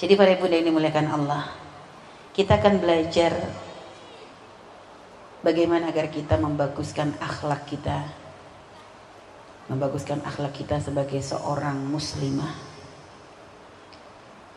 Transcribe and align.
Jadi 0.00 0.16
para 0.16 0.32
ibu 0.32 0.48
yang 0.48 0.64
dimuliakan 0.64 1.12
Allah, 1.12 1.44
kita 2.32 2.56
akan 2.56 2.80
belajar 2.80 3.36
bagaimana 5.44 5.92
agar 5.92 6.08
kita 6.08 6.40
membaguskan 6.40 7.12
akhlak 7.20 7.68
kita. 7.68 8.08
Membaguskan 9.68 10.24
akhlak 10.24 10.56
kita 10.56 10.80
sebagai 10.80 11.20
seorang 11.20 11.84
muslimah. 11.84 12.56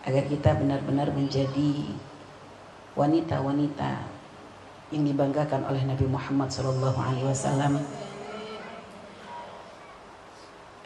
Agar 0.07 0.31
kita 0.31 0.55
benar-benar 0.55 1.11
menjadi 1.11 1.91
wanita-wanita 2.95 3.99
yang 4.95 5.03
dibanggakan 5.03 5.67
oleh 5.67 5.83
Nabi 5.83 6.07
Muhammad 6.07 6.55
SAW. 6.55 7.83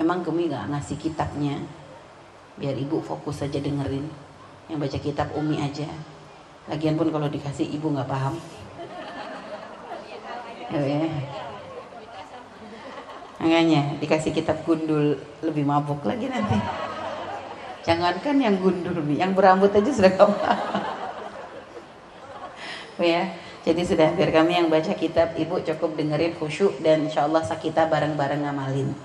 Emang 0.02 0.26
kami 0.26 0.50
nggak 0.50 0.66
ngasih 0.74 0.98
kitabnya, 0.98 1.62
biar 2.58 2.74
ibu 2.74 3.06
fokus 3.06 3.46
saja 3.46 3.62
dengerin 3.62 4.26
yang 4.68 4.80
baca 4.80 4.98
kitab 5.00 5.32
umi 5.36 5.60
aja. 5.60 5.88
Lagian 6.68 7.00
pun 7.00 7.08
kalau 7.12 7.32
dikasih 7.32 7.68
ibu 7.72 7.92
nggak 7.92 8.08
paham. 8.08 8.36
Ya, 10.68 10.84
ya. 10.84 11.00
makanya 13.40 13.96
dikasih 14.04 14.36
kitab 14.36 14.68
gundul 14.68 15.16
lebih 15.40 15.64
mabuk 15.64 16.04
lagi 16.04 16.28
nanti. 16.28 16.60
Jangankan 17.88 18.36
yang 18.44 18.60
gundul 18.60 19.00
yang 19.16 19.32
berambut 19.32 19.72
aja 19.72 19.88
sudah 19.88 20.12
gak 20.12 20.28
paham. 20.28 20.84
Ya. 23.00 23.32
Jadi 23.68 23.84
sudah 23.84 24.16
biar 24.16 24.32
kami 24.32 24.56
yang 24.56 24.68
baca 24.72 24.96
kitab 24.96 25.36
ibu 25.36 25.60
cukup 25.60 26.00
dengerin 26.00 26.36
khusyuk 26.40 26.80
dan 26.80 27.04
insya 27.04 27.28
Allah 27.28 27.44
bareng-bareng 27.88 28.48
ngamalin 28.48 28.96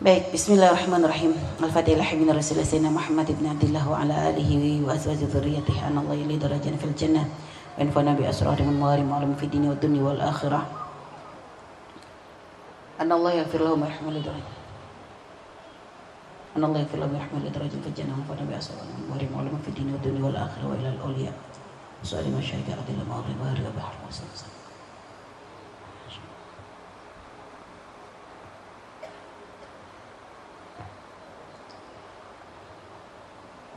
Baik, 0.00 0.32
bismillahirrahmanirrahim. 0.32 1.36
Al-Fatihah 1.60 2.16
min 2.16 2.32
Rasulullah 2.32 2.64
Sayyidina 2.64 2.88
Muhammad 2.88 3.28
ibn 3.36 3.44
Abdullah 3.44 3.84
wa 3.84 4.00
ala 4.00 4.32
alihi 4.32 4.80
wa 4.80 4.96
azwaji 4.96 5.28
dzurriyyatihi 5.28 5.76
an 5.84 6.00
Allah 6.00 6.16
li 6.16 6.40
darajan 6.40 6.72
fil 6.80 6.96
jannah 6.96 7.28
wa 7.28 7.84
infana 7.84 8.16
bi 8.16 8.24
asrari 8.24 8.64
min 8.64 8.80
mawari 8.80 9.04
ma'lum 9.04 9.36
fi 9.36 9.44
dini 9.44 9.68
wa 9.68 9.76
dunya 9.76 10.00
wal 10.00 10.16
akhirah. 10.16 10.64
An 12.96 13.12
Allah 13.12 13.44
yaghfir 13.44 13.60
lahum 13.60 13.84
wa 13.84 13.92
yarhamhum 13.92 14.16
li 14.16 14.24
darajat. 14.24 14.56
An 16.56 16.64
Allah 16.64 16.80
lahum 16.80 17.12
wa 17.12 17.20
yarhamhum 17.20 17.44
li 17.44 17.52
darajat 17.52 17.80
fil 17.84 17.92
jannah 17.92 18.16
wa 18.16 18.24
infana 18.24 18.48
bi 18.48 18.56
asrari 18.56 18.88
min 18.96 19.04
mawari 19.04 19.28
ma'lum 19.28 19.60
fi 19.60 19.68
dini 19.76 19.92
wa 19.92 20.00
dunya 20.00 20.22
wal 20.24 20.38
akhirah 20.48 20.64
wa 20.64 20.80
ila 20.80 20.88
al-awliya. 20.96 21.32
Su'ali 22.00 22.32
masyayikh 22.32 22.72
adil 22.72 23.04
ma'rif 23.04 23.36
wa 23.36 23.52
harga 23.52 23.68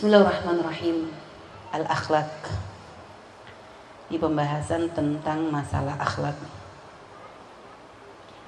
Bismillahirrahmanirrahim. 0.00 1.12
Al-akhlak. 1.76 2.32
Di 4.08 4.16
pembahasan 4.16 4.88
tentang 4.96 5.52
masalah 5.52 5.92
akhlak. 6.00 6.40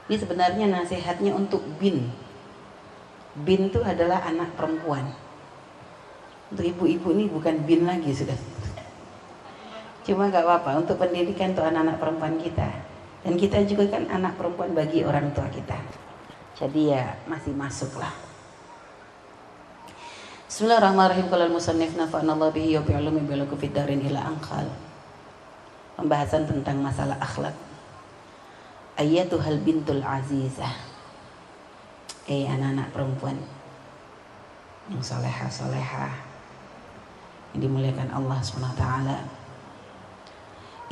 Ini 0.08 0.16
sebenarnya 0.16 0.64
nasihatnya 0.72 1.36
untuk 1.36 1.60
bin. 1.76 2.08
Bin 3.44 3.68
itu 3.68 3.84
adalah 3.84 4.24
anak 4.24 4.56
perempuan. 4.56 5.12
Untuk 6.48 6.64
ibu-ibu 6.64 7.12
ini 7.12 7.28
bukan 7.28 7.68
bin 7.68 7.84
lagi 7.84 8.16
sudah. 8.16 8.38
Cuma 10.08 10.32
gak 10.32 10.48
apa-apa 10.48 10.80
untuk 10.80 10.96
pendidikan 10.96 11.52
untuk 11.52 11.68
anak-anak 11.68 12.00
perempuan 12.00 12.40
kita. 12.40 12.72
Dan 13.28 13.36
kita 13.36 13.60
juga 13.68 13.92
kan 13.92 14.08
anak 14.08 14.40
perempuan 14.40 14.72
bagi 14.72 15.04
orang 15.04 15.28
tua 15.36 15.52
kita. 15.52 15.76
Jadi 16.56 16.96
ya 16.96 17.12
masih 17.28 17.52
masuk 17.52 18.00
lah. 18.00 18.31
Bismillahirrahmanirrahim 20.52 21.32
Qala 21.32 21.48
al-musannif 21.48 21.96
nafa'anallahu 21.96 22.52
bihi 22.52 22.76
wa 22.76 22.84
bi'ulumi 22.84 23.24
bi'luku 23.24 23.56
fid 23.56 23.72
darin 23.72 24.04
ila 24.04 24.36
angkal. 24.36 24.68
Pembahasan 25.96 26.44
tentang 26.44 26.76
masalah 26.76 27.16
akhlak. 27.16 27.56
Ayatuhal 29.00 29.64
bintul 29.64 30.04
azizah. 30.04 30.76
Eh 32.28 32.44
anak-anak 32.44 32.92
perempuan 32.92 33.40
yang 34.92 35.00
soleha-soleha 35.00 36.12
yang 37.56 37.60
dimuliakan 37.64 38.12
Allah 38.12 38.44
SWT. 38.44 38.84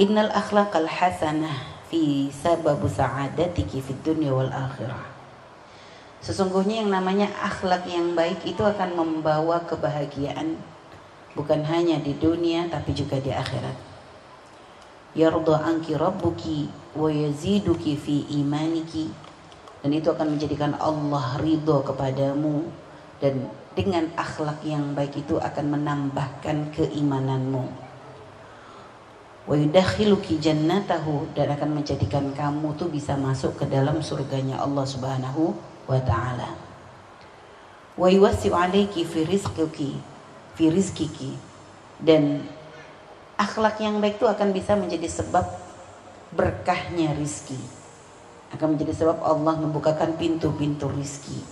Innal 0.01 0.33
akhlaqal 0.33 0.89
hasanah 0.89 1.85
fi 1.93 2.33
sababu 2.33 2.89
sa'adatiki 2.89 3.85
fid 3.85 4.01
dunya 4.09 4.33
wal 4.33 4.49
akhirah. 4.49 5.10
Sesungguhnya 6.21 6.85
yang 6.85 6.93
namanya 6.93 7.33
akhlak 7.41 7.89
yang 7.89 8.13
baik 8.13 8.45
itu 8.45 8.61
akan 8.61 8.93
membawa 8.93 9.65
kebahagiaan 9.65 10.61
bukan 11.33 11.65
hanya 11.65 11.97
di 11.97 12.13
dunia 12.13 12.69
tapi 12.69 12.93
juga 12.93 13.17
di 13.17 13.33
akhirat. 13.33 13.77
Yarda 15.17 15.65
anki 15.65 15.97
rabbuki 15.97 16.69
wa 16.95 17.09
yaziduki 17.09 17.97
fi 17.97 18.29
imaniki 18.37 19.11
dan 19.81 19.91
itu 19.97 20.13
akan 20.13 20.37
menjadikan 20.37 20.77
Allah 20.77 21.41
ridho 21.41 21.81
kepadamu 21.83 22.69
dan 23.19 23.49
dengan 23.73 24.13
akhlak 24.15 24.61
yang 24.63 24.93
baik 24.93 25.25
itu 25.25 25.41
akan 25.41 25.67
menambahkan 25.73 26.75
keimananmu 26.77 27.91
wa 29.49 29.55
yudakhiluki 29.57 30.37
jannatahu 30.37 31.33
dan 31.33 31.51
akan 31.57 31.81
menjadikan 31.81 32.31
kamu 32.37 32.77
tuh 32.77 32.93
bisa 32.93 33.17
masuk 33.17 33.57
ke 33.57 33.65
dalam 33.67 34.05
surganya 34.05 34.61
Allah 34.61 34.85
Subhanahu 34.85 35.57
wa 35.91 35.99
ta'ala. 35.99 36.51
Wa 37.99 38.07
yuwassi'u 38.07 38.55
alaiki 38.55 39.03
fi 39.03 39.27
rizqiki 39.27 39.93
fi 40.55 40.65
rizkiki 40.71 41.35
dan 41.99 42.47
akhlak 43.35 43.83
yang 43.83 43.99
baik 43.99 44.23
itu 44.23 44.31
akan 44.31 44.55
bisa 44.55 44.79
menjadi 44.79 45.11
sebab 45.11 45.43
berkahnya 46.33 47.19
rizki. 47.19 47.59
Akan 48.55 48.75
menjadi 48.75 48.95
sebab 48.95 49.19
Allah 49.23 49.59
membukakan 49.59 50.15
pintu-pintu 50.15 50.87
rizki. 50.91 51.43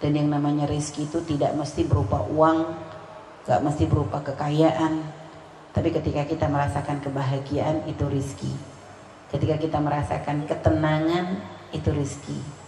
Dan 0.00 0.16
yang 0.16 0.32
namanya 0.32 0.64
rizki 0.64 1.04
itu 1.04 1.20
tidak 1.26 1.52
mesti 1.54 1.84
berupa 1.84 2.24
uang 2.24 2.66
gak 3.44 3.60
mesti 3.60 3.84
berupa 3.84 4.22
kekayaan. 4.22 5.00
Tapi 5.70 5.88
ketika 5.94 6.26
kita 6.26 6.50
merasakan 6.50 6.98
kebahagiaan 7.04 7.86
itu 7.86 8.04
rizki. 8.10 8.50
Ketika 9.30 9.54
kita 9.60 9.78
merasakan 9.78 10.50
ketenangan 10.50 11.38
itu 11.70 11.94
rizki 11.94 12.59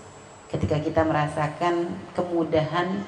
ketika 0.52 0.76
kita 0.78 1.02
merasakan 1.02 1.88
kemudahan 2.12 3.02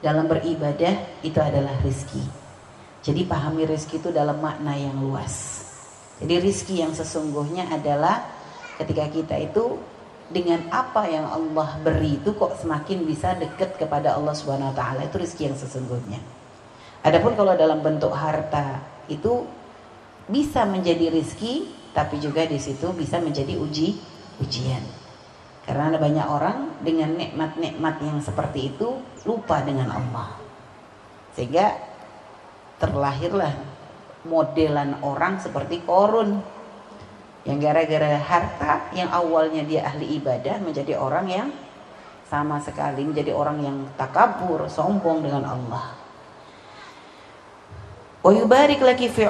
dalam 0.00 0.30
beribadah 0.30 0.94
itu 1.20 1.36
adalah 1.42 1.74
rizki 1.82 2.22
jadi 3.04 3.26
pahami 3.26 3.66
rizki 3.66 3.98
itu 3.98 4.08
dalam 4.14 4.38
makna 4.38 4.72
yang 4.78 4.96
luas 4.96 5.66
jadi 6.20 6.36
rizki 6.40 6.84
yang 6.84 6.92
sesungguhnya 6.92 7.72
adalah 7.72 8.28
ketika 8.76 9.08
kita 9.08 9.36
itu 9.40 9.80
dengan 10.30 10.62
apa 10.70 11.10
yang 11.10 11.26
Allah 11.26 11.80
beri 11.82 12.20
itu 12.22 12.36
kok 12.36 12.60
semakin 12.60 13.02
bisa 13.02 13.34
dekat 13.34 13.74
kepada 13.80 14.14
Allah 14.14 14.36
Subhanahu 14.36 14.70
wa 14.70 14.76
taala 14.76 15.02
itu 15.08 15.16
rizki 15.18 15.50
yang 15.50 15.58
sesungguhnya. 15.58 16.22
Adapun 17.02 17.34
kalau 17.34 17.56
dalam 17.58 17.82
bentuk 17.82 18.14
harta 18.14 18.78
itu 19.10 19.42
bisa 20.30 20.62
menjadi 20.68 21.10
rizki 21.10 21.66
tapi 21.90 22.22
juga 22.22 22.46
di 22.46 22.60
situ 22.62 22.94
bisa 22.94 23.18
menjadi 23.18 23.58
uji 23.58 23.98
ujian. 24.38 24.99
Karena 25.70 25.94
ada 25.94 26.02
banyak 26.02 26.26
orang 26.26 26.82
dengan 26.82 27.14
nikmat-nikmat 27.14 28.02
yang 28.02 28.18
seperti 28.18 28.74
itu 28.74 28.98
lupa 29.22 29.62
dengan 29.62 29.86
Allah. 29.94 30.34
Sehingga 31.38 31.78
terlahirlah 32.82 33.54
modelan 34.26 34.98
orang 35.06 35.38
seperti 35.38 35.78
korun 35.86 36.42
yang 37.46 37.62
gara-gara 37.62 38.18
harta 38.18 38.90
yang 38.98 39.14
awalnya 39.14 39.62
dia 39.62 39.86
ahli 39.86 40.18
ibadah 40.18 40.58
menjadi 40.58 40.98
orang 40.98 41.30
yang 41.30 41.54
sama 42.26 42.58
sekali 42.58 43.06
menjadi 43.06 43.30
orang 43.30 43.62
yang 43.62 43.86
takabur, 43.94 44.66
sombong 44.66 45.22
dengan 45.22 45.54
Allah. 45.54 45.94
Fi 49.06 49.22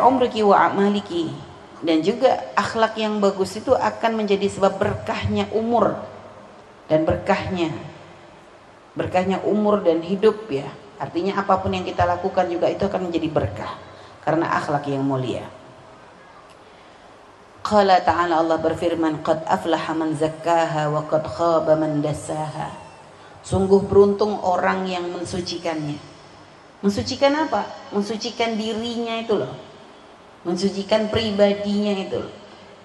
dan 1.85 1.97
juga 2.01 2.31
akhlak 2.57 2.97
yang 2.97 3.21
bagus 3.21 3.61
itu 3.61 3.77
akan 3.77 4.25
menjadi 4.25 4.49
sebab 4.49 4.81
berkahnya 4.81 5.53
umur 5.53 6.10
dan 6.91 7.07
berkahnya 7.07 7.71
berkahnya 8.99 9.39
umur 9.47 9.87
dan 9.87 10.03
hidup 10.03 10.51
ya 10.51 10.67
Artinya 11.01 11.41
apa 11.41 11.57
pun 11.65 11.73
yang 11.73 11.89
kita 11.89 12.05
lakukan 12.05 12.45
juga 12.53 12.69
itu 12.69 12.85
akan 12.85 13.09
menjadi 13.09 13.33
berkah 13.33 13.73
karena 14.21 14.53
akhlak 14.53 14.85
yang 14.85 15.01
mulia. 15.01 15.49
Qala 17.65 18.05
ta'ala 18.05 18.37
Allah 18.37 18.61
berfirman 18.61 19.25
qad 19.25 19.41
aflaha 19.49 19.97
man 19.97 20.13
zakkaha 20.13 20.93
wa 20.93 21.09
qad 21.09 21.25
khaba 21.25 21.73
man 21.81 22.05
dassaha. 22.05 22.69
Sungguh 23.41 23.81
beruntung 23.89 24.37
orang 24.45 24.85
yang 24.85 25.09
mensucikannya. 25.09 25.97
Mensucikan 26.85 27.49
apa? 27.49 27.65
Mensucikan 27.97 28.61
dirinya 28.61 29.25
itu 29.25 29.41
loh. 29.41 29.57
Mensucikan 30.45 31.09
pribadinya 31.09 31.97
itu 31.97 32.21
loh. 32.21 32.33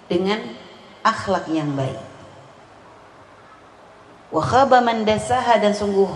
Dengan 0.07 0.39
akhlak 1.03 1.51
yang 1.51 1.75
baik. 1.75 1.99
Wa 4.35 4.43
khaba 4.43 4.83
dan 4.83 5.71
sungguh 5.71 6.11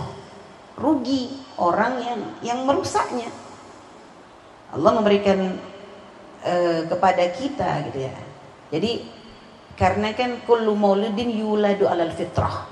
rugi 0.76 1.40
orang 1.56 2.04
yang 2.04 2.20
yang 2.44 2.58
merusaknya. 2.68 3.32
Allah 4.76 4.92
memberikan 4.92 5.56
uh, 6.44 6.84
kepada 6.84 7.24
kita 7.32 7.88
gitu 7.88 8.04
ya. 8.04 8.12
Jadi 8.68 9.08
karena 9.72 10.12
kan 10.12 10.36
kullu 10.44 10.76
maulidin 10.76 11.32
yuladu 11.32 11.88
alal 11.88 12.12
fitrah. 12.12 12.68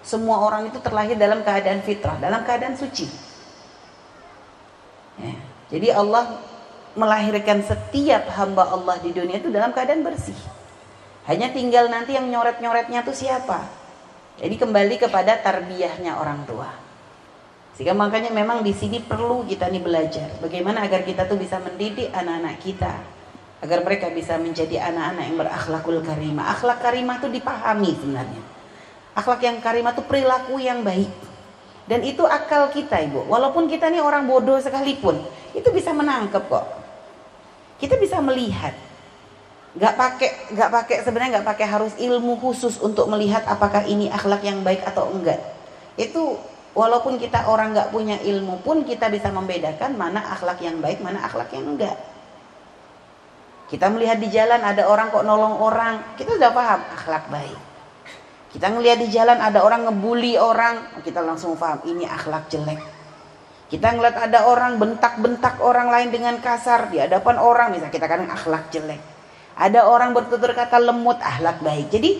Semua 0.00 0.40
orang 0.40 0.72
itu 0.72 0.80
terlahir 0.80 1.20
dalam 1.20 1.44
keadaan 1.44 1.84
fitrah, 1.84 2.16
dalam 2.16 2.40
keadaan 2.40 2.72
suci. 2.72 3.06
Ya. 5.20 5.36
Jadi 5.68 5.88
Allah 5.92 6.40
melahirkan 6.96 7.60
setiap 7.60 8.24
hamba 8.32 8.72
Allah 8.72 8.96
di 9.04 9.12
dunia 9.12 9.36
itu 9.36 9.52
dalam 9.52 9.76
keadaan 9.76 10.00
bersih. 10.00 10.36
Hanya 11.28 11.52
tinggal 11.52 11.92
nanti 11.92 12.16
yang 12.16 12.32
nyoret-nyoretnya 12.32 13.04
itu 13.04 13.12
siapa? 13.28 13.81
Jadi 14.42 14.58
kembali 14.58 14.98
kepada 14.98 15.38
tarbiyahnya 15.38 16.18
orang 16.18 16.42
tua. 16.42 16.66
Sehingga 17.78 17.94
makanya 17.94 18.34
memang 18.34 18.66
di 18.66 18.74
sini 18.74 18.98
perlu 18.98 19.46
kita 19.46 19.70
nih 19.70 19.80
belajar 19.80 20.28
bagaimana 20.42 20.84
agar 20.84 21.06
kita 21.06 21.24
tuh 21.30 21.38
bisa 21.38 21.62
mendidik 21.62 22.10
anak-anak 22.12 22.58
kita 22.60 22.92
agar 23.62 23.78
mereka 23.86 24.10
bisa 24.10 24.36
menjadi 24.36 24.82
anak-anak 24.90 25.24
yang 25.30 25.38
berakhlakul 25.38 25.98
karimah. 26.02 26.58
Akhlak 26.58 26.82
karimah 26.82 27.22
itu 27.22 27.30
dipahami 27.30 27.94
sebenarnya. 27.94 28.42
Akhlak 29.14 29.40
yang 29.46 29.62
karimah 29.62 29.94
itu 29.94 30.02
perilaku 30.02 30.58
yang 30.58 30.82
baik. 30.82 31.08
Dan 31.86 32.02
itu 32.02 32.26
akal 32.26 32.74
kita 32.74 32.98
ibu. 33.06 33.22
Walaupun 33.30 33.70
kita 33.70 33.90
nih 33.90 34.02
orang 34.02 34.26
bodoh 34.26 34.58
sekalipun, 34.58 35.22
itu 35.54 35.68
bisa 35.70 35.94
menangkap 35.94 36.42
kok. 36.50 36.66
Kita 37.78 37.94
bisa 37.98 38.18
melihat. 38.18 38.74
Gak 39.72 39.94
pakai, 39.96 40.30
gak 40.52 40.70
pakai 40.70 40.96
sebenarnya 41.00 41.40
gak 41.40 41.48
pakai 41.56 41.66
harus 41.68 41.92
ilmu 41.96 42.36
khusus 42.40 42.76
untuk 42.82 43.08
melihat 43.08 43.44
apakah 43.48 43.88
ini 43.88 44.12
akhlak 44.12 44.44
yang 44.44 44.60
baik 44.60 44.84
atau 44.84 45.08
enggak. 45.08 45.40
Itu 45.96 46.36
Walaupun 46.72 47.20
kita 47.20 47.52
orang 47.52 47.76
nggak 47.76 47.92
punya 47.92 48.16
ilmu 48.24 48.64
pun 48.64 48.80
kita 48.80 49.12
bisa 49.12 49.28
membedakan 49.28 49.92
mana 49.92 50.24
akhlak 50.32 50.56
yang 50.64 50.80
baik, 50.80 51.04
mana 51.04 51.20
akhlak 51.20 51.52
yang 51.52 51.68
enggak. 51.76 52.00
Kita 53.68 53.92
melihat 53.92 54.16
di 54.16 54.32
jalan 54.32 54.60
ada 54.64 54.88
orang 54.88 55.12
kok 55.12 55.24
nolong 55.24 55.60
orang, 55.60 56.16
kita 56.16 56.40
sudah 56.40 56.52
paham 56.52 56.80
akhlak 56.96 57.28
baik. 57.28 57.60
Kita 58.56 58.72
melihat 58.72 58.98
di 59.04 59.08
jalan 59.12 59.36
ada 59.40 59.64
orang 59.64 59.84
ngebully 59.84 60.40
orang, 60.40 61.00
kita 61.04 61.20
langsung 61.20 61.60
paham 61.60 61.84
ini 61.84 62.08
akhlak 62.08 62.48
jelek. 62.48 62.80
Kita 63.68 63.92
ngeliat 63.92 64.16
ada 64.16 64.48
orang 64.48 64.76
bentak-bentak 64.76 65.60
orang 65.60 65.88
lain 65.92 66.08
dengan 66.08 66.40
kasar 66.40 66.88
di 66.88 67.00
hadapan 67.00 67.36
orang, 67.36 67.72
misalnya 67.72 67.92
kita 67.92 68.08
kadang 68.08 68.28
akhlak 68.32 68.68
jelek. 68.72 69.11
Ada 69.56 69.84
orang 69.84 70.16
bertutur 70.16 70.52
kata 70.56 70.80
lemut, 70.80 71.20
akhlak 71.20 71.60
baik. 71.60 71.92
Jadi 71.92 72.10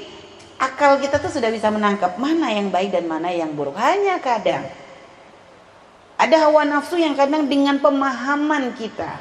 akal 0.60 1.00
kita 1.02 1.18
tuh 1.18 1.32
sudah 1.32 1.50
bisa 1.50 1.72
menangkap 1.72 2.14
mana 2.20 2.52
yang 2.54 2.70
baik 2.70 2.94
dan 2.94 3.10
mana 3.10 3.32
yang 3.32 3.50
buruk. 3.56 3.74
Hanya 3.74 4.22
kadang 4.22 4.68
ada 6.22 6.36
hawa 6.38 6.62
nafsu 6.62 7.00
yang 7.02 7.18
kadang 7.18 7.50
dengan 7.50 7.82
pemahaman 7.82 8.78
kita, 8.78 9.18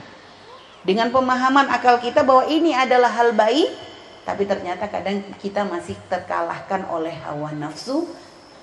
dengan 0.85 1.09
pemahaman 1.09 1.65
akal 1.73 1.97
kita 1.97 2.21
bahwa 2.21 2.45
ini 2.45 2.77
adalah 2.77 3.09
hal 3.09 3.33
baik, 3.33 3.73
tapi 4.21 4.45
ternyata 4.45 4.85
kadang 4.85 5.25
kita 5.41 5.65
masih 5.65 5.97
terkalahkan 6.05 6.85
oleh 6.93 7.17
hawa 7.25 7.49
nafsu 7.57 8.05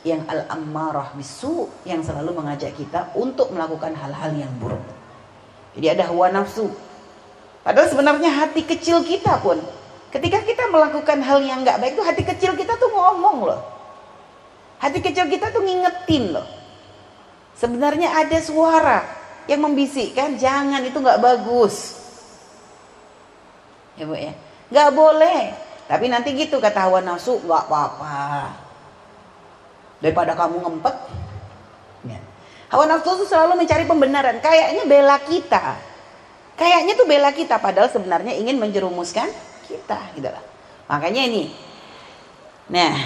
yang 0.06 0.22
al-ammarah 0.30 1.10
bisu 1.18 1.66
yang 1.82 2.06
selalu 2.06 2.30
mengajak 2.38 2.78
kita 2.78 3.10
untuk 3.18 3.50
melakukan 3.50 3.90
hal-hal 3.98 4.30
yang 4.38 4.52
buruk. 4.62 4.86
Jadi 5.74 5.98
ada 5.98 6.06
hawa 6.06 6.30
nafsu. 6.30 6.70
Padahal 7.69 7.93
sebenarnya 7.93 8.32
hati 8.32 8.65
kecil 8.65 9.05
kita 9.05 9.44
pun 9.44 9.61
Ketika 10.09 10.41
kita 10.41 10.73
melakukan 10.73 11.20
hal 11.20 11.44
yang 11.44 11.61
nggak 11.61 11.85
baik 11.85 11.93
itu 11.93 12.05
hati 12.05 12.23
kecil 12.25 12.56
kita 12.56 12.81
tuh 12.81 12.88
ngomong 12.88 13.44
loh. 13.44 13.61
Hati 14.81 15.05
kecil 15.05 15.29
kita 15.29 15.53
tuh 15.53 15.61
ngingetin 15.61 16.32
loh. 16.32 16.49
Sebenarnya 17.53 18.17
ada 18.17 18.38
suara 18.41 19.05
yang 19.44 19.69
membisikkan 19.69 20.41
jangan 20.41 20.81
itu 20.81 20.97
nggak 20.97 21.20
bagus. 21.20 22.00
Ya 24.00 24.09
bu 24.09 24.17
ya, 24.17 24.32
nggak 24.73 24.91
boleh. 24.97 25.41
Tapi 25.93 26.09
nanti 26.09 26.32
gitu 26.41 26.56
kata 26.56 26.88
hawa 26.88 27.05
nafsu 27.05 27.37
nggak 27.44 27.69
apa-apa. 27.69 28.49
Daripada 30.00 30.32
kamu 30.32 30.56
ngempet. 30.65 30.97
Ya. 32.09 32.20
Hawa 32.73 32.88
nafsu 32.88 33.12
tuh 33.12 33.29
selalu 33.29 33.61
mencari 33.61 33.85
pembenaran. 33.85 34.41
Kayaknya 34.41 34.88
bela 34.88 35.20
kita. 35.20 35.76
Kayaknya 36.58 36.99
tuh 36.99 37.06
bela 37.06 37.31
kita 37.31 37.62
padahal 37.62 37.87
sebenarnya 37.87 38.34
ingin 38.34 38.58
menjerumuskan 38.58 39.31
kita 39.70 39.99
gitu 40.19 40.26
lah. 40.26 40.43
Makanya 40.90 41.22
ini. 41.31 41.55
Nah, 42.66 42.99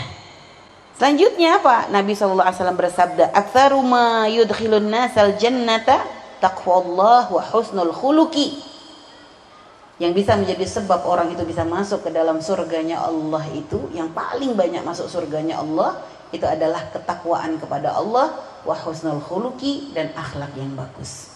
selanjutnya 0.96 1.60
apa? 1.60 1.92
Nabi 1.92 2.16
SAW 2.16 2.48
bersabda, 2.72 3.28
"Aktsaru 3.36 3.84
ma 3.84 4.24
yudkhilun 4.24 4.88
nasal 4.88 5.36
jannata 5.36 6.00
taqwallah 6.40 7.28
wa 7.28 7.42
husnul 7.52 7.92
khuluqi." 7.92 8.72
Yang 10.00 10.24
bisa 10.24 10.32
menjadi 10.34 10.64
sebab 10.66 11.04
orang 11.04 11.30
itu 11.36 11.44
bisa 11.44 11.62
masuk 11.68 12.08
ke 12.08 12.10
dalam 12.10 12.40
surganya 12.40 13.04
Allah 13.04 13.44
itu, 13.52 13.92
yang 13.92 14.10
paling 14.16 14.56
banyak 14.56 14.80
masuk 14.80 15.06
surganya 15.12 15.60
Allah 15.60 16.00
itu 16.32 16.48
adalah 16.48 16.88
ketakwaan 16.88 17.60
kepada 17.60 17.92
Allah 17.92 18.32
wa 18.64 18.74
husnul 18.80 19.20
khuluqi 19.20 19.92
dan 19.92 20.08
akhlak 20.16 20.56
yang 20.56 20.72
bagus. 20.72 21.31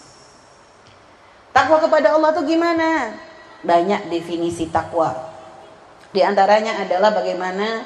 Takwa 1.56 1.80
kepada 1.80 2.12
Allah 2.12 2.36
itu 2.36 2.52
gimana? 2.52 3.16
banyak 3.66 4.12
definisi 4.12 4.70
takwa. 4.70 5.10
Di 6.14 6.22
antaranya 6.22 6.80
adalah 6.86 7.12
bagaimana 7.12 7.82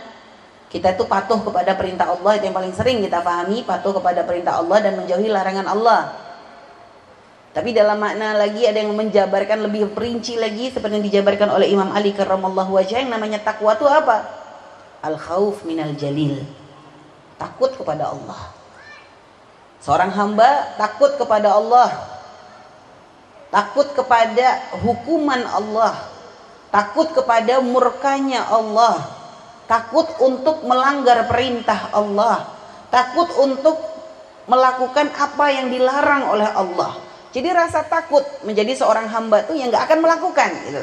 kita 0.70 0.94
itu 0.94 1.08
patuh 1.08 1.42
kepada 1.42 1.74
perintah 1.74 2.14
Allah 2.14 2.38
itu 2.38 2.46
yang 2.46 2.54
paling 2.54 2.74
sering 2.76 3.02
kita 3.02 3.24
pahami 3.24 3.66
patuh 3.66 3.96
kepada 3.96 4.22
perintah 4.22 4.60
Allah 4.60 4.78
dan 4.84 5.00
menjauhi 5.00 5.32
larangan 5.32 5.66
Allah. 5.66 6.14
Tapi 7.50 7.74
dalam 7.74 7.98
makna 7.98 8.38
lagi 8.38 8.62
ada 8.62 8.78
yang 8.78 8.94
menjabarkan 8.94 9.66
lebih 9.66 9.90
perinci 9.90 10.38
lagi 10.38 10.70
seperti 10.70 11.02
yang 11.02 11.06
dijabarkan 11.10 11.50
oleh 11.50 11.66
Imam 11.66 11.90
Ali 11.90 12.14
karramallahu 12.14 12.78
wajah 12.78 13.02
yang 13.02 13.10
namanya 13.10 13.42
takwa 13.42 13.74
itu 13.74 13.90
apa? 13.90 14.22
Al 15.02 15.18
khauf 15.18 15.66
minal 15.66 15.90
jalil. 15.98 16.46
Takut 17.34 17.74
kepada 17.74 18.14
Allah. 18.14 18.54
Seorang 19.82 20.14
hamba 20.14 20.76
takut 20.78 21.18
kepada 21.18 21.56
Allah 21.56 22.19
takut 23.50 23.86
kepada 23.92 24.78
hukuman 24.80 25.42
Allah, 25.50 25.94
takut 26.70 27.10
kepada 27.10 27.58
murkanya 27.58 28.46
Allah, 28.46 29.02
takut 29.66 30.06
untuk 30.22 30.62
melanggar 30.66 31.26
perintah 31.26 31.90
Allah, 31.90 32.46
takut 32.94 33.26
untuk 33.42 33.78
melakukan 34.46 35.10
apa 35.14 35.46
yang 35.50 35.70
dilarang 35.70 36.30
oleh 36.30 36.48
Allah. 36.50 36.98
Jadi 37.30 37.46
rasa 37.54 37.86
takut 37.86 38.26
menjadi 38.42 38.74
seorang 38.74 39.06
hamba 39.06 39.46
itu 39.46 39.54
yang 39.54 39.70
nggak 39.70 39.86
akan 39.86 39.98
melakukan. 40.02 40.50
Gitu. 40.66 40.82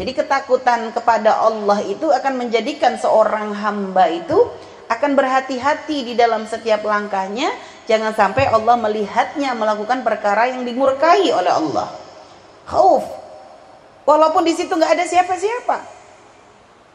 Jadi 0.00 0.10
ketakutan 0.16 0.90
kepada 0.90 1.38
Allah 1.38 1.78
itu 1.86 2.10
akan 2.10 2.34
menjadikan 2.34 2.98
seorang 2.98 3.54
hamba 3.54 4.10
itu 4.10 4.38
akan 4.90 5.14
berhati-hati 5.14 6.02
di 6.02 6.14
dalam 6.18 6.50
setiap 6.50 6.82
langkahnya 6.82 7.46
jangan 7.86 8.12
sampai 8.16 8.48
Allah 8.48 8.76
melihatnya 8.76 9.54
melakukan 9.54 10.02
perkara 10.04 10.50
yang 10.50 10.64
dimurkai 10.64 11.30
oleh 11.32 11.52
Allah. 11.52 11.88
Khauf. 12.66 13.04
Walaupun 14.04 14.42
di 14.42 14.52
situ 14.56 14.72
nggak 14.72 14.96
ada 14.98 15.04
siapa-siapa. 15.06 15.78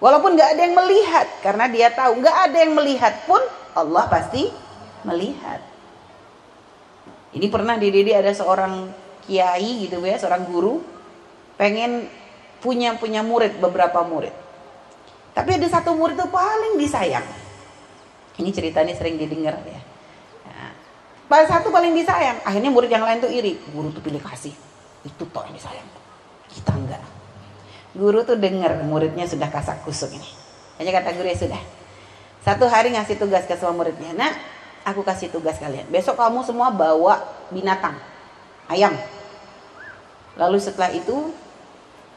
Walaupun 0.04 0.36
nggak 0.36 0.50
ada 0.58 0.62
yang 0.68 0.76
melihat 0.76 1.28
karena 1.40 1.66
dia 1.72 1.88
tahu 1.94 2.20
nggak 2.20 2.38
ada 2.52 2.58
yang 2.60 2.74
melihat 2.76 3.14
pun 3.24 3.40
Allah 3.72 4.06
pasti 4.12 4.52
melihat. 5.08 5.64
Ini 7.36 7.48
pernah 7.52 7.76
di 7.80 7.92
Didi 7.92 8.12
ada 8.12 8.32
seorang 8.32 8.92
kiai 9.26 9.88
gitu 9.88 9.98
ya 10.06 10.16
seorang 10.22 10.46
guru 10.46 10.80
pengen 11.58 12.08
punya 12.60 12.96
punya 13.00 13.24
murid 13.24 13.60
beberapa 13.60 14.04
murid. 14.04 14.32
Tapi 15.36 15.50
ada 15.60 15.68
satu 15.68 15.96
murid 15.96 16.16
itu 16.16 16.28
paling 16.32 16.80
disayang. 16.80 17.28
Ini 18.36 18.50
ceritanya 18.52 18.96
sering 18.96 19.20
didengar 19.20 19.60
ya. 19.64 19.80
Nah, 21.26 21.42
satu 21.50 21.74
paling 21.74 21.98
disayang, 21.98 22.38
akhirnya 22.46 22.70
murid 22.70 22.92
yang 22.94 23.02
lain 23.02 23.18
tuh 23.18 23.32
iri. 23.34 23.58
Guru 23.74 23.90
tuh 23.90 24.00
pilih 24.00 24.22
kasih, 24.22 24.54
itu 25.02 25.24
toh 25.34 25.44
yang 25.44 25.56
disayang. 25.58 25.90
Kita 26.48 26.72
enggak. 26.72 27.02
Guru 27.98 28.22
tuh 28.22 28.38
dengar 28.38 28.78
muridnya 28.86 29.26
sudah 29.26 29.50
kasak 29.50 29.82
kusuk 29.84 30.14
ini. 30.14 30.30
Hanya 30.78 31.02
kata 31.02 31.18
guru 31.18 31.26
ya 31.26 31.38
sudah. 31.38 31.62
Satu 32.46 32.70
hari 32.70 32.94
ngasih 32.94 33.18
tugas 33.18 33.50
ke 33.50 33.58
semua 33.58 33.74
muridnya. 33.74 34.14
Nah, 34.14 34.32
aku 34.86 35.02
kasih 35.02 35.34
tugas 35.34 35.58
kalian. 35.58 35.90
Besok 35.90 36.14
kamu 36.14 36.46
semua 36.46 36.70
bawa 36.70 37.26
binatang, 37.50 37.98
ayam. 38.70 38.94
Lalu 40.38 40.62
setelah 40.62 40.94
itu, 40.94 41.34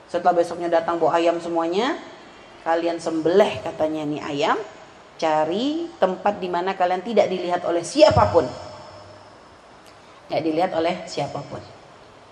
setelah 0.05 0.37
besoknya 0.37 0.69
datang 0.69 1.01
bawa 1.01 1.17
ayam 1.17 1.41
semuanya, 1.41 1.97
kalian 2.61 3.01
sembelih 3.01 3.65
katanya 3.65 4.05
nih 4.05 4.21
ayam, 4.21 4.59
cari 5.17 5.89
tempat 5.97 6.37
di 6.37 6.53
mana 6.53 6.77
kalian 6.77 7.01
tidak 7.01 7.33
dilihat 7.33 7.65
oleh 7.65 7.81
siapa 7.81 8.29
pun. 8.29 8.68
Tidak 10.29 10.45
dilihat 10.45 10.77
oleh 10.77 11.09
siapa 11.09 11.41
pun. 11.49 11.65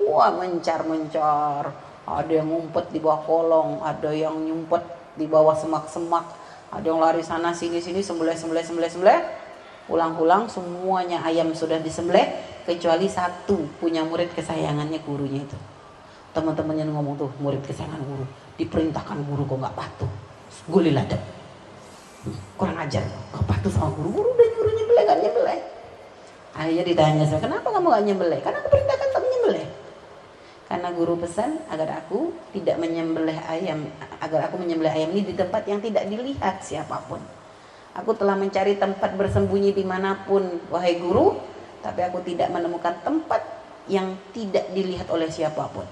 Wah 0.04 0.28
mencar-mencar. 0.36 1.72
Ada 2.06 2.44
yang 2.44 2.52
ngumpet 2.52 2.92
di 2.92 3.00
bawah 3.02 3.24
kolong, 3.24 3.82
ada 3.82 4.12
yang 4.14 4.38
nyumpet 4.38 4.78
di 5.18 5.26
bawah 5.26 5.58
semak-semak, 5.58 6.22
ada 6.70 6.86
yang 6.86 7.02
lari 7.02 7.24
sana 7.24 7.50
sini 7.50 7.82
sini 7.82 7.98
sembelih 7.98 8.36
sembelih 8.36 8.62
sembelih 8.62 8.90
sembelih. 8.92 9.20
Pulang-pulang 9.90 10.46
semuanya 10.46 11.24
ayam 11.26 11.50
sudah 11.56 11.82
disembelih 11.82 12.30
kecuali 12.62 13.10
satu 13.10 13.58
punya 13.82 14.06
murid 14.06 14.30
kesayangannya 14.38 15.02
gurunya 15.02 15.42
itu. 15.42 15.58
Teman-temannya 16.30 16.84
ngomong 16.94 17.16
tuh 17.16 17.30
murid 17.42 17.64
kesayangan 17.64 17.98
guru 18.04 18.28
diperintahkan 18.60 19.18
guru 19.26 19.42
kok 19.48 19.58
nggak 19.66 19.74
patuh. 19.74 20.10
Guli 20.68 20.94
ladep. 20.94 21.18
Kurang 22.54 22.76
ajar, 22.86 23.02
kok 23.32 23.42
patuh 23.48 23.72
sama 23.72 23.90
guru. 23.96 24.14
Guru 24.14 24.28
udah 24.30 24.46
nyuruh 24.52 24.72
nyembelih 24.78 25.04
kan. 25.10 25.18
Akhirnya 26.56 26.84
ditanya 26.88 27.25
saya, 27.28 27.40
kenapa 27.44 27.68
kamu 27.68 27.92
gak 27.92 28.04
nyembelih? 28.08 28.40
Karena 28.40 28.58
aku 28.64 28.68
perintahkan 28.72 29.08
tak 29.12 29.22
menyembelih. 29.22 29.66
Karena 30.66 30.88
guru 30.90 31.14
pesan 31.20 31.50
agar 31.68 31.88
aku 32.00 32.32
tidak 32.56 32.80
menyembelih 32.80 33.38
ayam, 33.46 33.86
agar 34.18 34.48
aku 34.48 34.56
menyembelih 34.58 34.90
ayam 34.90 35.12
ini 35.12 35.22
di 35.30 35.34
tempat 35.36 35.68
yang 35.68 35.84
tidak 35.84 36.08
dilihat 36.08 36.64
siapa 36.64 36.96
pun. 37.06 37.20
Aku 37.92 38.16
telah 38.16 38.34
mencari 38.34 38.80
tempat 38.80 39.14
bersembunyi 39.14 39.76
di 39.76 39.84
mana 39.84 40.25
pun, 40.25 40.42
wahai 40.72 40.96
guru, 40.96 41.36
tapi 41.84 42.02
aku 42.02 42.25
tidak 42.25 42.48
menemukan 42.50 42.98
tempat 43.04 43.44
yang 43.86 44.16
tidak 44.32 44.66
dilihat 44.72 45.06
oleh 45.12 45.30
siapa 45.30 45.70
pun. 45.70 45.86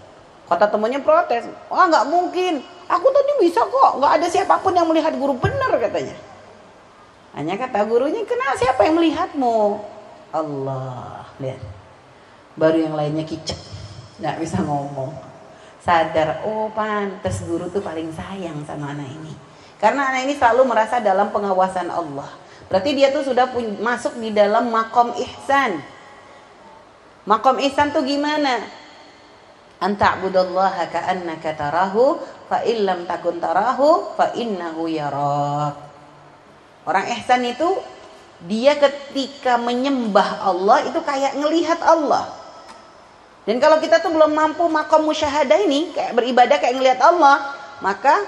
Kata 0.45 0.69
temannya 0.69 1.01
protes, 1.01 1.49
wah 1.73 1.89
nggak 1.89 2.09
mungkin, 2.09 2.61
aku 2.89 3.07
tadi 3.09 3.33
bisa 3.47 3.65
kok, 3.65 4.01
nggak 4.01 4.13
ada 4.21 4.27
siapa 4.29 4.61
pun 4.61 4.77
yang 4.77 4.89
melihat 4.89 5.13
guru 5.17 5.37
benar 5.39 5.73
katanya. 5.81 6.17
Hanya 7.33 7.57
kata 7.57 7.87
gurunya, 7.89 8.27
kenal 8.27 8.53
siapa 8.59 8.85
yang 8.85 8.99
melihatmu? 9.01 9.94
Allah 10.35 11.23
lihat. 11.39 11.63
Baru 12.59 12.83
yang 12.83 12.99
lainnya 12.99 13.23
kicek 13.23 13.57
nggak 14.19 14.43
bisa 14.43 14.59
ngomong. 14.67 15.15
Sadar 15.79 16.43
oh 16.43 16.73
pantas 16.75 17.47
guru 17.47 17.71
tuh 17.71 17.79
paling 17.79 18.11
sayang 18.11 18.67
sama 18.67 18.91
anak 18.91 19.07
ini. 19.07 19.33
Karena 19.79 20.11
anak 20.11 20.27
ini 20.27 20.35
selalu 20.35 20.67
merasa 20.67 20.99
dalam 20.99 21.31
pengawasan 21.31 21.87
Allah. 21.87 22.27
Berarti 22.67 22.91
dia 22.99 23.15
tuh 23.15 23.23
sudah 23.23 23.47
masuk 23.79 24.19
di 24.19 24.35
dalam 24.35 24.73
makom 24.75 25.15
ihsan. 25.15 25.79
Makom 27.29 27.61
ihsan 27.63 27.95
tuh 27.95 28.03
gimana? 28.03 28.65
Anta'budallaha 29.79 30.89
ka'annaka 30.89 31.53
tarahu 31.55 32.17
fa 32.49 32.65
illam 32.65 33.05
takun 33.05 33.37
tarahu 33.41 34.17
fa 34.17 34.33
innahu 34.37 34.89
yarak 34.89 35.75
orang 36.85 37.07
ihsan 37.17 37.45
itu 37.45 37.69
dia 38.43 38.75
ketika 38.75 39.55
menyembah 39.57 40.43
Allah 40.43 40.91
itu 40.91 40.99
kayak 40.99 41.39
ngelihat 41.39 41.79
Allah. 41.81 42.35
Dan 43.45 43.61
kalau 43.61 43.77
kita 43.77 44.01
tuh 44.01 44.11
belum 44.11 44.33
mampu 44.33 44.65
makom 44.67 45.05
musyahadah 45.05 45.61
ini, 45.69 45.93
kayak 45.93 46.17
beribadah 46.17 46.57
kayak 46.57 46.75
ngelihat 46.81 47.01
Allah, 47.05 47.53
maka 47.85 48.25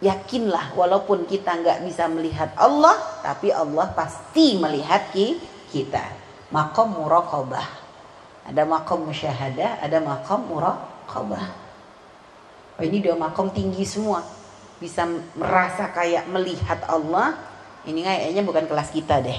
yakinlah 0.00 0.72
walaupun 0.78 1.26
kita 1.26 1.58
nggak 1.60 1.82
bisa 1.82 2.06
melihat 2.06 2.54
Allah, 2.54 2.94
tapi 3.26 3.50
Allah 3.50 3.90
pasti 3.90 4.54
melihat 4.56 5.10
kita. 5.12 6.04
Makom 6.54 6.94
muraqabah. 6.94 7.66
Ada 8.46 8.62
makom 8.66 9.10
musyahadah, 9.10 9.82
ada 9.82 9.98
makom 9.98 10.46
muraqabah. 10.46 11.46
Oh, 12.78 12.84
ini 12.86 13.02
dua 13.02 13.18
makom 13.18 13.50
tinggi 13.50 13.82
semua. 13.82 14.22
Bisa 14.78 15.04
merasa 15.36 15.90
kayak 15.90 16.30
melihat 16.30 16.86
Allah, 16.86 17.34
ini 17.88 18.04
kayaknya 18.04 18.42
bukan 18.44 18.64
kelas 18.68 18.92
kita 18.92 19.24
deh. 19.24 19.38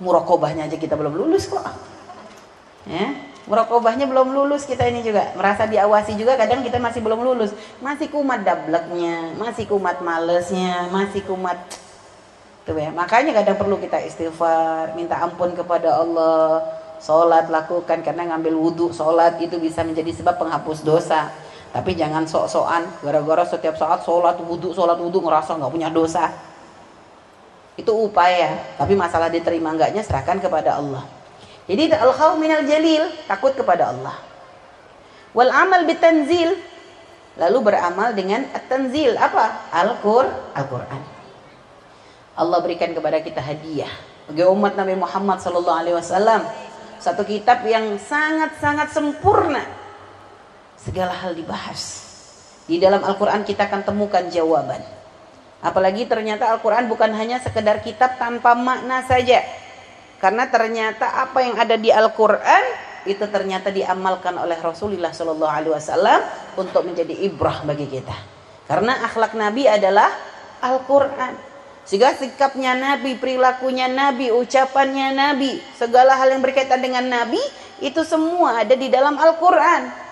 Murokobahnya 0.00 0.68
aja 0.68 0.76
kita 0.76 0.96
belum 0.96 1.12
lulus 1.12 1.48
kok. 1.48 1.64
Ya, 2.86 3.12
murokobahnya 3.44 4.08
belum 4.08 4.32
lulus 4.32 4.64
kita 4.64 4.88
ini 4.88 5.04
juga. 5.04 5.36
Merasa 5.36 5.68
diawasi 5.68 6.16
juga 6.16 6.38
kadang 6.40 6.64
kita 6.64 6.80
masih 6.80 7.04
belum 7.04 7.20
lulus. 7.20 7.52
Masih 7.84 8.08
kumat 8.08 8.40
dableknya, 8.40 9.36
masih 9.36 9.68
kumat 9.68 10.00
malesnya, 10.00 10.88
masih 10.88 11.20
kumat 11.28 11.58
Tuh 12.66 12.74
ya, 12.74 12.90
makanya 12.90 13.30
kadang 13.30 13.62
perlu 13.62 13.78
kita 13.78 14.02
istighfar, 14.02 14.90
minta 14.98 15.14
ampun 15.22 15.54
kepada 15.54 16.02
Allah, 16.02 16.66
sholat 16.98 17.46
lakukan 17.46 18.02
karena 18.02 18.34
ngambil 18.34 18.58
wudhu 18.58 18.90
sholat 18.90 19.38
itu 19.38 19.54
bisa 19.62 19.86
menjadi 19.86 20.10
sebab 20.10 20.34
penghapus 20.34 20.82
dosa. 20.82 21.30
Tapi 21.70 21.94
jangan 21.94 22.26
sok-sokan, 22.26 22.90
gara-gara 23.06 23.46
setiap 23.46 23.78
saat 23.78 24.02
sholat 24.02 24.42
wudhu, 24.42 24.74
sholat 24.74 24.98
wudhu 24.98 25.22
ngerasa 25.22 25.54
nggak 25.54 25.70
punya 25.70 25.94
dosa 25.94 26.26
itu 27.76 27.92
upaya. 27.92 28.56
Tapi 28.80 28.96
masalah 28.96 29.28
diterima 29.28 29.70
enggaknya 29.72 30.00
serahkan 30.00 30.40
kepada 30.40 30.80
Allah. 30.80 31.04
Jadi 31.68 31.92
al 31.92 32.12
khawf 32.16 32.40
minal 32.40 32.64
jalil 32.64 33.04
takut 33.28 33.52
kepada 33.52 33.92
Allah. 33.92 34.16
Wal 35.36 35.52
amal 35.52 35.84
bitanzil 35.84 36.56
lalu 37.36 37.58
beramal 37.60 38.16
dengan 38.16 38.48
at-tanzil. 38.56 39.20
Apa? 39.20 39.68
Al-Qur 39.68 40.24
Al-Qur'an. 40.56 41.02
Allah 42.36 42.58
berikan 42.64 42.96
kepada 42.96 43.20
kita 43.20 43.44
hadiah. 43.44 43.92
Bagi 44.26 44.42
umat 44.48 44.74
Nabi 44.74 44.96
Muhammad 44.96 45.38
sallallahu 45.38 45.80
alaihi 45.84 45.96
wasallam 46.00 46.42
satu 46.96 47.22
kitab 47.28 47.60
yang 47.68 48.00
sangat-sangat 48.00 48.96
sempurna. 48.96 49.62
Segala 50.80 51.12
hal 51.12 51.36
dibahas. 51.36 52.08
Di 52.64 52.80
dalam 52.80 53.04
Al-Qur'an 53.04 53.44
kita 53.44 53.68
akan 53.68 53.84
temukan 53.84 54.24
jawaban 54.32 54.80
Apalagi 55.64 56.04
ternyata 56.04 56.52
Al-Quran 56.52 56.88
bukan 56.88 57.12
hanya 57.16 57.40
sekedar 57.40 57.80
kitab 57.80 58.20
tanpa 58.20 58.52
makna 58.52 59.04
saja. 59.04 59.40
Karena 60.20 60.48
ternyata 60.48 61.12
apa 61.12 61.44
yang 61.44 61.56
ada 61.56 61.76
di 61.76 61.92
Al-Quran 61.92 62.64
itu 63.06 63.22
ternyata 63.30 63.70
diamalkan 63.70 64.34
oleh 64.36 64.58
Rasulullah 64.58 65.14
Shallallahu 65.14 65.52
Alaihi 65.52 65.72
Wasallam 65.72 66.20
untuk 66.58 66.82
menjadi 66.82 67.14
ibrah 67.24 67.62
bagi 67.62 67.86
kita. 67.86 68.16
Karena 68.66 69.06
akhlak 69.06 69.38
Nabi 69.38 69.70
adalah 69.70 70.10
Al-Quran. 70.60 71.38
Sehingga 71.86 72.18
sikapnya 72.18 72.74
Nabi, 72.74 73.14
perilakunya 73.14 73.86
Nabi, 73.86 74.34
ucapannya 74.34 75.14
Nabi, 75.14 75.62
segala 75.78 76.18
hal 76.18 76.34
yang 76.34 76.42
berkaitan 76.42 76.82
dengan 76.82 77.06
Nabi 77.06 77.38
itu 77.78 78.02
semua 78.02 78.66
ada 78.66 78.74
di 78.74 78.90
dalam 78.90 79.14
Al-Quran. 79.14 80.05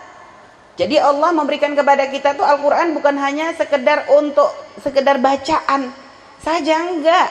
Jadi 0.75 0.99
Allah 0.99 1.31
memberikan 1.31 1.71
kepada 1.79 2.11
kita 2.11 2.35
tuh 2.35 2.43
Al-Quran 2.43 2.99
bukan 2.99 3.15
hanya 3.23 3.55
sekedar 3.55 4.11
untuk 4.11 4.51
sekedar 4.83 5.23
bacaan 5.23 5.95
saja 6.43 6.91
enggak. 6.91 7.31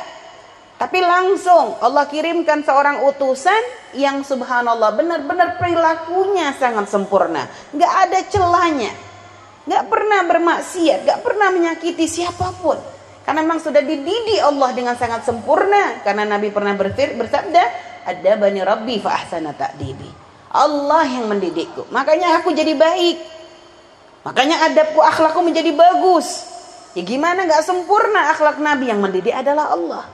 Tapi 0.79 0.99
langsung 1.03 1.75
Allah 1.83 2.07
kirimkan 2.07 2.63
seorang 2.63 3.03
utusan 3.03 3.61
yang 3.99 4.23
subhanallah 4.23 4.95
benar-benar 4.95 5.59
perilakunya 5.59 6.55
sangat 6.55 6.87
sempurna. 6.87 7.51
Enggak 7.75 7.93
ada 8.07 8.19
celahnya. 8.31 8.91
Enggak 9.67 9.83
pernah 9.91 10.19
bermaksiat, 10.27 10.99
enggak 11.03 11.19
pernah 11.23 11.47
menyakiti 11.51 12.07
siapa 12.07 12.47
pun. 12.63 12.79
Karena 13.23 13.39
memang 13.43 13.59
sudah 13.63 13.79
dididik 13.79 14.39
Allah 14.43 14.75
dengan 14.75 14.95
sangat 14.99 15.23
sempurna. 15.23 16.03
Karena 16.03 16.27
Nabi 16.27 16.51
pernah 16.51 16.75
bersabda, 16.75 17.63
ada 18.03 18.31
bani 18.35 18.59
Rabbi 18.59 18.95
fa 18.99 19.15
ahsana 19.15 19.55
ta'dibi. 19.55 20.22
Allah 20.53 21.03
yang 21.09 21.25
mendidikku. 21.25 21.89
Makanya 21.89 22.37
aku 22.39 22.53
jadi 22.53 22.77
baik. 22.77 23.17
Makanya 24.23 24.69
adabku 24.69 25.01
akhlakku 25.01 25.41
menjadi 25.41 25.73
bagus. 25.73 26.45
Ya 26.93 27.01
gimana 27.01 27.49
nggak 27.49 27.65
sempurna 27.65 28.29
akhlak 28.31 28.61
Nabi 28.61 28.93
yang 28.93 29.01
mendidik 29.01 29.33
adalah 29.33 29.73
Allah. 29.73 30.05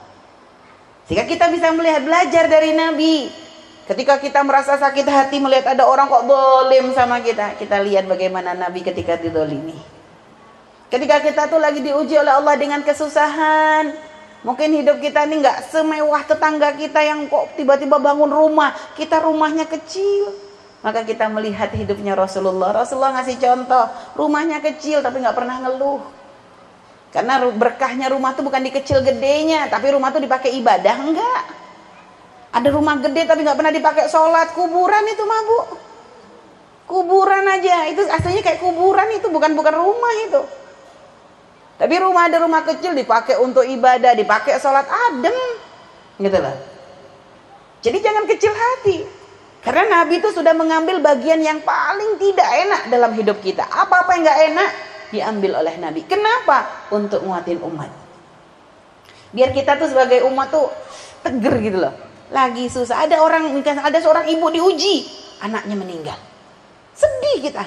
Jika 1.12 1.28
kita 1.28 1.52
bisa 1.52 1.76
melihat 1.76 2.08
belajar 2.08 2.48
dari 2.48 2.72
Nabi. 2.72 3.28
Ketika 3.90 4.22
kita 4.22 4.46
merasa 4.46 4.78
sakit 4.78 5.02
hati 5.10 5.42
melihat 5.42 5.74
ada 5.74 5.90
orang 5.90 6.08
kok 6.08 6.24
dolim 6.24 6.94
sama 6.96 7.20
kita. 7.20 7.60
Kita 7.60 7.84
lihat 7.84 8.08
bagaimana 8.08 8.56
Nabi 8.56 8.80
ketika 8.86 9.20
didolimi. 9.20 9.76
Ketika 10.90 11.22
kita 11.22 11.52
tuh 11.52 11.60
lagi 11.62 11.84
diuji 11.84 12.16
oleh 12.16 12.32
Allah 12.32 12.56
dengan 12.56 12.80
kesusahan. 12.82 14.09
Mungkin 14.40 14.72
hidup 14.72 15.04
kita 15.04 15.28
ini 15.28 15.44
nggak 15.44 15.68
semewah 15.68 16.22
tetangga 16.24 16.72
kita 16.80 17.04
yang 17.04 17.28
kok 17.28 17.60
tiba-tiba 17.60 18.00
bangun 18.00 18.32
rumah. 18.32 18.72
Kita 18.96 19.20
rumahnya 19.20 19.68
kecil 19.68 20.50
maka 20.80 21.04
kita 21.04 21.28
melihat 21.28 21.72
hidupnya 21.76 22.16
Rasulullah. 22.16 22.72
Rasulullah 22.72 23.20
ngasih 23.20 23.36
contoh, 23.40 23.86
rumahnya 24.16 24.64
kecil 24.64 25.04
tapi 25.04 25.20
nggak 25.20 25.36
pernah 25.36 25.60
ngeluh. 25.60 26.02
Karena 27.10 27.42
berkahnya 27.42 28.08
rumah 28.14 28.38
tuh 28.38 28.46
bukan 28.46 28.62
di 28.62 28.72
kecil 28.72 29.02
gedenya, 29.02 29.68
tapi 29.68 29.92
rumah 29.92 30.14
tuh 30.14 30.22
dipakai 30.22 30.54
ibadah 30.62 30.96
enggak. 30.96 31.44
Ada 32.54 32.70
rumah 32.70 32.98
gede 33.02 33.28
tapi 33.28 33.44
nggak 33.44 33.58
pernah 33.58 33.74
dipakai 33.74 34.06
sholat, 34.08 34.54
kuburan 34.54 35.04
itu 35.10 35.24
mabuk. 35.26 35.68
Kuburan 36.90 37.46
aja, 37.46 37.86
itu 37.90 38.02
aslinya 38.02 38.42
kayak 38.42 38.62
kuburan 38.62 39.10
itu 39.14 39.28
bukan 39.30 39.54
bukan 39.54 39.74
rumah 39.78 40.14
itu. 40.26 40.42
Tapi 41.80 41.96
rumah 42.04 42.28
ada 42.28 42.44
rumah 42.44 42.68
kecil 42.68 42.92
dipakai 42.92 43.40
untuk 43.40 43.64
ibadah, 43.64 44.12
dipakai 44.12 44.60
sholat 44.60 44.84
adem, 44.84 45.32
gitu 46.20 46.38
loh. 46.44 46.56
Jadi 47.80 47.98
jangan 48.04 48.28
kecil 48.28 48.52
hati. 48.52 49.08
Karena 49.64 50.04
Nabi 50.04 50.20
itu 50.20 50.28
sudah 50.36 50.52
mengambil 50.52 51.00
bagian 51.00 51.40
yang 51.40 51.64
paling 51.64 52.20
tidak 52.20 52.48
enak 52.48 52.82
dalam 52.92 53.12
hidup 53.16 53.40
kita. 53.40 53.64
Apa-apa 53.64 54.16
yang 54.16 54.24
nggak 54.28 54.40
enak 54.52 54.70
diambil 55.12 55.52
oleh 55.64 55.76
Nabi. 55.80 56.04
Kenapa? 56.04 56.88
Untuk 56.92 57.24
nguatin 57.24 57.60
umat. 57.64 57.92
Biar 59.36 59.52
kita 59.52 59.76
tuh 59.76 59.92
sebagai 59.92 60.24
umat 60.28 60.48
tuh 60.52 60.68
teger 61.24 61.60
gitu 61.60 61.80
loh. 61.80 61.96
Lagi 62.32 62.72
susah. 62.72 63.08
Ada 63.08 63.20
orang, 63.20 63.52
ada 63.60 64.00
seorang 64.00 64.32
ibu 64.32 64.48
diuji, 64.48 65.08
anaknya 65.44 65.76
meninggal. 65.76 66.20
Sedih 66.96 67.52
kita. 67.52 67.64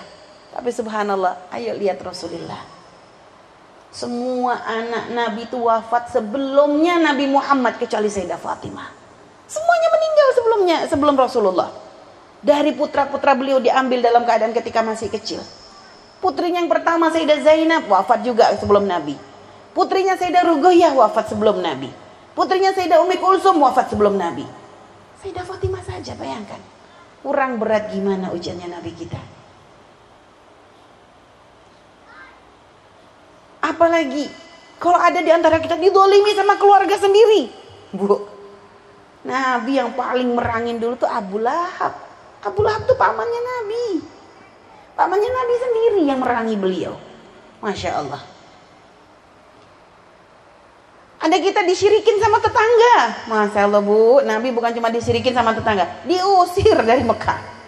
Tapi 0.53 0.69
subhanallah, 0.69 1.49
ayo 1.57 1.73
lihat 1.77 2.01
Rasulullah. 2.05 2.72
Semua 3.93 4.57
anak 4.65 5.13
Nabi 5.13 5.45
itu 5.45 5.69
wafat 5.69 6.09
sebelumnya 6.09 6.97
Nabi 6.97 7.29
Muhammad 7.29 7.77
kecuali 7.77 8.09
Sayyidah 8.09 8.41
Fatimah. 8.41 8.89
Semuanya 9.45 9.89
meninggal 9.93 10.29
sebelumnya, 10.33 10.77
sebelum 10.89 11.15
Rasulullah. 11.21 11.69
Dari 12.41 12.73
putra-putra 12.73 13.37
beliau 13.37 13.61
diambil 13.61 14.01
dalam 14.01 14.25
keadaan 14.25 14.57
ketika 14.57 14.81
masih 14.81 15.13
kecil. 15.13 15.45
Putrinya 16.25 16.65
yang 16.65 16.73
pertama 16.73 17.13
Sayyidah 17.13 17.45
Zainab 17.45 17.85
wafat 17.85 18.25
juga 18.25 18.49
sebelum 18.57 18.89
Nabi. 18.89 19.13
Putrinya 19.77 20.17
Sayyidah 20.17 20.41
Rugoyah 20.49 20.97
wafat 20.97 21.29
sebelum 21.29 21.61
Nabi. 21.61 21.93
Putrinya 22.33 22.73
Sayyidah 22.73 22.97
Umi 23.05 23.21
Kulsum 23.21 23.61
wafat 23.61 23.93
sebelum 23.93 24.17
Nabi. 24.17 24.49
Sayyidah 25.21 25.45
Fatimah 25.45 25.85
saja 25.85 26.17
bayangkan. 26.17 26.65
Kurang 27.21 27.61
berat 27.61 27.93
gimana 27.93 28.33
ujiannya 28.33 28.73
Nabi 28.73 28.97
kita. 28.97 29.42
Apalagi 33.63 34.27
kalau 34.83 34.99
ada 34.99 35.23
di 35.23 35.31
antara 35.31 35.63
kita 35.63 35.79
didolimi 35.79 36.35
sama 36.35 36.59
keluarga 36.59 36.99
sendiri. 36.99 37.47
Bu, 37.95 38.19
Nabi 39.23 39.79
yang 39.79 39.95
paling 39.95 40.35
merangin 40.35 40.83
dulu 40.83 40.99
tuh 40.99 41.07
Abu 41.07 41.39
Lahab. 41.39 41.95
Abu 42.43 42.67
Lahab 42.67 42.83
tuh 42.91 42.99
pamannya 42.99 43.41
Nabi. 43.41 43.87
Pamannya 44.99 45.31
Nabi 45.31 45.55
sendiri 45.63 46.03
yang 46.11 46.19
merangi 46.19 46.59
beliau. 46.59 46.99
Masya 47.63 47.91
Allah. 48.03 48.23
Ada 51.23 51.39
kita 51.39 51.63
disirikin 51.63 52.19
sama 52.19 52.43
tetangga. 52.43 53.31
Masya 53.31 53.71
Allah 53.71 53.79
bu, 53.79 54.27
Nabi 54.27 54.51
bukan 54.51 54.75
cuma 54.75 54.91
disirikin 54.91 55.31
sama 55.31 55.55
tetangga. 55.55 55.87
Diusir 56.03 56.75
dari 56.83 57.07
Mekah 57.07 57.62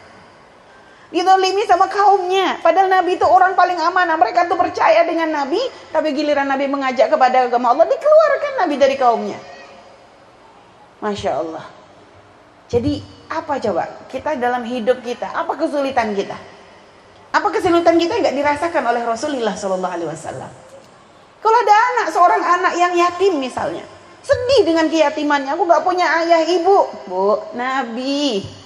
didolimi 1.14 1.62
sama 1.70 1.86
kaumnya. 1.86 2.58
Padahal 2.58 2.90
Nabi 2.90 3.14
itu 3.14 3.22
orang 3.22 3.54
paling 3.54 3.78
amanah. 3.78 4.18
Mereka 4.18 4.50
tuh 4.50 4.58
percaya 4.58 5.06
dengan 5.06 5.30
Nabi, 5.30 5.62
tapi 5.94 6.10
giliran 6.10 6.50
Nabi 6.50 6.66
mengajak 6.66 7.06
kepada 7.06 7.46
agama 7.46 7.70
Allah, 7.70 7.86
dikeluarkan 7.86 8.52
Nabi 8.66 8.74
dari 8.74 8.96
kaumnya. 8.98 9.38
Masya 10.98 11.30
Allah. 11.38 11.64
Jadi 12.66 12.98
apa 13.30 13.62
coba? 13.62 13.86
Kita 14.10 14.34
dalam 14.34 14.66
hidup 14.66 14.98
kita, 15.06 15.30
apa 15.30 15.54
kesulitan 15.54 16.18
kita? 16.18 16.34
Apa 17.30 17.48
kesulitan 17.54 17.94
kita 17.94 18.18
nggak 18.18 18.34
dirasakan 18.34 18.82
oleh 18.82 19.02
Rasulullah 19.06 19.54
Shallallahu 19.54 19.94
Alaihi 19.94 20.10
Wasallam? 20.10 20.50
Kalau 21.44 21.58
ada 21.60 21.74
anak, 21.76 22.06
seorang 22.10 22.42
anak 22.42 22.72
yang 22.80 22.92
yatim 22.96 23.36
misalnya, 23.36 23.84
sedih 24.24 24.64
dengan 24.64 24.88
keyatimannya, 24.88 25.52
aku 25.52 25.68
nggak 25.68 25.84
punya 25.84 26.08
ayah 26.24 26.40
ibu, 26.40 26.88
bu, 27.04 27.36
Nabi 27.52 28.63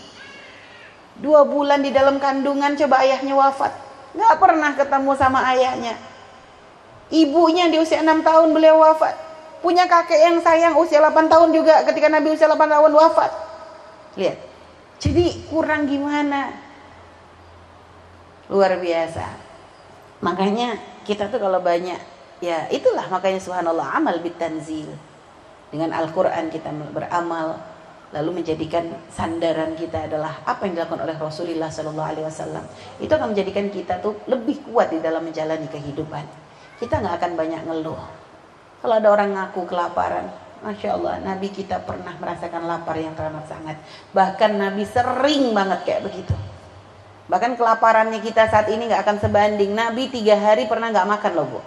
Dua 1.18 1.42
bulan 1.42 1.82
di 1.82 1.90
dalam 1.90 2.22
kandungan 2.22 2.78
coba 2.78 3.02
ayahnya 3.02 3.34
wafat. 3.34 3.72
Nggak 4.14 4.34
pernah 4.38 4.70
ketemu 4.78 5.12
sama 5.18 5.42
ayahnya. 5.54 5.94
Ibunya 7.08 7.72
di 7.72 7.80
usia 7.80 8.04
6 8.04 8.22
tahun 8.22 8.52
beliau 8.52 8.78
wafat. 8.78 9.16
Punya 9.58 9.90
kakek 9.90 10.20
yang 10.22 10.38
sayang 10.38 10.78
usia 10.78 11.02
8 11.02 11.26
tahun 11.26 11.50
juga 11.50 11.82
ketika 11.88 12.06
Nabi 12.06 12.36
usia 12.36 12.46
8 12.46 12.54
tahun 12.54 12.92
wafat. 12.94 13.30
Lihat. 14.14 14.38
Jadi 14.98 15.46
kurang 15.50 15.86
gimana? 15.90 16.54
Luar 18.50 18.78
biasa. 18.78 19.26
Makanya 20.22 20.78
kita 21.06 21.30
tuh 21.30 21.38
kalau 21.38 21.62
banyak 21.62 21.98
ya 22.38 22.70
itulah 22.70 23.06
makanya 23.10 23.42
subhanallah 23.42 23.94
amal 23.98 24.18
bitanzil. 24.22 24.90
Dengan 25.68 25.92
Al-Qur'an 25.92 26.48
kita 26.48 26.72
beramal, 26.72 27.60
lalu 28.08 28.40
menjadikan 28.40 28.88
sandaran 29.12 29.76
kita 29.76 30.08
adalah 30.08 30.40
apa 30.48 30.64
yang 30.64 30.80
dilakukan 30.80 31.04
oleh 31.04 31.16
Rasulullah 31.20 31.68
Sallallahu 31.68 32.08
Alaihi 32.08 32.24
Wasallam. 32.24 32.64
Itu 32.96 33.12
akan 33.12 33.36
menjadikan 33.36 33.68
kita 33.68 34.00
tuh 34.00 34.16
lebih 34.24 34.64
kuat 34.64 34.88
di 34.88 35.04
dalam 35.04 35.20
menjalani 35.20 35.68
kehidupan. 35.68 36.24
Kita 36.80 37.04
nggak 37.04 37.14
akan 37.20 37.32
banyak 37.36 37.62
ngeluh. 37.68 38.00
Kalau 38.80 38.94
ada 38.96 39.08
orang 39.10 39.34
ngaku 39.34 39.66
kelaparan 39.66 40.30
Masya 40.58 40.98
Allah 40.98 41.22
Nabi 41.22 41.54
kita 41.54 41.82
pernah 41.86 42.14
merasakan 42.18 42.66
lapar 42.66 42.96
yang 42.98 43.14
teramat 43.14 43.46
sangat. 43.46 43.76
Bahkan 44.10 44.50
Nabi 44.58 44.82
sering 44.88 45.54
banget 45.54 45.80
kayak 45.86 46.02
begitu. 46.08 46.34
Bahkan 47.28 47.60
kelaparannya 47.60 48.24
kita 48.24 48.48
saat 48.48 48.72
ini 48.72 48.88
nggak 48.88 49.04
akan 49.04 49.16
sebanding. 49.20 49.76
Nabi 49.76 50.08
tiga 50.08 50.34
hari 50.40 50.64
pernah 50.64 50.88
nggak 50.90 51.06
makan 51.06 51.32
loh 51.36 51.46
bu. 51.46 51.60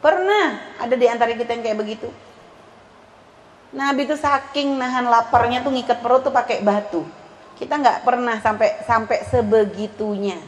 Pernah. 0.00 0.80
Ada 0.80 0.94
di 0.96 1.06
antara 1.06 1.36
kita 1.36 1.52
yang 1.52 1.62
kayak 1.62 1.78
begitu 1.78 2.08
Nabi 3.76 4.08
itu 4.08 4.16
saking 4.16 4.80
nahan 4.80 5.04
laparnya 5.04 5.60
tuh 5.60 5.68
ngikat 5.68 6.00
perut 6.00 6.24
tuh 6.24 6.32
pakai 6.32 6.64
batu. 6.64 7.04
Kita 7.60 7.76
nggak 7.76 8.08
pernah 8.08 8.40
sampai 8.40 8.80
sampai 8.88 9.28
sebegitunya. 9.28 10.40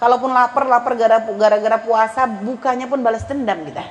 Kalaupun 0.00 0.32
lapar, 0.32 0.64
lapar 0.64 0.96
gara-gara 1.36 1.76
puasa, 1.76 2.24
bukanya 2.24 2.88
pun 2.88 3.04
balas 3.04 3.28
dendam 3.28 3.68
kita. 3.68 3.84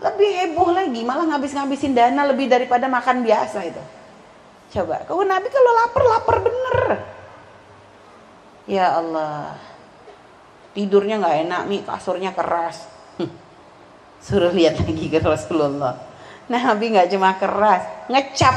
Lebih 0.00 0.30
heboh 0.40 0.70
lagi, 0.72 1.00
malah 1.04 1.26
ngabis-ngabisin 1.34 1.92
dana 1.92 2.24
lebih 2.24 2.48
daripada 2.48 2.88
makan 2.88 3.26
biasa 3.26 3.58
itu. 3.66 3.82
Coba, 4.72 5.04
kalau 5.04 5.26
Nabi 5.26 5.50
kalau 5.50 5.72
lapar, 5.84 6.02
lapar 6.06 6.36
bener. 6.46 6.78
Ya 8.64 8.96
Allah, 8.96 9.58
tidurnya 10.72 11.20
nggak 11.20 11.36
enak, 11.44 11.60
mi 11.68 11.82
kasurnya 11.82 12.30
keras. 12.32 12.86
Suruh 14.24 14.54
lihat 14.54 14.78
lagi 14.78 15.10
ke 15.10 15.20
Rasulullah 15.20 16.13
Nabi 16.48 16.92
nggak 16.92 17.08
cuma 17.12 17.32
keras, 17.40 17.82
ngecap. 18.12 18.56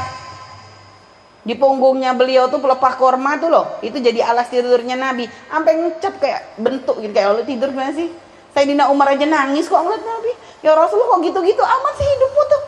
Di 1.48 1.56
punggungnya 1.56 2.12
beliau 2.12 2.52
tuh 2.52 2.60
pelepah 2.60 3.00
korma 3.00 3.40
tuh 3.40 3.48
loh, 3.48 3.80
itu 3.80 3.96
jadi 3.96 4.20
alas 4.20 4.52
tidurnya 4.52 5.00
Nabi. 5.00 5.24
Sampai 5.48 5.80
ngecap 5.80 6.20
kayak 6.20 6.60
bentuk 6.60 7.00
gitu 7.00 7.12
kayak 7.16 7.32
lo 7.32 7.42
tidur 7.48 7.72
gimana 7.72 7.96
sih? 7.96 8.12
Sayyidina 8.52 8.92
Umar 8.92 9.16
aja 9.16 9.24
nangis 9.24 9.64
kok 9.64 9.80
ngeliat 9.80 10.04
Nabi. 10.04 10.32
Ya 10.60 10.76
Rasulullah 10.76 11.16
kok 11.16 11.20
gitu-gitu 11.24 11.62
amat 11.64 11.94
sih 11.96 12.04
hidupmu 12.04 12.42
tuh. 12.44 12.62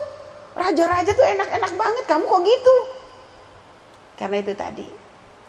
Raja-raja 0.51 1.11
tuh 1.13 1.25
enak-enak 1.25 1.71
banget, 1.77 2.03
kamu 2.09 2.23
kok 2.25 2.41
gitu? 2.41 2.75
Karena 4.17 4.37
itu 4.41 4.53
tadi, 4.57 4.87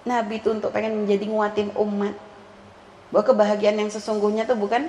Nabi 0.04 0.34
tuh 0.44 0.52
untuk 0.60 0.70
pengen 0.74 1.04
menjadi 1.04 1.24
nguatin 1.32 1.68
umat. 1.72 2.14
Bahwa 3.12 3.24
kebahagiaan 3.28 3.76
yang 3.80 3.90
sesungguhnya 3.92 4.44
tuh 4.44 4.56
bukan 4.56 4.88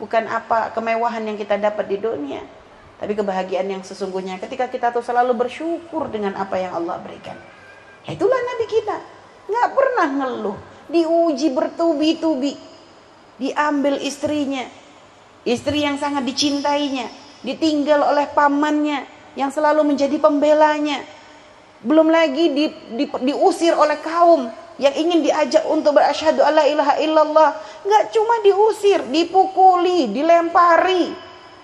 bukan 0.00 0.24
apa 0.26 0.72
kemewahan 0.72 1.22
yang 1.24 1.36
kita 1.36 1.56
dapat 1.60 1.86
di 1.86 1.96
dunia, 2.00 2.42
tapi 2.94 3.12
kebahagiaan 3.18 3.66
yang 3.66 3.82
sesungguhnya 3.82 4.38
ketika 4.38 4.70
kita 4.70 4.94
tuh 4.94 5.02
selalu 5.02 5.34
bersyukur 5.34 6.06
dengan 6.08 6.38
apa 6.38 6.54
yang 6.62 6.78
Allah 6.78 7.02
berikan. 7.02 7.34
Ya 8.06 8.14
itulah 8.14 8.38
Nabi 8.38 8.64
kita. 8.70 8.96
Nggak 9.50 9.68
pernah 9.74 10.08
ngeluh. 10.22 10.58
Diuji 10.86 11.48
bertubi-tubi. 11.50 12.54
Diambil 13.40 13.98
istrinya. 13.98 14.62
Istri 15.42 15.78
yang 15.84 15.96
sangat 15.98 16.22
dicintainya. 16.22 17.10
Ditinggal 17.42 18.14
oleh 18.14 18.30
pamannya. 18.30 19.04
Yang 19.34 19.58
selalu 19.58 19.82
menjadi 19.82 20.16
pembelanya. 20.22 21.02
Belum 21.82 22.08
lagi 22.08 22.54
di, 22.54 22.64
di, 22.94 23.04
diusir 23.10 23.74
oleh 23.74 23.98
kaum 24.00 24.48
yang 24.74 24.94
ingin 24.96 25.22
diajak 25.22 25.62
untuk 25.70 25.94
berasyhadu 25.94 26.42
alla 26.42 26.66
ilaha 26.66 26.98
illallah 26.98 27.54
nggak 27.86 28.10
cuma 28.10 28.42
diusir 28.42 29.06
dipukuli 29.06 30.10
dilempari 30.10 31.14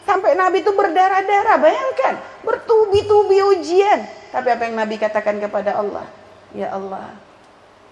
Sampai 0.09 0.33
Nabi 0.35 0.65
itu 0.65 0.73
berdarah-darah, 0.73 1.57
bayangkan. 1.61 2.15
Bertubi-tubi 2.43 3.45
ujian. 3.57 4.01
Tapi 4.31 4.49
apa 4.49 4.63
yang 4.67 4.77
Nabi 4.79 4.97
katakan 4.97 5.37
kepada 5.43 5.77
Allah? 5.77 6.07
Ya 6.51 6.75
Allah, 6.75 7.15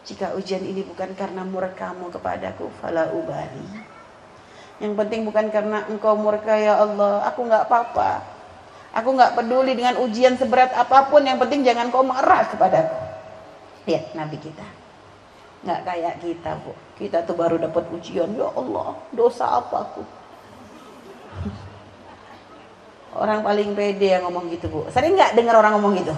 jika 0.03 0.35
ujian 0.35 0.64
ini 0.64 0.83
bukan 0.83 1.14
karena 1.14 1.47
murkamu 1.47 2.11
kepadaku, 2.11 2.73
fala 2.81 3.12
ubali. 3.14 3.66
Yang 4.79 4.94
penting 4.94 5.21
bukan 5.27 5.51
karena 5.51 5.85
engkau 5.90 6.14
murka 6.14 6.55
ya 6.55 6.79
Allah, 6.79 7.27
aku 7.27 7.47
nggak 7.47 7.66
apa-apa. 7.66 8.23
Aku 8.99 9.14
nggak 9.14 9.37
peduli 9.37 9.77
dengan 9.77 10.01
ujian 10.01 10.35
seberat 10.40 10.73
apa 10.73 11.07
pun, 11.12 11.23
yang 11.23 11.37
penting 11.38 11.61
jangan 11.61 11.92
kau 11.92 12.03
marah 12.03 12.47
kepadaku. 12.49 12.99
Lihat 13.85 14.16
Nabi 14.16 14.37
kita. 14.40 14.66
Nggak 15.66 15.81
kayak 15.85 16.14
kita, 16.23 16.51
Bu. 16.62 16.73
Kita 16.97 17.23
tuh 17.27 17.37
baru 17.37 17.59
dapat 17.61 17.85
ujian, 17.94 18.33
ya 18.33 18.49
Allah, 18.55 18.97
dosa 19.14 19.61
apa 19.61 19.77
aku? 19.87 20.03
Orang 23.18 23.42
paling 23.42 23.74
pede 23.74 24.14
yang 24.14 24.22
ngomong 24.31 24.46
gitu 24.54 24.70
bu. 24.70 24.87
Sering 24.94 25.18
nggak 25.18 25.35
dengar 25.35 25.59
orang 25.59 25.74
ngomong 25.74 25.98
gitu? 25.98 26.14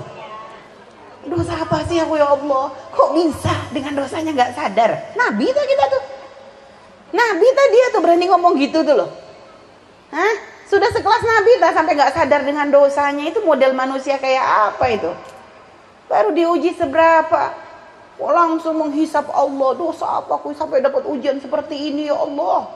Dosa 1.24 1.56
apa 1.56 1.80
sih 1.88 1.96
aku 1.96 2.20
ya 2.20 2.28
Allah? 2.28 2.68
Kok 2.92 3.10
bisa 3.16 3.54
dengan 3.72 3.96
dosanya 3.96 4.36
nggak 4.36 4.52
sadar? 4.52 4.90
Nabi 5.16 5.48
tuh 5.48 5.64
kita 5.64 5.84
tuh. 5.88 6.02
Nabi 7.16 7.46
tadi 7.56 7.72
dia 7.72 7.88
tuh 7.90 8.00
berani 8.04 8.26
ngomong 8.28 8.52
gitu 8.60 8.84
tuh 8.84 8.94
loh. 9.00 9.10
Hah? 10.12 10.34
Sudah 10.68 10.92
sekelas 10.92 11.24
Nabi 11.24 11.52
tak 11.58 11.72
sampai 11.72 11.92
nggak 11.96 12.14
sadar 12.14 12.40
dengan 12.44 12.68
dosanya 12.68 13.26
itu 13.26 13.40
model 13.42 13.72
manusia 13.72 14.20
kayak 14.20 14.44
apa 14.70 14.84
itu? 14.92 15.10
Baru 16.06 16.36
diuji 16.36 16.76
seberapa? 16.76 17.56
Oh, 18.20 18.28
langsung 18.28 18.76
menghisap 18.76 19.32
Allah 19.32 19.72
dosa 19.80 20.20
apa 20.20 20.36
aku 20.36 20.52
sampai 20.52 20.84
dapat 20.84 21.08
ujian 21.08 21.40
seperti 21.40 21.74
ini 21.90 22.12
ya 22.12 22.20
Allah. 22.20 22.68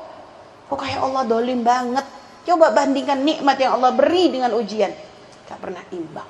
Kok 0.72 0.78
kayak 0.80 1.04
Allah 1.04 1.22
dolim 1.28 1.60
banget. 1.60 2.23
Coba 2.44 2.76
bandingkan 2.76 3.24
nikmat 3.24 3.56
yang 3.56 3.80
Allah 3.80 3.92
beri 3.96 4.28
dengan 4.28 4.52
ujian. 4.52 4.92
Gak 5.48 5.58
pernah 5.60 5.80
imbang. 5.92 6.28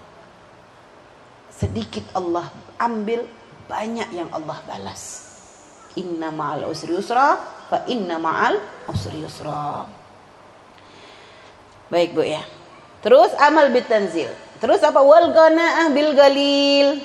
Sedikit 1.51 2.07
Allah 2.15 2.51
ambil, 2.79 3.27
banyak 3.71 4.09
yang 4.15 4.31
Allah 4.31 4.59
balas. 4.67 5.27
Inna 5.95 6.35
ma'al 6.35 6.67
usri 6.67 6.91
yusra, 6.91 7.39
fa 7.71 7.87
inna 7.87 8.19
ma'al 8.19 8.59
usri 8.91 9.23
yusra. 9.23 9.87
Baik 11.91 12.15
Bu 12.15 12.27
ya. 12.27 12.43
Terus 13.03 13.31
amal 13.39 13.71
bitanzil. 13.71 14.31
Terus 14.59 14.83
apa? 14.83 14.99
Wal 14.99 15.31
qanaah 15.31 15.87
bil 15.95 16.11
galil. 16.19 16.99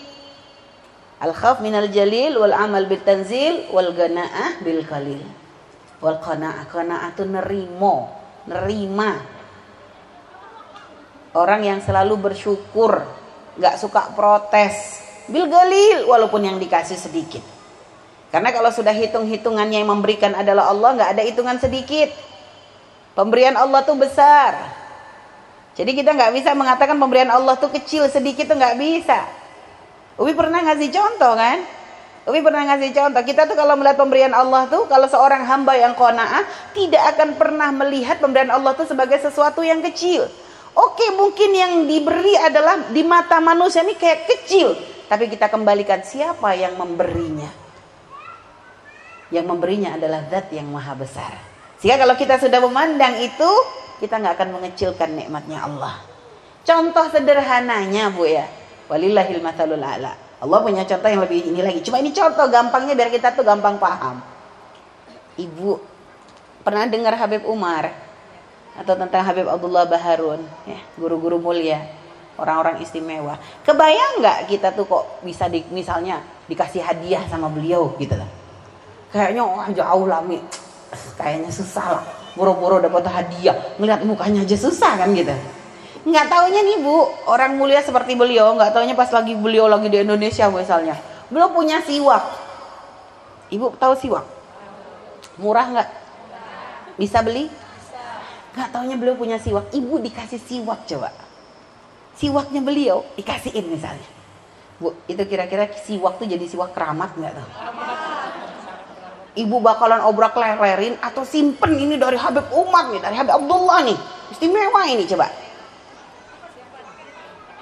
Al 1.20 1.36
khaf 1.36 1.60
minal 1.60 1.92
jalil 1.92 2.40
wal 2.40 2.56
amal 2.56 2.88
bitanzil 2.88 3.70
wal 3.70 3.92
qanaah 3.94 4.64
bil 4.66 4.82
qalil. 4.88 5.22
Wal 6.00 6.18
qanaah 6.24 6.66
qanaah 6.72 7.14
itu 7.14 7.28
nerimo, 7.28 8.19
nerima. 8.50 9.22
Orang 11.38 11.62
yang 11.62 11.78
selalu 11.86 12.34
bersyukur, 12.34 13.06
nggak 13.62 13.78
suka 13.78 14.10
protes. 14.18 14.98
Bil 15.30 15.46
galil 15.46 16.10
walaupun 16.10 16.42
yang 16.42 16.58
dikasih 16.58 16.98
sedikit. 16.98 17.46
Karena 18.34 18.50
kalau 18.50 18.74
sudah 18.74 18.94
hitung-hitungannya 18.94 19.86
yang 19.86 19.90
memberikan 19.94 20.34
adalah 20.34 20.74
Allah, 20.74 20.98
nggak 20.98 21.10
ada 21.14 21.24
hitungan 21.26 21.58
sedikit. 21.62 22.10
Pemberian 23.14 23.54
Allah 23.54 23.86
tuh 23.86 23.98
besar. 23.98 24.58
Jadi 25.78 25.96
kita 25.96 26.12
nggak 26.18 26.34
bisa 26.34 26.52
mengatakan 26.58 26.98
pemberian 26.98 27.30
Allah 27.30 27.56
tuh 27.56 27.70
kecil 27.70 28.10
sedikit 28.10 28.50
tuh 28.50 28.58
nggak 28.58 28.78
bisa. 28.82 29.24
Ubi 30.20 30.34
pernah 30.36 30.66
ngasih 30.66 30.90
contoh 30.92 31.34
kan? 31.38 31.64
Ubi 32.30 32.46
pernah 32.46 32.62
ngasih 32.70 32.94
contoh. 32.94 33.26
Kita 33.26 33.50
tuh 33.50 33.58
kalau 33.58 33.74
melihat 33.74 33.98
pemberian 33.98 34.38
Allah 34.38 34.70
tuh, 34.70 34.86
kalau 34.86 35.10
seorang 35.10 35.50
hamba 35.50 35.74
yang 35.74 35.98
kona'ah 35.98 36.46
tidak 36.78 37.18
akan 37.18 37.34
pernah 37.42 37.74
melihat 37.74 38.22
pemberian 38.22 38.54
Allah 38.54 38.78
tuh 38.78 38.86
sebagai 38.86 39.18
sesuatu 39.18 39.66
yang 39.66 39.82
kecil. 39.82 40.30
Oke, 40.78 41.10
mungkin 41.18 41.50
yang 41.50 41.74
diberi 41.90 42.38
adalah 42.38 42.94
di 42.94 43.02
mata 43.02 43.42
manusia 43.42 43.82
ini 43.82 43.98
kayak 43.98 44.30
kecil, 44.30 44.78
tapi 45.10 45.26
kita 45.26 45.50
kembalikan 45.50 46.06
siapa 46.06 46.54
yang 46.54 46.78
memberinya. 46.78 47.50
Yang 49.34 49.46
memberinya 49.50 49.98
adalah 49.98 50.30
zat 50.30 50.54
yang 50.54 50.70
maha 50.70 50.94
besar. 50.94 51.34
Sehingga 51.82 52.06
kalau 52.06 52.14
kita 52.14 52.38
sudah 52.38 52.62
memandang 52.62 53.18
itu, 53.18 53.52
kita 53.98 54.22
nggak 54.22 54.38
akan 54.38 54.50
mengecilkan 54.62 55.10
nikmatnya 55.18 55.66
Allah. 55.66 55.98
Contoh 56.62 57.10
sederhananya 57.10 58.14
Bu 58.14 58.30
ya. 58.30 58.46
Walillahil 58.86 59.42
mathalul 59.42 59.82
a'la. 59.82 60.29
Allah 60.40 60.60
punya 60.64 60.88
contoh 60.88 61.10
yang 61.12 61.22
lebih 61.24 61.52
ini 61.52 61.60
lagi. 61.60 61.80
Cuma 61.84 62.00
ini 62.00 62.16
contoh 62.16 62.48
gampangnya 62.48 62.96
biar 62.96 63.12
kita 63.12 63.36
tuh 63.36 63.44
gampang 63.44 63.76
paham. 63.76 64.24
Ibu 65.36 65.80
pernah 66.64 66.88
dengar 66.88 67.16
Habib 67.16 67.44
Umar 67.48 67.92
atau 68.80 68.96
tentang 68.96 69.24
Habib 69.28 69.48
Abdullah 69.48 69.84
Baharun, 69.88 70.40
ya, 70.64 70.80
guru-guru 70.96 71.36
mulia, 71.40 71.84
orang-orang 72.40 72.80
istimewa. 72.80 73.36
Kebayang 73.68 74.24
nggak 74.24 74.38
kita 74.48 74.72
tuh 74.72 74.88
kok 74.88 75.20
bisa 75.24 75.52
di, 75.52 75.64
misalnya 75.76 76.24
dikasih 76.48 76.80
hadiah 76.80 77.24
sama 77.28 77.52
beliau 77.52 77.92
gitu 78.00 78.16
lah. 78.16 78.28
Kayaknya 79.12 79.44
oh, 79.44 79.68
jauh 79.76 80.06
lami, 80.08 80.40
kayaknya 81.20 81.52
susah 81.52 81.88
lah 82.00 82.04
boro-boro 82.40 82.80
dapat 82.80 83.04
hadiah 83.10 83.56
ngeliat 83.76 84.02
mukanya 84.06 84.46
aja 84.46 84.58
susah 84.58 84.96
kan 84.96 85.12
gitu 85.12 85.34
nggak 86.10 86.26
taunya 86.28 86.62
nih 86.66 86.78
bu. 86.82 86.98
Orang 87.30 87.56
mulia 87.56 87.80
seperti 87.86 88.18
beliau 88.18 88.58
nggak 88.58 88.74
taunya 88.74 88.98
pas 88.98 89.10
lagi 89.14 89.38
beliau 89.38 89.70
lagi 89.70 89.88
di 89.88 90.02
Indonesia 90.02 90.50
misalnya. 90.50 90.98
Beliau 91.30 91.54
punya 91.54 91.80
siwak. 91.86 92.26
Ibu 93.54 93.78
tahu 93.78 93.94
siwak? 93.98 94.26
Murah 95.38 95.66
nggak? 95.70 95.90
Bisa 96.98 97.22
beli? 97.22 97.48
Nggak 98.58 98.70
taunya 98.74 98.96
beliau 98.98 99.16
punya 99.16 99.38
siwak. 99.38 99.70
Ibu 99.70 100.02
dikasih 100.02 100.42
siwak 100.42 100.90
coba. 100.90 101.14
Siwaknya 102.18 102.60
beliau 102.60 103.06
dikasihin 103.16 103.70
misalnya. 103.70 104.10
Bu 104.82 104.96
itu 105.08 105.24
kira-kira 105.30 105.70
siwak 105.86 106.18
tuh 106.18 106.28
jadi 106.28 106.44
siwak 106.44 106.74
keramat 106.74 107.14
nggak 107.16 107.34
tuh? 107.38 107.48
Ibu 109.40 109.62
bakalan 109.62 110.04
obrak 110.04 110.36
lererin 110.36 110.98
atau 111.00 111.24
simpen 111.24 111.78
ini 111.78 111.96
dari 111.96 112.18
Habib 112.18 112.50
Umar 112.52 112.92
nih, 112.92 113.00
dari 113.00 113.16
Habib 113.16 113.40
Abdullah 113.40 113.86
nih. 113.86 113.98
Istimewa 114.34 114.82
ini 114.90 115.06
coba. 115.06 115.49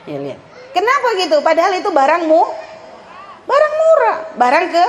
Ya. 0.08 0.39
Kenapa 0.72 1.08
gitu? 1.20 1.43
Padahal 1.43 1.76
itu 1.76 1.89
barangmu 1.91 2.41
barang 3.48 3.74
murah, 3.80 4.17
barang 4.36 4.65
ke 4.72 4.86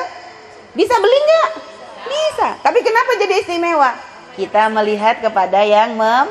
bisa 0.74 0.94
beli 0.98 1.18
nggak? 1.18 1.50
Bisa. 2.07 2.48
Tapi 2.62 2.78
kenapa 2.83 3.11
jadi 3.18 3.35
istimewa? 3.42 3.90
Kita 4.38 4.70
melihat 4.70 5.18
kepada 5.18 5.62
yang 5.66 5.98
mem 5.98 6.26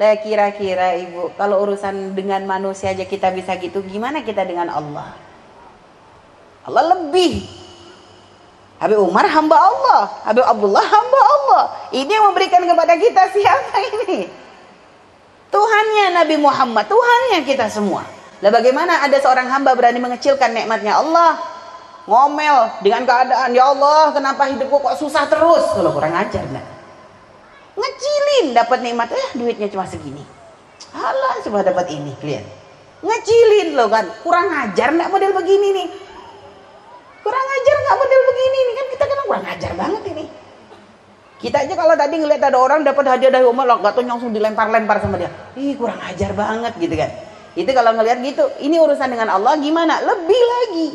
Lah 0.00 0.16
kira-kira 0.24 0.96
ibu, 0.96 1.30
kalau 1.36 1.62
urusan 1.68 2.16
dengan 2.16 2.42
manusia 2.48 2.96
aja 2.96 3.04
kita 3.04 3.28
bisa 3.28 3.52
gitu, 3.60 3.84
gimana 3.84 4.24
kita 4.24 4.40
dengan 4.40 4.72
Allah? 4.72 5.12
Allah 6.64 6.96
lebih 6.96 7.44
Habib 8.80 8.98
Umar 8.98 9.28
hamba 9.30 9.54
Allah, 9.54 10.00
Habib 10.26 10.42
Abdullah 10.42 10.82
hamba 10.82 11.20
Allah. 11.22 11.62
Ini 11.92 12.08
yang 12.08 12.32
memberikan 12.32 12.64
kepada 12.64 12.96
kita 12.98 13.22
siapa 13.30 13.76
ini? 13.78 14.26
Tuhannya 15.52 16.16
Nabi 16.16 16.36
Muhammad, 16.40 16.88
Tuhannya 16.88 17.44
kita 17.44 17.68
semua. 17.68 18.02
Lah 18.40 18.50
bagaimana 18.50 19.04
ada 19.04 19.14
seorang 19.20 19.52
hamba 19.52 19.76
berani 19.76 20.00
mengecilkan 20.00 20.50
nikmatnya 20.56 20.96
Allah? 20.96 21.36
Ngomel 22.08 22.82
dengan 22.82 23.06
keadaan, 23.06 23.54
ya 23.54 23.70
Allah, 23.70 24.10
kenapa 24.10 24.50
hidupku 24.50 24.74
kok 24.82 24.98
susah 24.98 25.28
terus? 25.30 25.62
Kalau 25.70 25.94
kurang 25.94 26.18
ajar, 26.18 26.42
enggak? 26.42 26.66
Ngecilin 27.78 28.56
dapat 28.58 28.78
nikmat, 28.82 29.14
eh 29.14 29.28
duitnya 29.38 29.70
cuma 29.70 29.86
segini. 29.86 30.26
Halah 30.90 31.38
cuma 31.46 31.62
dapat 31.62 31.94
ini, 31.94 32.10
lihat. 32.26 32.42
Ngecilin 33.06 33.78
loh 33.78 33.86
kan, 33.86 34.10
kurang 34.26 34.50
ajar 34.50 34.90
enggak 34.90 35.14
model 35.14 35.30
begini 35.30 35.68
nih 35.70 35.88
kurang 37.22 37.46
ajar 37.46 37.76
nggak 37.78 37.96
model 38.02 38.20
begini 38.34 38.58
nih 38.58 38.74
kan 38.74 38.86
kita 38.90 39.04
kan 39.06 39.18
kurang 39.26 39.44
ajar 39.46 39.72
banget 39.78 40.02
ini 40.10 40.24
kita 41.42 41.66
aja 41.66 41.74
kalau 41.74 41.98
tadi 41.98 42.22
ngeliat 42.22 42.38
ada 42.38 42.54
orang 42.54 42.86
dapat 42.86 43.02
hadiah 43.18 43.34
dari 43.34 43.42
Umar 43.42 43.66
nggak 43.66 43.98
tuh 43.98 44.06
langsung 44.06 44.30
dilempar-lempar 44.30 45.02
sama 45.02 45.18
dia 45.18 45.28
ih 45.58 45.74
kurang 45.74 45.98
ajar 46.06 46.30
banget 46.32 46.72
gitu 46.78 46.94
kan 46.94 47.10
itu 47.58 47.70
kalau 47.74 47.92
ngeliat 47.98 48.22
gitu 48.22 48.46
ini 48.62 48.78
urusan 48.78 49.10
dengan 49.10 49.34
Allah 49.34 49.58
gimana 49.58 49.98
lebih 50.06 50.42
lagi 50.46 50.88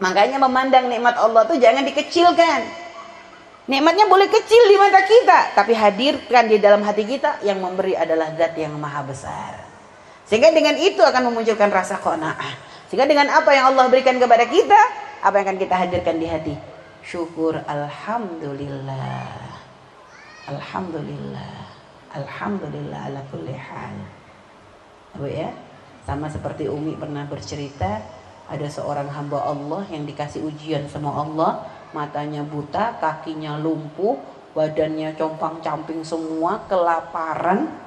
makanya 0.00 0.40
memandang 0.40 0.88
nikmat 0.88 1.20
Allah 1.20 1.44
tuh 1.44 1.60
jangan 1.60 1.84
dikecilkan 1.84 2.82
Nikmatnya 3.62 4.10
boleh 4.10 4.26
kecil 4.26 4.58
di 4.66 4.74
mata 4.74 5.06
kita, 5.06 5.54
tapi 5.54 5.70
hadirkan 5.70 6.50
di 6.50 6.58
dalam 6.58 6.82
hati 6.82 7.06
kita 7.06 7.46
yang 7.46 7.62
memberi 7.62 7.94
adalah 7.94 8.34
zat 8.34 8.58
yang 8.58 8.74
maha 8.74 9.06
besar. 9.06 9.62
Sehingga 10.26 10.50
dengan 10.50 10.74
itu 10.74 10.98
akan 10.98 11.30
memunculkan 11.30 11.70
rasa 11.70 12.02
qanaah. 12.02 12.58
Sehingga 12.90 13.06
dengan 13.06 13.30
apa 13.30 13.54
yang 13.54 13.70
Allah 13.70 13.86
berikan 13.86 14.18
kepada 14.18 14.50
kita, 14.50 14.80
apa 15.22 15.34
yang 15.38 15.46
akan 15.46 15.58
kita 15.62 15.74
hadirkan 15.78 16.18
di 16.18 16.26
hati? 16.26 16.54
Syukur 17.02 17.58
alhamdulillah. 17.66 19.26
Alhamdulillah. 20.46 21.54
Alhamdulillah 22.14 23.00
ala 23.10 23.20
kulli 23.26 23.58
hal. 23.58 23.96
Bu 25.18 25.26
ya, 25.26 25.50
sama 26.06 26.30
seperti 26.30 26.70
Umi 26.70 26.94
pernah 26.94 27.26
bercerita, 27.26 28.00
ada 28.46 28.66
seorang 28.70 29.10
hamba 29.10 29.42
Allah 29.42 29.82
yang 29.90 30.06
dikasih 30.06 30.46
ujian 30.46 30.86
sama 30.86 31.10
Allah, 31.10 31.66
matanya 31.90 32.46
buta, 32.46 32.96
kakinya 33.02 33.58
lumpuh, 33.58 34.16
badannya 34.54 35.18
compang-camping 35.18 36.06
semua, 36.06 36.64
kelaparan, 36.70 37.82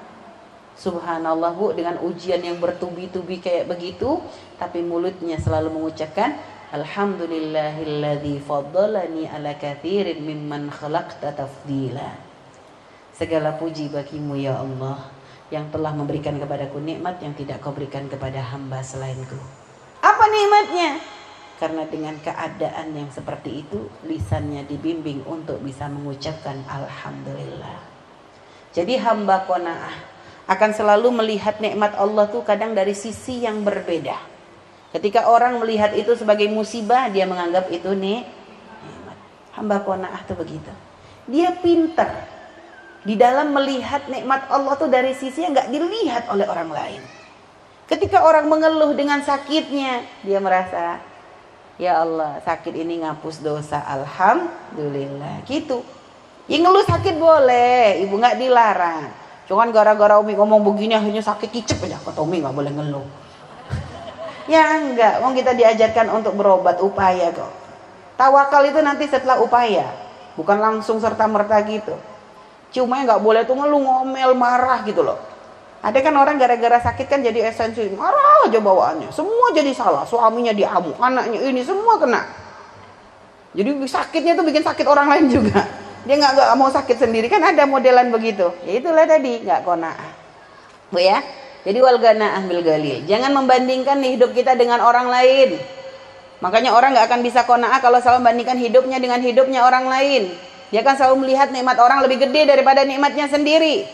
Subhanallah 0.75 1.56
bu 1.56 1.71
dengan 1.71 1.95
ujian 2.04 2.43
yang 2.43 2.60
bertubi-tubi 2.60 3.39
kayak 3.39 3.71
begitu 3.71 4.19
tapi 4.60 4.84
mulutnya 4.84 5.39
selalu 5.39 5.71
mengucapkan 5.71 6.36
Alhamdulillahilladzi 6.76 8.44
faddalani 8.44 9.32
ala 9.32 9.56
kathirin 9.56 10.20
mimman 10.20 10.68
khalaqta 10.68 11.32
tafdila 11.32 12.20
Segala 13.16 13.56
puji 13.56 13.88
bagimu 13.88 14.36
ya 14.36 14.60
Allah 14.60 15.08
yang 15.56 15.72
telah 15.72 15.96
memberikan 15.96 16.36
kepadaku 16.36 16.84
nikmat 16.84 17.24
yang 17.24 17.32
tidak 17.32 17.64
kau 17.64 17.72
berikan 17.72 18.12
kepada 18.12 18.44
hamba 18.44 18.84
selainku. 18.84 19.40
Apa 20.04 20.28
nikmatnya? 20.28 21.00
Karena 21.64 21.88
dengan 21.88 22.20
keadaan 22.20 22.92
yang 22.92 23.08
seperti 23.08 23.64
itu 23.64 23.88
lisannya 24.04 24.68
dibimbing 24.68 25.24
untuk 25.24 25.64
bisa 25.64 25.88
mengucapkan 25.88 26.60
Alhamdulillah. 26.68 27.80
Jadi 28.76 29.00
hamba 29.00 29.48
kona'ah 29.48 29.96
akan 30.52 30.72
selalu 30.76 31.24
melihat 31.24 31.64
nikmat 31.64 31.96
Allah 31.96 32.28
tuh 32.28 32.44
kadang 32.44 32.76
dari 32.76 32.92
sisi 32.92 33.48
yang 33.48 33.64
berbeda. 33.64 34.35
Ketika 34.93 35.28
orang 35.28 35.60
melihat 35.63 35.91
itu 35.98 36.13
sebagai 36.13 36.48
musibah, 36.52 37.10
dia 37.10 37.26
menganggap 37.26 37.71
itu 37.74 37.91
nih 37.91 38.24
nikmat. 38.84 39.17
Hamba 39.56 39.78
kona'ah 39.82 40.21
tuh 40.28 40.38
begitu. 40.38 40.71
Dia 41.26 41.56
pinter 41.58 42.10
di 43.06 43.13
dalam 43.13 43.54
melihat 43.54 44.10
nikmat 44.10 44.50
Allah 44.50 44.74
tuh 44.78 44.89
dari 44.89 45.13
sisi 45.13 45.45
yang 45.45 45.54
nggak 45.54 45.69
dilihat 45.69 46.24
oleh 46.34 46.45
orang 46.50 46.69
lain. 46.74 47.02
Ketika 47.86 48.26
orang 48.26 48.50
mengeluh 48.50 48.98
dengan 48.98 49.21
sakitnya, 49.21 50.02
dia 50.26 50.41
merasa, 50.41 50.98
ya 51.78 52.02
Allah 52.02 52.41
sakit 52.41 52.74
ini 52.74 53.06
ngapus 53.06 53.45
dosa, 53.45 53.78
alhamdulillah. 53.86 55.45
Gitu. 55.45 55.86
Yang 56.50 56.62
ngeluh 56.65 56.86
sakit 56.86 57.15
boleh, 57.21 58.02
ibu 58.02 58.17
nggak 58.17 58.38
dilarang. 58.41 59.06
Cuman 59.45 59.69
gara-gara 59.69 60.17
Umi 60.17 60.34
ngomong 60.34 60.65
begini 60.65 60.98
akhirnya 60.98 61.21
sakit 61.21 61.50
kicep 61.54 61.78
aja. 61.86 62.02
Kata 62.02 62.26
Umi 62.26 62.41
nggak 62.41 62.56
boleh 62.58 62.74
ngeluh. 62.74 63.06
Ya 64.45 64.77
enggak, 64.77 65.21
mau 65.21 65.34
kita 65.34 65.53
diajarkan 65.53 66.10
untuk 66.13 66.34
berobat 66.38 66.81
upaya 66.81 67.29
kok. 67.34 67.51
Tawakal 68.15 68.71
itu 68.71 68.79
nanti 68.79 69.05
setelah 69.12 69.43
upaya, 69.43 69.91
bukan 70.39 70.58
langsung 70.62 71.03
serta 71.03 71.27
merta 71.27 71.60
gitu. 71.67 71.93
Cuma 72.71 73.03
nggak 73.03 73.19
boleh 73.19 73.43
tuh 73.43 73.55
ngeluh 73.55 73.81
ngomel 73.84 74.31
marah 74.36 74.84
gitu 74.88 75.03
loh. 75.03 75.19
Ada 75.86 76.01
kan 76.01 76.17
orang 76.17 76.41
gara-gara 76.41 76.81
sakit 76.81 77.05
kan 77.05 77.21
jadi 77.21 77.45
esensi 77.45 77.86
marah 77.93 78.49
aja 78.49 78.58
bawaannya. 78.58 79.13
Semua 79.13 79.53
jadi 79.53 79.69
salah. 79.69 80.01
Suaminya 80.08 80.49
diamuk, 80.49 80.97
anaknya 80.97 81.45
ini 81.45 81.62
semua 81.62 82.01
kena. 82.01 82.25
Jadi 83.55 83.71
sakitnya 83.88 84.36
tuh 84.36 84.43
bikin 84.43 84.65
sakit 84.65 84.84
orang 84.89 85.08
lain 85.08 85.29
juga. 85.29 85.62
Dia 86.03 86.15
nggak 86.19 86.58
mau 86.58 86.67
sakit 86.73 86.97
sendiri 86.99 87.31
kan 87.31 87.39
ada 87.39 87.63
modelan 87.69 88.10
begitu. 88.12 88.49
Ya 88.65 88.81
itulah 88.81 89.05
tadi 89.05 89.45
nggak 89.45 89.62
kona. 89.62 89.93
Bu 90.89 90.99
ya. 90.99 91.21
Jadi 91.65 91.82
walgana 91.82 92.38
ambil 92.38 92.62
galil. 92.62 93.01
Jangan 93.10 93.34
membandingkan 93.34 93.97
hidup 94.06 94.38
kita 94.38 94.54
dengan 94.54 94.86
orang 94.86 95.10
lain. 95.10 95.58
Makanya 96.39 96.78
orang 96.78 96.93
nggak 96.93 97.10
akan 97.10 97.21
bisa 97.25 97.41
kona'ah 97.41 97.82
kalau 97.82 97.97
selalu 97.97 98.21
membandingkan 98.21 98.58
hidupnya 98.62 99.01
dengan 99.01 99.17
hidupnya 99.17 99.65
orang 99.65 99.89
lain. 99.89 100.30
Dia 100.69 100.86
akan 100.86 100.93
selalu 100.93 101.15
melihat 101.25 101.49
nikmat 101.49 101.82
orang 101.82 102.06
lebih 102.06 102.21
gede 102.30 102.45
daripada 102.45 102.86
nikmatnya 102.86 103.25
sendiri. 103.25 103.89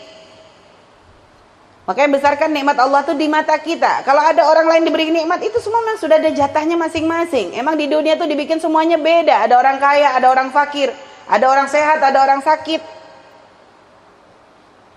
Makanya 1.82 2.10
besarkan 2.14 2.54
nikmat 2.54 2.78
Allah 2.78 3.02
tuh 3.02 3.18
di 3.18 3.26
mata 3.26 3.58
kita. 3.58 4.06
Kalau 4.06 4.22
ada 4.22 4.46
orang 4.46 4.68
lain 4.70 4.82
diberi 4.86 5.10
nikmat 5.10 5.42
itu 5.42 5.58
semua 5.58 5.82
memang 5.82 5.98
sudah 5.98 6.20
ada 6.20 6.30
jatahnya 6.30 6.78
masing-masing. 6.78 7.58
Emang 7.58 7.74
di 7.74 7.90
dunia 7.90 8.14
tuh 8.14 8.28
dibikin 8.30 8.62
semuanya 8.62 9.00
beda. 9.00 9.48
Ada 9.48 9.54
orang 9.58 9.82
kaya, 9.82 10.14
ada 10.14 10.30
orang 10.30 10.54
fakir, 10.54 10.94
ada 11.26 11.44
orang 11.48 11.66
sehat, 11.66 11.98
ada 11.98 12.18
orang 12.22 12.38
sakit. 12.44 13.01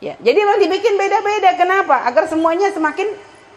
Ya, 0.03 0.19
jadi 0.19 0.37
memang 0.43 0.59
dibikin 0.59 0.99
beda-beda. 0.99 1.55
Kenapa? 1.55 2.03
Agar 2.03 2.27
semuanya 2.27 2.71
semakin 2.75 3.07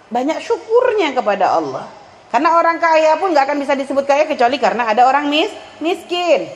banyak 0.09 0.38
syukurnya 0.40 1.12
kepada 1.12 1.59
Allah. 1.59 1.87
Karena 2.29 2.61
orang 2.61 2.77
kaya 2.77 3.16
pun 3.16 3.33
nggak 3.33 3.44
akan 3.48 3.59
bisa 3.59 3.72
disebut 3.72 4.05
kaya 4.05 4.29
kecuali 4.29 4.61
karena 4.61 4.85
ada 4.88 5.09
orang 5.09 5.33
mis 5.33 5.48
miskin. 5.81 6.46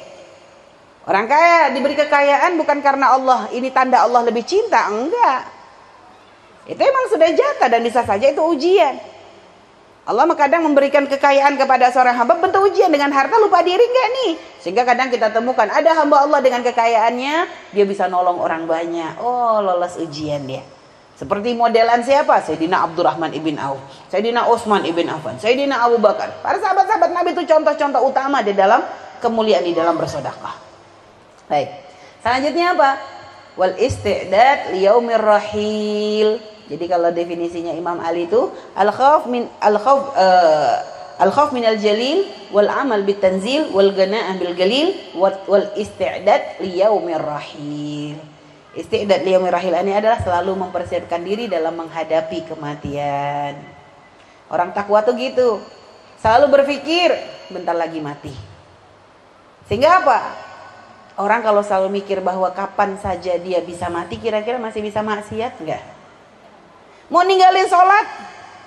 Orang 1.02 1.26
kaya 1.26 1.74
diberi 1.74 1.98
kekayaan 1.98 2.54
bukan 2.60 2.78
karena 2.78 3.16
Allah 3.16 3.50
ini 3.50 3.72
tanda 3.74 4.04
Allah 4.04 4.22
lebih 4.22 4.46
cinta, 4.46 4.86
enggak. 4.86 5.42
Itu 6.68 6.78
emang 6.78 7.10
sudah 7.10 7.28
jatah 7.34 7.68
dan 7.72 7.82
bisa 7.82 8.06
saja 8.06 8.30
itu 8.30 8.38
ujian. 8.38 9.11
Allah 10.02 10.26
kadang 10.34 10.66
memberikan 10.66 11.06
kekayaan 11.06 11.54
kepada 11.54 11.86
seorang 11.94 12.18
hamba 12.18 12.34
bentuk 12.42 12.66
ujian 12.66 12.90
dengan 12.90 13.14
harta 13.14 13.38
lupa 13.38 13.62
diri 13.62 13.86
enggak 13.86 14.08
nih? 14.10 14.30
Sehingga 14.58 14.82
kadang 14.82 15.14
kita 15.14 15.30
temukan 15.30 15.70
ada 15.70 15.94
hamba 15.94 16.26
Allah 16.26 16.42
dengan 16.42 16.58
kekayaannya 16.66 17.34
dia 17.70 17.84
bisa 17.86 18.10
nolong 18.10 18.42
orang 18.42 18.66
banyak. 18.66 19.22
Oh 19.22 19.62
lolos 19.62 19.94
ujian 20.02 20.42
dia. 20.42 20.66
Seperti 21.14 21.54
modelan 21.54 22.02
siapa? 22.02 22.42
Sayyidina 22.42 22.82
Abdurrahman 22.82 23.30
ibn 23.30 23.54
Auf, 23.62 23.78
Sayyidina 24.10 24.50
Utsman 24.50 24.82
ibn 24.82 25.06
Affan, 25.06 25.38
Sayyidina 25.38 25.78
Abu 25.78 26.02
Bakar. 26.02 26.34
Para 26.42 26.58
sahabat-sahabat 26.58 27.14
Nabi 27.14 27.30
itu 27.38 27.46
contoh-contoh 27.46 28.02
utama 28.02 28.42
di 28.42 28.58
dalam 28.58 28.82
kemuliaan 29.22 29.62
di 29.62 29.70
dalam 29.70 29.94
bersedekah. 29.94 30.58
Baik. 31.46 31.70
Selanjutnya 32.26 32.74
apa? 32.74 32.90
Wal 33.54 33.78
isti'dad 33.78 34.74
liyaumir 34.74 35.22
rahil 35.22 36.42
jadi 36.72 36.84
kalau 36.88 37.12
definisinya 37.12 37.76
Imam 37.76 38.00
Ali 38.00 38.24
itu 38.24 38.48
al 38.72 38.88
khauf 38.88 39.28
min 39.28 39.44
al 39.60 39.76
khauf 39.76 40.16
uh, 40.16 40.80
al 41.20 41.28
khauf 41.28 41.52
min 41.52 41.68
al 41.68 41.76
jalil 41.76 42.24
wal 42.48 42.64
amal 42.64 43.04
bit 43.04 43.20
tanzil 43.20 43.68
wal 43.76 43.92
gana'ah 43.92 44.32
bil 44.40 44.56
galil 44.56 44.96
wal 45.20 45.68
isti'dad 45.76 46.64
li 46.64 46.80
yaumir 46.80 47.20
rahil. 47.20 48.16
Isti'dad 48.72 49.20
li 49.20 49.36
yaumir 49.36 49.52
rahil 49.52 49.76
ini 49.84 49.92
adalah 49.92 50.16
selalu 50.24 50.56
mempersiapkan 50.64 51.20
diri 51.20 51.44
dalam 51.44 51.76
menghadapi 51.76 52.48
kematian. 52.48 53.60
Orang 54.48 54.72
takwa 54.72 55.04
tuh 55.04 55.12
gitu. 55.20 55.60
Selalu 56.24 56.56
berpikir 56.56 57.12
bentar 57.52 57.76
lagi 57.76 58.00
mati. 58.00 58.32
Sehingga 59.68 60.00
apa? 60.00 60.18
Orang 61.20 61.44
kalau 61.44 61.60
selalu 61.60 62.00
mikir 62.00 62.24
bahwa 62.24 62.48
kapan 62.56 62.96
saja 62.96 63.36
dia 63.36 63.60
bisa 63.60 63.92
mati, 63.92 64.16
kira-kira 64.16 64.56
masih 64.56 64.80
bisa 64.80 65.04
maksiat 65.04 65.60
enggak? 65.60 65.84
Mau 67.12 67.20
ninggalin 67.28 67.68
sholat? 67.68 68.08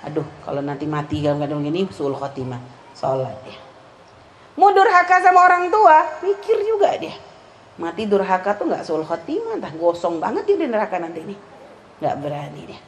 Aduh, 0.06 0.22
kalau 0.46 0.62
nanti 0.62 0.86
mati 0.86 1.18
keadaan 1.18 1.66
gini, 1.66 1.90
sul 1.90 2.14
khotimah. 2.14 2.62
Sholat 2.94 3.42
ya. 3.42 3.58
Mau 4.54 4.70
durhaka 4.70 5.18
sama 5.18 5.50
orang 5.50 5.66
tua? 5.66 6.22
Mikir 6.22 6.62
juga 6.62 6.94
dia. 6.94 7.18
Mati 7.74 8.06
durhaka 8.06 8.54
tuh 8.54 8.70
nggak 8.70 8.86
sul 8.86 9.02
khotimah, 9.02 9.58
entah 9.58 9.74
gosong 9.74 10.22
banget 10.22 10.46
dia 10.46 10.62
di 10.62 10.70
neraka 10.70 11.02
nanti 11.02 11.26
nih. 11.26 11.38
Nggak 11.98 12.14
berani 12.22 12.62
dia. 12.70 12.78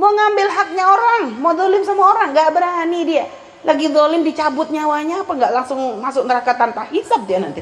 Mau 0.00 0.08
ngambil 0.08 0.48
haknya 0.48 0.84
orang, 0.88 1.22
mau 1.36 1.52
dolim 1.52 1.84
sama 1.84 2.16
orang, 2.16 2.32
nggak 2.32 2.48
berani 2.56 3.00
dia. 3.04 3.28
Lagi 3.68 3.92
dolim 3.92 4.24
dicabut 4.24 4.72
nyawanya 4.72 5.28
apa 5.28 5.32
nggak 5.36 5.52
langsung 5.52 6.00
masuk 6.00 6.24
neraka 6.24 6.56
tanpa 6.56 6.88
hisap 6.88 7.28
dia 7.28 7.36
nanti. 7.36 7.60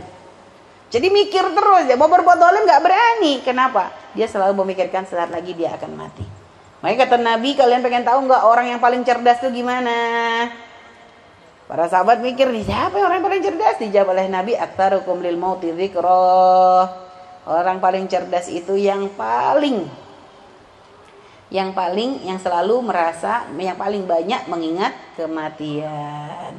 Jadi 0.95 1.07
mikir 1.11 1.51
terus 1.51 1.91
ya, 1.91 1.99
mau 1.99 2.07
berbuat 2.07 2.39
dolim 2.39 2.63
nggak 2.63 2.79
berani. 2.87 3.43
Kenapa? 3.43 3.91
Dia 4.15 4.31
selalu 4.31 4.63
memikirkan 4.63 5.03
saat 5.03 5.35
lagi 5.35 5.51
dia 5.59 5.75
akan 5.75 5.99
mati. 5.99 6.30
Makanya 6.81 6.99
kata 7.05 7.17
Nabi, 7.21 7.53
kalian 7.61 7.85
pengen 7.85 8.05
tahu 8.09 8.25
nggak 8.25 8.43
orang 8.49 8.67
yang 8.73 8.81
paling 8.81 9.05
cerdas 9.05 9.37
itu 9.45 9.61
gimana? 9.61 9.93
Para 11.69 11.85
sahabat 11.87 12.25
mikir 12.25 12.49
nih, 12.49 12.65
siapa 12.65 12.97
yang 12.97 13.07
orang 13.13 13.19
yang 13.21 13.29
paling 13.29 13.45
cerdas? 13.45 13.77
Dijawab 13.77 14.17
oleh 14.17 14.27
Nabi, 14.33 14.57
aktarukum 14.57 15.21
lil 15.21 15.37
mauti. 15.37 15.69
Orang 17.45 17.85
paling 17.85 18.09
cerdas 18.09 18.49
itu 18.49 18.81
yang 18.81 19.13
paling 19.13 20.09
yang 21.51 21.75
paling 21.75 22.23
yang 22.23 22.39
selalu 22.39 22.79
merasa 22.79 23.43
yang 23.59 23.75
paling 23.77 24.09
banyak 24.09 24.49
mengingat 24.49 24.95
kematian. 25.21 26.57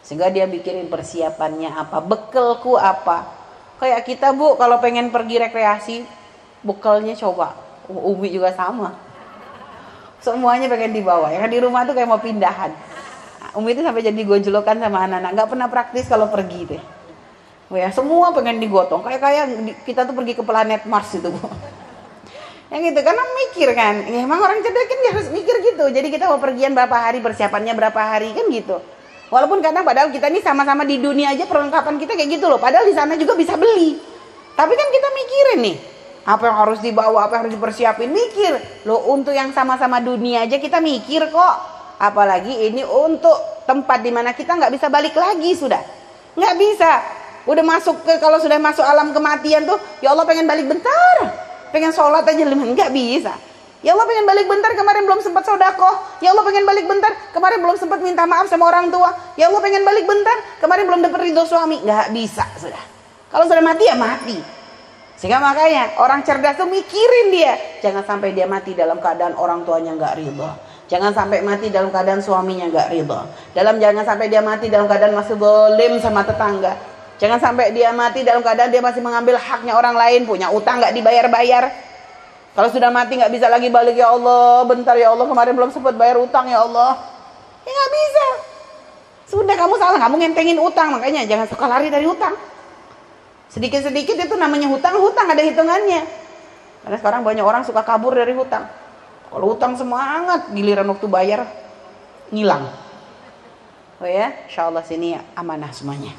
Sehingga 0.00 0.32
dia 0.32 0.48
bikin 0.48 0.88
persiapannya 0.88 1.76
apa, 1.76 2.00
bekalku 2.00 2.80
apa. 2.80 3.28
Kayak 3.76 4.00
kita 4.08 4.32
Bu, 4.32 4.56
kalau 4.56 4.80
pengen 4.80 5.12
pergi 5.12 5.42
rekreasi, 5.42 5.96
bekalnya 6.64 7.12
coba. 7.18 7.52
Umi 7.90 8.30
juga 8.30 8.54
sama 8.54 9.11
semuanya 10.22 10.70
pengen 10.70 10.94
dibawa 10.94 11.28
ya 11.34 11.42
kan? 11.42 11.50
Di 11.50 11.58
rumah 11.58 11.84
tuh 11.84 11.92
kayak 11.98 12.08
mau 12.08 12.22
pindahan. 12.22 12.70
Umi 13.52 13.76
itu 13.76 13.84
sampai 13.84 14.00
jadi 14.00 14.22
gojlokan 14.24 14.80
sama 14.80 15.04
anak-anak. 15.04 15.30
Nggak 15.36 15.48
pernah 15.52 15.68
praktis 15.68 16.08
kalau 16.08 16.32
pergi 16.32 16.60
deh. 16.72 16.82
Ya 17.72 17.92
semua 17.92 18.32
pengen 18.32 18.62
digotong. 18.62 19.04
Kayak 19.04 19.20
kayak 19.20 19.44
kita 19.84 20.08
tuh 20.08 20.14
pergi 20.16 20.32
ke 20.38 20.42
planet 20.46 20.88
Mars 20.88 21.12
itu 21.12 21.28
yang 22.72 22.88
gitu 22.88 23.00
karena 23.04 23.20
mikir 23.20 23.68
kan. 23.76 23.94
Ya, 24.08 24.24
emang 24.24 24.40
orang 24.40 24.64
cerdas 24.64 24.88
kan 24.88 24.98
harus 25.12 25.28
mikir 25.28 25.60
gitu. 25.60 25.84
Jadi 25.92 26.08
kita 26.08 26.24
mau 26.32 26.40
pergian 26.40 26.72
berapa 26.72 26.96
hari 26.96 27.20
persiapannya 27.20 27.76
berapa 27.76 28.00
hari 28.00 28.32
kan 28.32 28.48
gitu. 28.48 28.80
Walaupun 29.28 29.60
kadang 29.60 29.84
padahal 29.84 30.08
kita 30.08 30.32
ini 30.32 30.40
sama-sama 30.40 30.88
di 30.88 30.96
dunia 30.96 31.36
aja 31.36 31.44
perlengkapan 31.44 32.00
kita 32.00 32.16
kayak 32.16 32.40
gitu 32.40 32.48
loh. 32.48 32.56
Padahal 32.56 32.88
di 32.88 32.96
sana 32.96 33.12
juga 33.20 33.36
bisa 33.36 33.60
beli. 33.60 34.00
Tapi 34.56 34.72
kan 34.72 34.88
kita 34.88 35.08
mikirin 35.12 35.58
nih 35.68 35.76
apa 36.22 36.42
yang 36.46 36.56
harus 36.56 36.78
dibawa, 36.78 37.26
apa 37.26 37.38
yang 37.38 37.42
harus 37.46 37.54
dipersiapin, 37.58 38.10
mikir. 38.14 38.54
Loh 38.86 39.10
untuk 39.10 39.34
yang 39.34 39.50
sama-sama 39.50 39.98
dunia 39.98 40.46
aja 40.46 40.58
kita 40.62 40.78
mikir 40.78 41.30
kok. 41.34 41.56
Apalagi 41.98 42.70
ini 42.70 42.82
untuk 42.82 43.62
tempat 43.66 44.02
di 44.02 44.10
mana 44.10 44.34
kita 44.34 44.54
nggak 44.58 44.72
bisa 44.74 44.86
balik 44.90 45.14
lagi 45.14 45.50
sudah. 45.54 45.82
Nggak 46.38 46.54
bisa. 46.58 46.92
Udah 47.42 47.64
masuk 47.66 48.06
ke, 48.06 48.22
kalau 48.22 48.38
sudah 48.38 48.58
masuk 48.62 48.86
alam 48.86 49.10
kematian 49.10 49.66
tuh, 49.66 49.78
ya 49.98 50.14
Allah 50.14 50.22
pengen 50.22 50.46
balik 50.46 50.70
bentar. 50.70 51.16
Pengen 51.74 51.90
sholat 51.90 52.22
aja 52.22 52.42
lima, 52.46 52.70
nggak 52.70 52.90
bisa. 52.94 53.34
Ya 53.82 53.98
Allah 53.98 54.06
pengen 54.06 54.30
balik 54.30 54.46
bentar 54.46 54.70
kemarin 54.78 55.02
belum 55.10 55.20
sempat 55.26 55.42
sodako. 55.42 55.90
Ya 56.22 56.30
Allah 56.30 56.46
pengen 56.46 56.62
balik 56.62 56.86
bentar 56.86 57.10
kemarin 57.34 57.58
belum 57.58 57.74
sempat 57.74 57.98
minta 57.98 58.22
maaf 58.30 58.46
sama 58.46 58.70
orang 58.70 58.94
tua. 58.94 59.10
Ya 59.34 59.50
Allah 59.50 59.58
pengen 59.58 59.82
balik 59.82 60.06
bentar 60.06 60.38
kemarin 60.62 60.86
belum 60.86 61.02
dapat 61.02 61.18
ridho 61.26 61.42
suami. 61.42 61.82
Nggak 61.82 62.14
bisa 62.14 62.46
sudah. 62.62 62.78
Kalau 63.34 63.42
sudah 63.50 63.58
mati 63.58 63.90
ya 63.90 63.98
mati. 63.98 64.61
Sehingga 65.22 65.38
makanya 65.38 66.02
orang 66.02 66.26
cerdas 66.26 66.58
tuh 66.58 66.66
mikirin 66.66 67.30
dia. 67.30 67.54
Jangan 67.78 68.02
sampai 68.02 68.34
dia 68.34 68.42
mati 68.42 68.74
dalam 68.74 68.98
keadaan 68.98 69.38
orang 69.38 69.62
tuanya 69.62 69.94
nggak 69.94 70.18
ridho. 70.18 70.50
Jangan 70.90 71.14
sampai 71.14 71.46
mati 71.46 71.70
dalam 71.70 71.94
keadaan 71.94 72.18
suaminya 72.18 72.66
nggak 72.66 72.90
ridho. 72.90 73.30
Dalam 73.54 73.78
jangan 73.78 74.02
sampai 74.02 74.26
dia 74.26 74.42
mati 74.42 74.66
dalam 74.66 74.90
keadaan 74.90 75.14
masih 75.14 75.38
bolim 75.38 76.02
sama 76.02 76.26
tetangga. 76.26 76.74
Jangan 77.22 77.38
sampai 77.38 77.70
dia 77.70 77.94
mati 77.94 78.26
dalam 78.26 78.42
keadaan 78.42 78.74
dia 78.74 78.82
masih 78.82 78.98
mengambil 78.98 79.38
haknya 79.38 79.78
orang 79.78 79.94
lain, 79.94 80.26
punya 80.26 80.50
utang 80.50 80.82
nggak 80.82 80.90
dibayar-bayar. 80.90 81.70
Kalau 82.58 82.68
sudah 82.74 82.90
mati 82.90 83.14
nggak 83.14 83.30
bisa 83.30 83.46
lagi 83.46 83.70
balik 83.70 83.94
ya 83.94 84.10
Allah, 84.10 84.66
bentar 84.66 84.98
ya 84.98 85.14
Allah 85.14 85.30
kemarin 85.30 85.54
belum 85.54 85.70
sempat 85.70 85.94
bayar 85.94 86.18
utang 86.18 86.50
ya 86.50 86.66
Allah. 86.66 86.98
Ya 87.62 87.70
nggak 87.70 87.90
bisa. 87.94 88.26
Sudah 89.30 89.54
kamu 89.54 89.78
salah, 89.78 90.02
kamu 90.02 90.18
ngentengin 90.18 90.58
utang 90.58 90.90
makanya 90.90 91.22
jangan 91.30 91.46
suka 91.46 91.70
lari 91.70 91.94
dari 91.94 92.10
utang. 92.10 92.34
Sedikit-sedikit 93.52 94.16
itu 94.16 94.34
namanya 94.40 94.72
hutang, 94.72 94.96
hutang 94.96 95.28
ada 95.28 95.44
hitungannya. 95.44 96.08
Karena 96.82 96.96
sekarang 96.96 97.20
banyak 97.20 97.44
orang 97.44 97.62
suka 97.68 97.84
kabur 97.84 98.16
dari 98.16 98.32
hutang. 98.32 98.64
Kalau 99.28 99.52
hutang 99.52 99.76
semangat, 99.76 100.48
giliran 100.56 100.88
waktu 100.88 101.04
bayar 101.04 101.44
ngilang. 102.32 102.72
Oh 104.00 104.08
ya, 104.08 104.48
insya 104.48 104.72
Allah 104.72 104.80
sini 104.82 105.14
amanah 105.36 105.68
semuanya. 105.70 106.16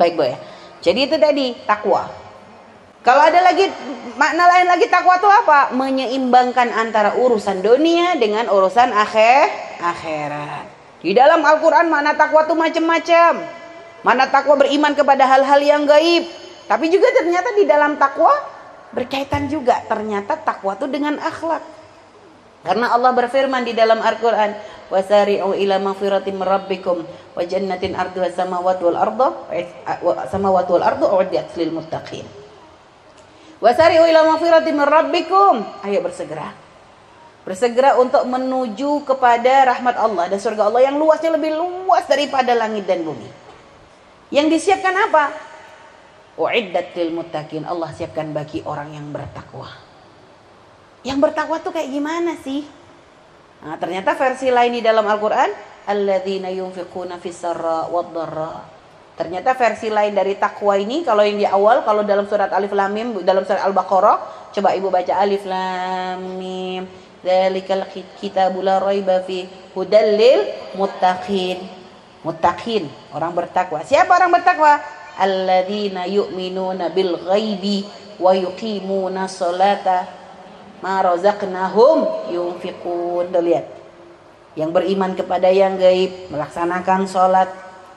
Baik 0.00 0.16
bu 0.16 0.24
ya. 0.24 0.40
Jadi 0.80 1.00
itu 1.04 1.16
tadi 1.20 1.52
takwa. 1.68 2.08
Kalau 3.04 3.22
ada 3.22 3.40
lagi 3.44 3.70
makna 4.18 4.44
lain 4.50 4.66
lagi 4.66 4.86
takwa 4.90 5.20
itu 5.20 5.28
apa? 5.28 5.70
Menyeimbangkan 5.76 6.72
antara 6.74 7.14
urusan 7.14 7.62
dunia 7.62 8.16
dengan 8.16 8.50
urusan 8.50 8.90
akhir 8.90 9.52
akhirat. 9.78 10.64
Di 10.98 11.14
dalam 11.14 11.44
Al-Quran 11.44 11.86
mana 11.86 12.18
takwa 12.18 12.42
itu 12.42 12.58
macam-macam. 12.58 13.32
Mana 14.02 14.26
takwa 14.30 14.58
beriman 14.58 14.94
kepada 14.94 15.26
hal-hal 15.26 15.60
yang 15.62 15.82
gaib. 15.86 16.26
Tapi 16.68 16.86
juga 16.92 17.08
ternyata 17.16 17.48
di 17.56 17.64
dalam 17.64 17.96
takwa 17.96 18.30
berkaitan 18.92 19.48
juga 19.48 19.80
ternyata 19.88 20.36
takwa 20.36 20.76
itu 20.76 20.84
dengan 20.84 21.16
akhlak. 21.16 21.64
Karena 22.60 22.92
Allah 22.92 23.16
berfirman 23.16 23.64
di 23.64 23.72
dalam 23.72 24.02
Al-Quran, 24.02 24.52
wasari'u 24.92 25.56
ila 25.56 25.80
maghfiratin 25.80 26.36
min 26.36 26.44
rabbikum 26.44 27.00
wa 27.08 27.42
jannatin 27.46 27.96
arduha 27.96 28.28
samawati 28.28 28.82
wal 28.84 28.98
ardu 28.98 29.28
samawati 30.28 30.70
wal 30.76 30.84
ardu 30.84 31.06
u'iddat 31.08 31.56
lil 31.56 31.72
muttaqin. 31.72 32.26
Wasari'u 33.64 34.04
ila 34.04 34.36
maghfiratin 34.36 34.74
min 34.76 34.84
rabbikum. 34.84 35.54
Ayo 35.86 36.04
bersegera. 36.04 36.52
Bersegera 37.48 37.96
untuk 37.96 38.28
menuju 38.28 39.08
kepada 39.08 39.72
rahmat 39.72 39.96
Allah 39.96 40.28
dan 40.28 40.36
surga 40.36 40.68
Allah 40.68 40.84
yang 40.84 41.00
luasnya 41.00 41.32
lebih 41.32 41.56
luas 41.56 42.04
daripada 42.04 42.52
langit 42.52 42.84
dan 42.84 43.00
bumi. 43.00 43.24
Yang 44.28 44.60
disiapkan 44.60 44.92
apa? 45.08 45.32
U'iddat 46.38 46.94
lil 46.94 47.10
muttaqin. 47.12 47.66
Allah 47.66 47.90
siapkan 47.90 48.30
bagi 48.30 48.62
orang 48.62 48.94
yang 48.94 49.10
bertakwa. 49.10 49.68
Yang 51.02 51.18
bertakwa 51.18 51.58
tuh 51.58 51.74
kayak 51.74 51.90
gimana 51.90 52.38
sih? 52.40 52.62
Nah, 53.58 53.74
ternyata 53.76 54.14
versi 54.14 54.54
lain 54.54 54.78
di 54.78 54.82
dalam 54.82 55.02
Al-Qur'an, 55.02 55.50
Ternyata 59.18 59.50
versi 59.58 59.88
lain 59.90 60.14
dari 60.14 60.38
takwa 60.38 60.78
ini 60.78 61.02
kalau 61.02 61.26
yang 61.26 61.42
di 61.42 61.48
awal 61.48 61.82
kalau 61.82 62.06
dalam 62.06 62.30
surat 62.30 62.54
Alif 62.54 62.70
Lam 62.70 62.94
Mim 62.94 63.08
dalam 63.26 63.42
surat 63.42 63.66
Al-Baqarah 63.66 64.16
coba 64.54 64.78
Ibu 64.78 64.94
baca 64.94 65.10
Alif 65.18 65.42
Lam 65.42 66.38
Mim 66.38 66.86
Dzalikal 67.18 67.90
kitabul 68.22 68.62
la 68.62 68.78
raiba 68.78 69.26
fi 69.26 69.42
hudal 69.74 70.14
lil 70.14 70.40
muttaqin. 70.78 71.58
Muttaqin, 72.22 72.86
orang 73.14 73.30
bertakwa. 73.34 73.82
Siapa 73.82 74.10
orang 74.10 74.38
bertakwa? 74.38 74.78
Alladzina 75.18 76.06
yu'minuna 76.06 76.94
bil 76.94 77.18
ghaibi 77.18 77.82
wa 78.22 78.30
yuqimuna 78.32 79.26
sholata 79.26 80.06
ma 80.78 81.02
razaqnahum 81.02 82.30
yunfiqun. 82.30 83.34
Lihat. 83.34 83.66
Yang 84.54 84.70
beriman 84.74 85.12
kepada 85.18 85.50
yang 85.50 85.78
gaib, 85.78 86.30
melaksanakan 86.30 87.10
sholat. 87.10 87.50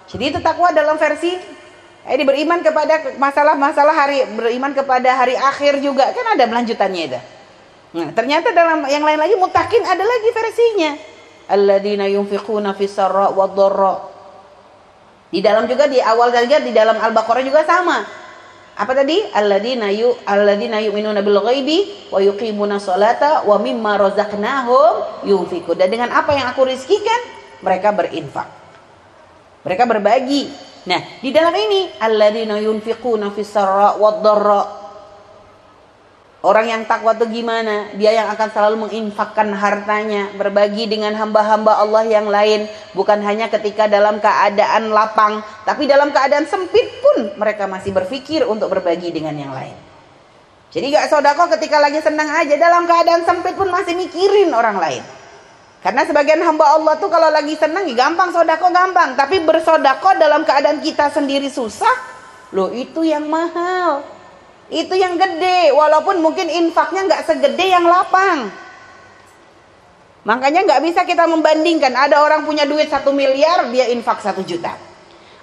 Jadi 0.10 0.34
itu 0.34 0.40
takwa 0.42 0.74
dalam 0.74 0.98
versi 0.98 1.62
ini 2.02 2.26
beriman 2.26 2.66
kepada 2.66 3.14
masalah-masalah 3.22 3.94
hari 3.94 4.26
beriman 4.34 4.74
kepada 4.74 5.14
hari 5.14 5.38
akhir 5.38 5.86
juga 5.86 6.10
kan 6.10 6.34
ada 6.34 6.50
melanjutannya 6.50 7.04
itu. 7.14 7.20
Nah, 7.92 8.10
ternyata 8.16 8.50
dalam 8.50 8.90
yang 8.90 9.06
lain 9.06 9.22
lagi 9.22 9.38
mutakin 9.38 9.86
ada 9.86 10.02
lagi 10.02 10.30
versinya. 10.34 10.92
Alladzina 11.52 12.10
yunfiquna 12.10 12.74
fis 12.74 12.98
sarra 12.98 13.30
wad 13.30 13.54
Di 15.32 15.40
dalam 15.40 15.64
juga 15.64 15.88
di 15.88 16.04
awal 16.04 16.36
juga 16.36 16.60
di 16.60 16.76
dalam 16.76 17.00
Al-Baqarah 17.00 17.44
juga 17.48 17.64
sama. 17.64 18.04
Apa 18.76 18.92
tadi? 18.92 19.24
Alladzina 19.32 19.88
yu 19.92 20.12
alladzina 20.28 20.84
yu'minuna 20.84 21.24
bil 21.24 21.40
ghaibi 21.40 22.12
wa 22.12 22.20
yuqimuna 22.20 22.84
sholata 22.84 23.48
wa 23.48 23.56
mimma 23.56 23.96
razaqnahum 23.96 25.24
yunfiqun. 25.24 25.80
Dan 25.80 25.88
dengan 25.88 26.12
apa 26.12 26.36
yang 26.36 26.52
aku 26.52 26.68
rizkikan, 26.68 27.22
mereka 27.64 27.96
berinfak. 27.96 28.48
Mereka 29.64 29.84
berbagi. 29.88 30.52
Nah, 30.92 31.00
di 31.24 31.30
dalam 31.32 31.56
ini 31.56 31.96
alladzina 31.96 32.60
yunfiquna 32.60 33.32
fis 33.32 33.48
sarra 33.48 33.96
wad 33.96 34.20
Orang 36.42 36.66
yang 36.66 36.90
takwa 36.90 37.14
itu 37.14 37.30
gimana? 37.30 37.94
Dia 37.94 38.18
yang 38.18 38.26
akan 38.34 38.50
selalu 38.50 38.90
menginfakkan 38.90 39.54
hartanya, 39.54 40.34
berbagi 40.34 40.90
dengan 40.90 41.14
hamba-hamba 41.14 41.78
Allah 41.78 42.02
yang 42.10 42.26
lain, 42.26 42.66
bukan 42.98 43.22
hanya 43.22 43.46
ketika 43.46 43.86
dalam 43.86 44.18
keadaan 44.18 44.90
lapang, 44.90 45.46
tapi 45.70 45.86
dalam 45.86 46.10
keadaan 46.10 46.50
sempit 46.50 46.98
pun 46.98 47.38
mereka 47.38 47.70
masih 47.70 47.94
berpikir 47.94 48.42
untuk 48.50 48.74
berbagi 48.74 49.14
dengan 49.14 49.38
yang 49.38 49.54
lain. 49.54 49.78
Jadi 50.74 50.90
gak 50.90 51.14
sodako 51.14 51.46
ketika 51.62 51.78
lagi 51.78 52.02
senang 52.02 52.34
aja, 52.34 52.58
dalam 52.58 52.90
keadaan 52.90 53.22
sempit 53.22 53.54
pun 53.54 53.70
masih 53.70 53.94
mikirin 53.94 54.50
orang 54.50 54.82
lain. 54.82 55.04
Karena 55.86 56.10
sebagian 56.10 56.42
hamba 56.42 56.74
Allah 56.74 56.98
tuh 56.98 57.14
kalau 57.14 57.30
lagi 57.30 57.54
senang 57.54 57.86
ya 57.86 57.94
gampang 57.94 58.34
sodako 58.34 58.74
gampang, 58.74 59.14
tapi 59.14 59.46
bersodako 59.46 60.18
dalam 60.18 60.42
keadaan 60.42 60.82
kita 60.82 61.14
sendiri 61.14 61.54
susah, 61.54 61.94
loh 62.50 62.74
itu 62.74 63.06
yang 63.06 63.30
mahal. 63.30 64.21
Itu 64.72 64.96
yang 64.96 65.20
gede, 65.20 65.76
walaupun 65.76 66.24
mungkin 66.24 66.48
infaknya 66.48 67.04
nggak 67.04 67.28
segede 67.28 67.68
yang 67.68 67.84
lapang. 67.84 68.48
Makanya 70.24 70.64
nggak 70.64 70.82
bisa 70.88 71.04
kita 71.04 71.28
membandingkan. 71.28 71.92
Ada 71.92 72.24
orang 72.24 72.48
punya 72.48 72.64
duit 72.64 72.88
satu 72.88 73.12
miliar, 73.12 73.68
dia 73.68 73.92
infak 73.92 74.24
satu 74.24 74.48
juta. 74.48 74.72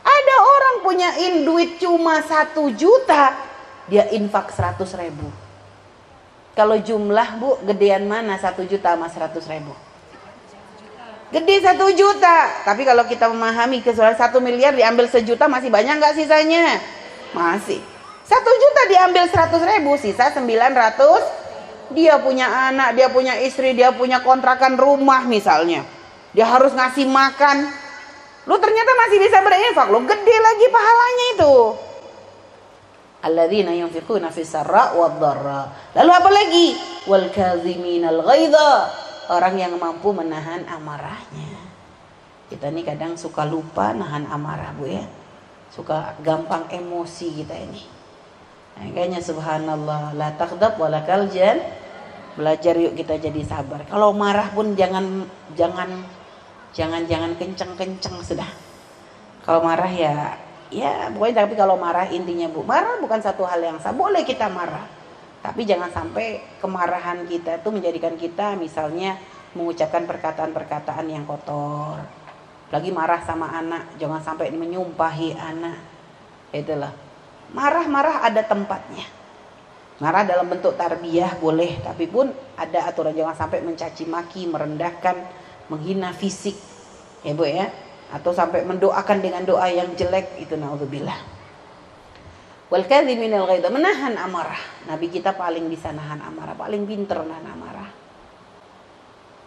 Ada 0.01 0.37
orang 0.41 0.77
punya 0.81 1.09
in 1.29 1.45
duit 1.45 1.77
cuma 1.77 2.25
satu 2.25 2.73
juta, 2.73 3.37
dia 3.93 4.09
infak 4.17 4.49
seratus 4.49 4.97
ribu. 4.97 5.29
Kalau 6.57 6.81
jumlah 6.81 7.29
bu, 7.37 7.61
gedean 7.69 8.09
mana 8.09 8.41
satu 8.41 8.65
juta 8.65 8.97
sama 8.97 9.13
seratus 9.13 9.45
ribu? 9.45 9.77
Gede 11.29 11.61
satu 11.61 11.93
juta. 11.93 12.65
Tapi 12.65 12.89
kalau 12.89 13.05
kita 13.05 13.29
memahami 13.29 13.85
keseluruhan 13.85 14.17
satu 14.17 14.41
miliar 14.41 14.73
diambil 14.73 15.05
sejuta 15.05 15.45
masih 15.45 15.69
banyak 15.69 16.01
nggak 16.01 16.17
sisanya? 16.17 16.81
Masih. 17.37 17.98
Satu 18.29 18.51
juta 18.53 18.83
diambil 18.93 19.25
seratus 19.33 19.63
ribu, 19.65 19.97
sisa 19.97 20.29
sembilan 20.29 20.77
ratus. 20.77 21.25
Dia 21.97 22.21
punya 22.21 22.69
anak, 22.69 22.93
dia 23.01 23.09
punya 23.09 23.41
istri, 23.41 23.73
dia 23.73 23.89
punya 23.97 24.21
kontrakan 24.21 24.77
rumah 24.77 25.25
misalnya. 25.25 25.89
Dia 26.37 26.45
harus 26.45 26.77
ngasih 26.77 27.09
makan. 27.09 27.65
Lu 28.45 28.61
ternyata 28.61 28.93
masih 28.93 29.19
bisa 29.25 29.41
berinfak, 29.41 29.89
lu 29.89 30.05
gede 30.05 30.37
lagi 30.45 30.67
pahalanya 30.69 31.27
itu. 31.41 31.55
Alladzina 33.25 33.73
yunfiquna 33.73 34.29
fis 34.29 34.53
sarra 34.53 34.93
wad. 34.93 35.17
Lalu 35.97 36.11
apa 36.13 36.29
lagi? 36.29 36.77
Wal 37.09 37.33
kaziminal 37.33 38.21
ghaidha. 38.21 38.93
Orang 39.33 39.57
yang 39.57 39.73
mampu 39.81 40.13
menahan 40.13 40.69
amarahnya. 40.69 41.57
Kita 42.49 42.69
ini 42.73 42.85
kadang 42.85 43.17
suka 43.17 43.45
lupa 43.45 43.93
nahan 43.93 44.29
amarah, 44.29 44.73
Bu 44.77 44.89
ya. 44.89 45.05
Suka 45.73 46.17
gampang 46.21 46.69
emosi 46.73 47.45
kita 47.45 47.57
ini. 47.57 47.98
Kayaknya 48.79 49.19
subhanallah 49.19 50.15
la 50.15 50.31
takdab 50.39 50.79
wala 50.79 51.03
kaljan. 51.03 51.59
Belajar 52.39 52.79
yuk 52.79 52.95
kita 52.95 53.19
jadi 53.19 53.43
sabar. 53.43 53.83
Kalau 53.91 54.15
marah 54.15 54.47
pun 54.55 54.79
jangan 54.79 55.27
jangan 55.59 56.07
jangan 56.71 57.03
jangan 57.11 57.35
kenceng-kenceng 57.35 58.23
sudah. 58.23 58.47
Kalau 59.43 59.67
marah 59.67 59.91
ya 59.91 60.39
ya 60.71 61.11
pokoknya 61.11 61.43
tapi 61.43 61.59
kalau 61.59 61.75
marah 61.75 62.07
intinya 62.07 62.47
Bu, 62.47 62.63
marah 62.63 63.03
bukan 63.03 63.19
satu 63.19 63.43
hal 63.43 63.59
yang 63.59 63.83
sah. 63.83 63.91
Boleh 63.91 64.23
kita 64.23 64.47
marah. 64.47 64.87
Tapi 65.43 65.67
jangan 65.67 65.91
sampai 65.91 66.59
kemarahan 66.63 67.27
kita 67.27 67.59
itu 67.59 67.69
menjadikan 67.75 68.15
kita 68.15 68.55
misalnya 68.55 69.19
mengucapkan 69.59 70.07
perkataan-perkataan 70.07 71.07
yang 71.11 71.27
kotor. 71.27 71.99
Lagi 72.69 72.91
marah 72.93 73.25
sama 73.25 73.49
anak, 73.49 73.97
jangan 73.97 74.21
sampai 74.23 74.53
menyumpahi 74.53 75.35
anak. 75.35 75.81
Itulah 76.53 77.08
Marah-marah 77.57 78.29
ada 78.29 78.45
tempatnya. 78.45 79.09
Marah 79.99 80.23
dalam 80.23 80.47
bentuk 80.47 80.79
tarbiyah 80.79 81.41
boleh, 81.43 81.83
tapi 81.83 82.07
pun 82.07 82.31
ada 82.55 82.87
aturan 82.87 83.17
jangan 83.17 83.35
sampai 83.35 83.65
mencaci 83.67 84.07
maki, 84.07 84.47
merendahkan, 84.47 85.17
menghina 85.73 86.15
fisik. 86.15 86.55
Ya 87.27 87.35
Bu 87.35 87.49
ya. 87.49 87.67
Atau 88.09 88.33
sampai 88.33 88.65
mendoakan 88.65 89.19
dengan 89.21 89.43
doa 89.45 89.69
yang 89.69 89.93
jelek 89.99 90.39
itu 90.41 90.57
naudzubillah. 90.57 91.19
Wal 92.69 92.85
kadhiminal 92.85 93.49
ghaidha 93.49 93.69
menahan 93.73 94.15
amarah. 94.17 94.61
Nabi 94.87 95.09
kita 95.09 95.35
paling 95.35 95.67
bisa 95.67 95.93
nahan 95.93 96.21
amarah, 96.21 96.57
paling 96.57 96.85
pinter 96.85 97.21
nahan 97.25 97.49
amarah. 97.49 97.91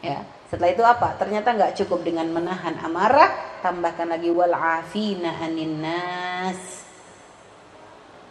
Ya, 0.02 0.26
setelah 0.50 0.74
itu 0.74 0.82
apa? 0.82 1.14
Ternyata 1.22 1.54
nggak 1.54 1.74
cukup 1.78 2.02
dengan 2.02 2.26
menahan 2.34 2.76
amarah, 2.82 3.62
tambahkan 3.62 4.10
lagi 4.10 4.34
wal 4.34 4.54
afina 4.54 5.38
anin 5.38 5.78
nas 5.86 6.91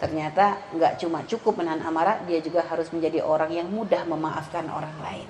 Ternyata 0.00 0.72
nggak 0.72 0.96
cuma 1.04 1.20
cukup 1.28 1.60
menahan 1.60 1.84
amarah, 1.84 2.24
dia 2.24 2.40
juga 2.40 2.64
harus 2.64 2.88
menjadi 2.88 3.20
orang 3.20 3.52
yang 3.52 3.68
mudah 3.68 4.08
memaafkan 4.08 4.64
orang 4.72 4.96
lain. 5.04 5.28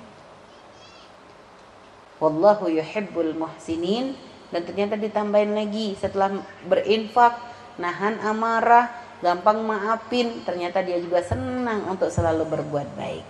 Wallahu 2.23 2.71
yuhibbul 2.71 3.35
muhsinin 3.35 4.15
dan 4.55 4.63
ternyata 4.63 4.95
ditambahin 4.95 5.51
lagi 5.51 5.99
setelah 5.99 6.39
berinfak, 6.71 7.35
nahan 7.83 8.15
amarah, 8.23 8.87
gampang 9.19 9.59
maafin, 9.59 10.39
ternyata 10.47 10.79
dia 10.79 11.03
juga 11.03 11.19
senang 11.19 11.91
untuk 11.91 12.07
selalu 12.07 12.47
berbuat 12.47 12.87
baik. 12.95 13.25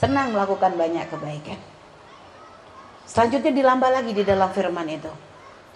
Senang 0.00 0.32
melakukan 0.32 0.74
banyak 0.80 1.06
kebaikan. 1.12 1.60
Selanjutnya 3.04 3.52
dilambah 3.52 3.90
lagi 3.92 4.16
di 4.16 4.24
dalam 4.24 4.48
firman 4.48 4.88
itu. 4.88 5.12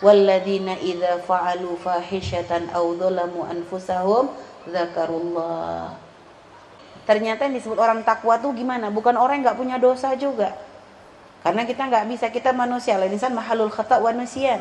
Walladzina 0.04 0.76
idza 0.76 1.24
fa'alu 1.24 1.72
fahishatan 1.80 2.68
aw 2.68 2.84
dzalamu 2.96 3.48
anfusahum 3.48 4.28
dzakarullah. 4.68 5.96
Ternyata 7.08 7.48
yang 7.48 7.54
disebut 7.56 7.78
orang 7.80 8.02
takwa 8.04 8.36
tuh 8.36 8.52
gimana? 8.52 8.92
Bukan 8.92 9.16
orang 9.16 9.40
yang 9.40 9.44
nggak 9.48 9.58
punya 9.62 9.76
dosa 9.80 10.12
juga. 10.18 10.52
Karena 11.40 11.62
kita 11.62 11.86
nggak 11.86 12.04
bisa, 12.10 12.26
kita 12.28 12.50
manusia. 12.50 12.98
Insan 13.06 13.32
mahalul 13.32 13.70
khata 13.70 14.02
wa 14.02 14.10
nusyan. 14.10 14.60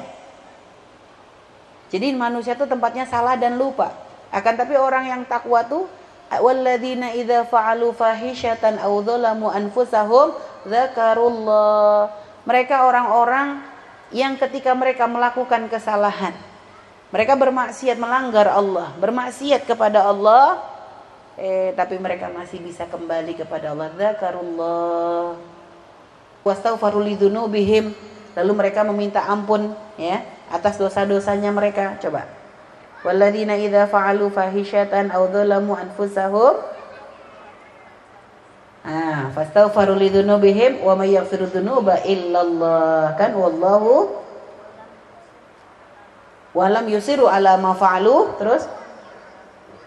Jadi 1.90 2.14
manusia 2.14 2.54
itu 2.54 2.70
tempatnya 2.70 3.10
salah 3.10 3.36
dan 3.36 3.58
lupa. 3.58 3.92
Akan 4.30 4.56
tapi 4.56 4.78
orang 4.78 5.10
yang 5.10 5.22
takwa 5.26 5.66
tuh 5.66 5.90
walladzina 6.30 7.12
idza 7.12 7.44
fa'alu 7.50 7.92
fahishatan 7.92 8.78
aw 8.80 8.94
anfusahum 9.52 10.38
dzakarullah. 10.70 12.14
Mereka 12.46 12.86
orang-orang 12.86 13.75
yang 14.14 14.38
ketika 14.38 14.74
mereka 14.78 15.10
melakukan 15.10 15.66
kesalahan, 15.72 16.36
mereka 17.10 17.34
bermaksiat 17.34 17.98
melanggar 17.98 18.52
Allah, 18.52 18.94
bermaksiat 19.00 19.66
kepada 19.66 20.06
Allah, 20.06 20.62
eh 21.40 21.72
tapi 21.74 21.98
mereka 21.98 22.30
masih 22.30 22.62
bisa 22.62 22.86
kembali 22.86 23.34
kepada 23.40 23.72
Allah. 23.72 23.90
Dzakarullah 23.96 25.40
wastaghfaru 26.46 27.02
lidzunubihim 27.02 27.96
lalu 28.38 28.52
mereka 28.54 28.86
meminta 28.86 29.26
ampun 29.26 29.74
ya 29.98 30.22
atas 30.52 30.78
dosa-dosanya 30.78 31.50
mereka. 31.50 31.98
Coba. 32.04 32.28
Walladzina 33.06 33.54
idza 33.54 33.86
fa'alu 33.86 34.34
fahishatan 34.34 35.14
aw 35.14 35.30
dzalamu 35.30 35.78
anfusahum 35.78 36.75
ah 38.86 39.34
fastaghfaru 39.34 39.98
lidzunubihim 39.98 40.86
wa 40.86 40.94
may 40.94 41.18
yaghfiru 41.18 41.50
dzunuba 41.50 42.06
illallah 42.06 43.18
kan 43.18 43.34
wallahu 43.34 44.22
walam 46.54 46.86
yusiru 46.88 47.26
ala 47.26 47.58
ma 47.58 47.74
fa'alu 47.74 48.38
terus 48.38 48.64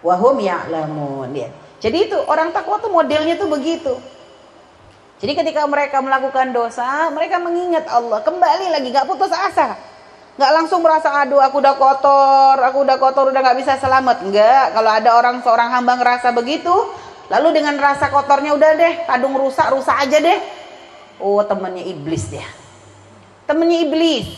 wahum 0.03 0.39
ya'lamun 0.39 1.31
ya. 1.33 1.49
Jadi 1.79 2.11
itu 2.11 2.19
orang 2.27 2.51
takwa 2.51 2.83
tuh 2.83 2.91
modelnya 2.91 3.39
tuh 3.39 3.47
begitu. 3.47 3.95
Jadi 5.19 5.35
ketika 5.35 5.67
mereka 5.67 5.99
melakukan 5.99 6.55
dosa, 6.55 7.11
mereka 7.11 7.43
mengingat 7.43 7.91
Allah, 7.91 8.23
kembali 8.23 8.71
lagi, 8.71 8.95
gak 8.95 9.07
putus 9.07 9.35
asa. 9.35 9.75
Gak 10.39 10.53
langsung 10.55 10.79
merasa, 10.87 11.11
aduh 11.11 11.43
aku 11.43 11.59
udah 11.59 11.75
kotor, 11.75 12.55
aku 12.63 12.87
udah 12.87 12.97
kotor, 13.03 13.35
udah 13.35 13.43
gak 13.43 13.59
bisa 13.59 13.75
selamat. 13.83 14.23
Enggak, 14.23 14.79
kalau 14.79 14.91
ada 14.95 15.11
orang 15.19 15.43
seorang 15.43 15.75
hamba 15.75 15.99
ngerasa 15.99 16.31
begitu, 16.31 16.71
lalu 17.29 17.49
dengan 17.61 17.77
rasa 17.77 18.09
kotornya 18.09 18.57
udah 18.57 18.71
deh, 18.77 18.95
kadung 19.05 19.37
rusak, 19.37 19.69
rusak 19.73 19.95
aja 19.95 20.19
deh. 20.21 20.39
Oh 21.21 21.41
temannya 21.45 21.85
iblis 21.85 22.29
dia. 22.33 22.47
Temannya 23.49 23.89
iblis. 23.89 24.29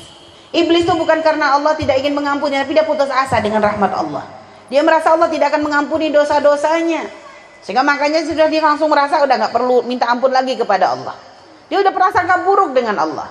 Iblis 0.50 0.82
itu 0.82 0.94
bukan 0.98 1.22
karena 1.22 1.54
Allah 1.54 1.78
tidak 1.78 2.02
ingin 2.02 2.14
mengampuni, 2.14 2.58
tapi 2.58 2.74
dia 2.74 2.82
putus 2.82 3.06
asa 3.06 3.38
dengan 3.38 3.62
rahmat 3.62 3.90
Allah. 3.94 4.26
Dia 4.66 4.82
merasa 4.82 5.14
Allah 5.14 5.30
tidak 5.30 5.54
akan 5.54 5.62
mengampuni 5.66 6.10
dosa-dosanya. 6.10 7.06
Sehingga 7.62 7.86
makanya 7.86 8.24
sudah 8.26 8.50
dia 8.50 8.62
langsung 8.62 8.90
merasa 8.90 9.22
udah 9.22 9.36
nggak 9.46 9.54
perlu 9.54 9.86
minta 9.86 10.10
ampun 10.10 10.32
lagi 10.34 10.58
kepada 10.58 10.94
Allah. 10.94 11.14
Dia 11.70 11.78
udah 11.78 11.92
prasangka 11.94 12.42
buruk 12.42 12.74
dengan 12.74 12.98
Allah. 12.98 13.30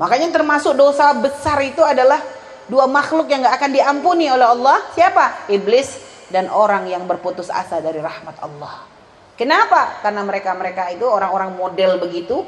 Makanya 0.00 0.32
termasuk 0.34 0.74
dosa 0.74 1.14
besar 1.14 1.60
itu 1.62 1.84
adalah 1.84 2.18
dua 2.66 2.88
makhluk 2.90 3.30
yang 3.30 3.46
nggak 3.46 3.54
akan 3.60 3.70
diampuni 3.70 4.26
oleh 4.32 4.48
Allah. 4.48 4.82
Siapa? 4.96 5.46
Iblis 5.52 6.09
dan 6.30 6.48
orang 6.48 6.86
yang 6.86 7.04
berputus 7.04 7.50
asa 7.50 7.82
dari 7.82 7.98
rahmat 7.98 8.38
Allah. 8.40 8.86
Kenapa? 9.34 10.00
Karena 10.04 10.22
mereka-mereka 10.22 10.94
itu 10.94 11.04
orang-orang 11.04 11.54
model 11.56 11.98
begitu. 11.98 12.46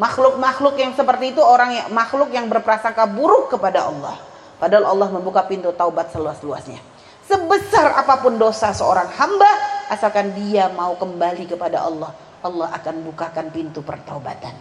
Makhluk-makhluk 0.00 0.80
yang 0.80 0.96
seperti 0.96 1.36
itu 1.36 1.42
orang 1.44 1.76
yang 1.76 1.86
makhluk 1.92 2.32
yang 2.32 2.48
berprasangka 2.48 3.04
buruk 3.04 3.52
kepada 3.52 3.86
Allah. 3.86 4.16
Padahal 4.56 4.94
Allah 4.96 5.08
membuka 5.12 5.44
pintu 5.44 5.68
taubat 5.76 6.08
seluas-luasnya. 6.14 6.80
Sebesar 7.28 7.98
apa 8.00 8.18
pun 8.24 8.40
dosa 8.40 8.72
seorang 8.72 9.12
hamba, 9.18 9.50
asalkan 9.92 10.32
dia 10.32 10.72
mau 10.72 10.96
kembali 10.96 11.44
kepada 11.50 11.84
Allah, 11.84 12.10
Allah 12.40 12.68
akan 12.74 13.12
bukakan 13.12 13.52
pintu 13.52 13.84
pertaubatan. 13.84 14.56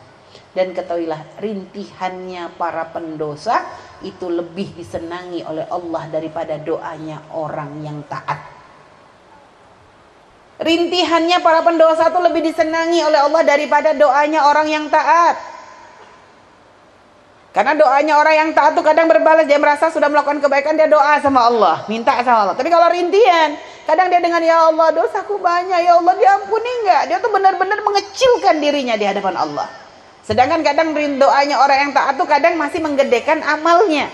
Dan 0.52 0.76
ketahuilah 0.76 1.40
rintihannya 1.40 2.60
para 2.60 2.92
pendosa 2.92 3.64
itu 4.02 4.28
lebih 4.30 4.74
disenangi 4.78 5.46
oleh 5.46 5.66
Allah 5.70 6.10
daripada 6.10 6.58
doanya 6.58 7.22
orang 7.34 7.82
yang 7.82 8.02
taat. 8.06 8.40
Rintihannya 10.62 11.42
para 11.42 11.66
pendosa 11.66 12.14
itu 12.14 12.20
lebih 12.22 12.42
disenangi 12.46 13.02
oleh 13.02 13.18
Allah 13.18 13.42
daripada 13.42 13.98
doanya 13.98 14.46
orang 14.46 14.68
yang 14.70 14.86
taat. 14.94 15.42
Karena 17.52 17.76
doanya 17.76 18.16
orang 18.22 18.36
yang 18.38 18.50
taat 18.54 18.78
tuh 18.78 18.86
kadang 18.86 19.10
berbalas 19.12 19.44
dia 19.44 19.58
merasa 19.58 19.90
sudah 19.92 20.08
melakukan 20.08 20.40
kebaikan 20.40 20.78
dia 20.78 20.88
doa 20.88 21.18
sama 21.20 21.50
Allah, 21.50 21.84
minta 21.90 22.14
sama 22.22 22.48
Allah. 22.48 22.56
Tapi 22.56 22.70
kalau 22.70 22.88
rintian, 22.94 23.58
kadang 23.90 24.08
dia 24.08 24.22
dengan 24.22 24.40
ya 24.40 24.70
Allah 24.70 24.94
dosaku 24.94 25.42
banyak, 25.42 25.82
ya 25.82 25.98
Allah 25.98 26.14
diampuni 26.16 26.72
enggak? 26.86 27.02
Dia 27.10 27.18
tuh 27.20 27.34
benar-benar 27.34 27.82
mengecilkan 27.84 28.62
dirinya 28.62 28.96
di 28.96 29.04
hadapan 29.04 29.36
Allah. 29.36 29.81
Sedangkan 30.22 30.62
kadang 30.62 30.94
doanya 30.94 31.58
orang 31.58 31.90
yang 31.90 31.92
taat 31.92 32.18
tuh 32.18 32.30
kadang 32.30 32.54
masih 32.58 32.82
menggedekan 32.82 33.42
amalnya. 33.42 34.10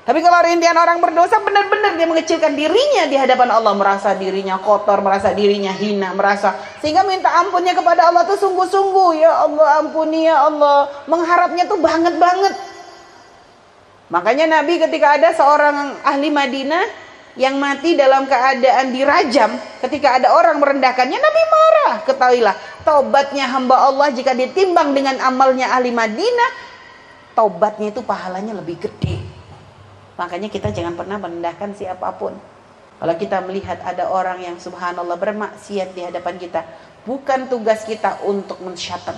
Tapi 0.00 0.24
kalau 0.24 0.40
rintian 0.42 0.74
orang 0.74 0.98
berdosa 0.98 1.38
benar-benar 1.44 1.94
dia 1.94 2.08
mengecilkan 2.08 2.56
dirinya 2.56 3.04
di 3.04 3.20
hadapan 3.20 3.52
Allah, 3.52 3.76
merasa 3.76 4.16
dirinya 4.16 4.56
kotor, 4.56 5.04
merasa 5.04 5.36
dirinya 5.36 5.70
hina, 5.76 6.16
merasa 6.16 6.56
sehingga 6.80 7.04
minta 7.04 7.28
ampunnya 7.44 7.76
kepada 7.76 8.08
Allah 8.08 8.24
tuh 8.24 8.40
sungguh-sungguh, 8.40 9.20
ya 9.20 9.44
Allah 9.44 9.84
ampuni 9.84 10.24
ya 10.24 10.48
Allah, 10.48 10.88
mengharapnya 11.04 11.68
tuh 11.68 11.78
banget 11.78 12.16
banget. 12.16 12.54
Makanya 14.10 14.58
Nabi 14.58 14.82
ketika 14.82 15.20
ada 15.20 15.30
seorang 15.36 16.00
ahli 16.02 16.32
Madinah 16.32 16.84
yang 17.38 17.62
mati 17.62 17.94
dalam 17.94 18.26
keadaan 18.26 18.90
dirajam, 18.90 19.54
ketika 19.86 20.18
ada 20.18 20.34
orang 20.34 20.58
merendahkannya, 20.58 21.18
Nabi 21.18 21.42
marah. 21.46 21.94
Ketahuilah, 22.02 22.56
taubatnya 22.82 23.46
hamba 23.46 23.86
Allah 23.86 24.10
jika 24.10 24.34
ditimbang 24.34 24.90
dengan 24.90 25.18
amalnya 25.22 25.70
ahli 25.70 25.94
Madinah, 25.94 26.50
taubatnya 27.38 27.94
itu 27.94 28.02
pahalanya 28.02 28.58
lebih 28.58 28.82
gede. 28.82 29.22
Makanya 30.18 30.50
kita 30.50 30.74
jangan 30.74 30.98
pernah 30.98 31.16
merendahkan 31.22 31.70
siapa 31.78 32.10
pun. 32.18 32.34
Kalau 33.00 33.14
kita 33.16 33.40
melihat 33.46 33.80
ada 33.80 34.12
orang 34.12 34.44
yang 34.44 34.60
subhanallah 34.60 35.16
bermaksiat 35.16 35.96
di 35.96 36.04
hadapan 36.04 36.36
kita, 36.36 36.66
bukan 37.08 37.48
tugas 37.48 37.86
kita 37.88 38.20
untuk 38.28 38.60
mensyatem. 38.60 39.16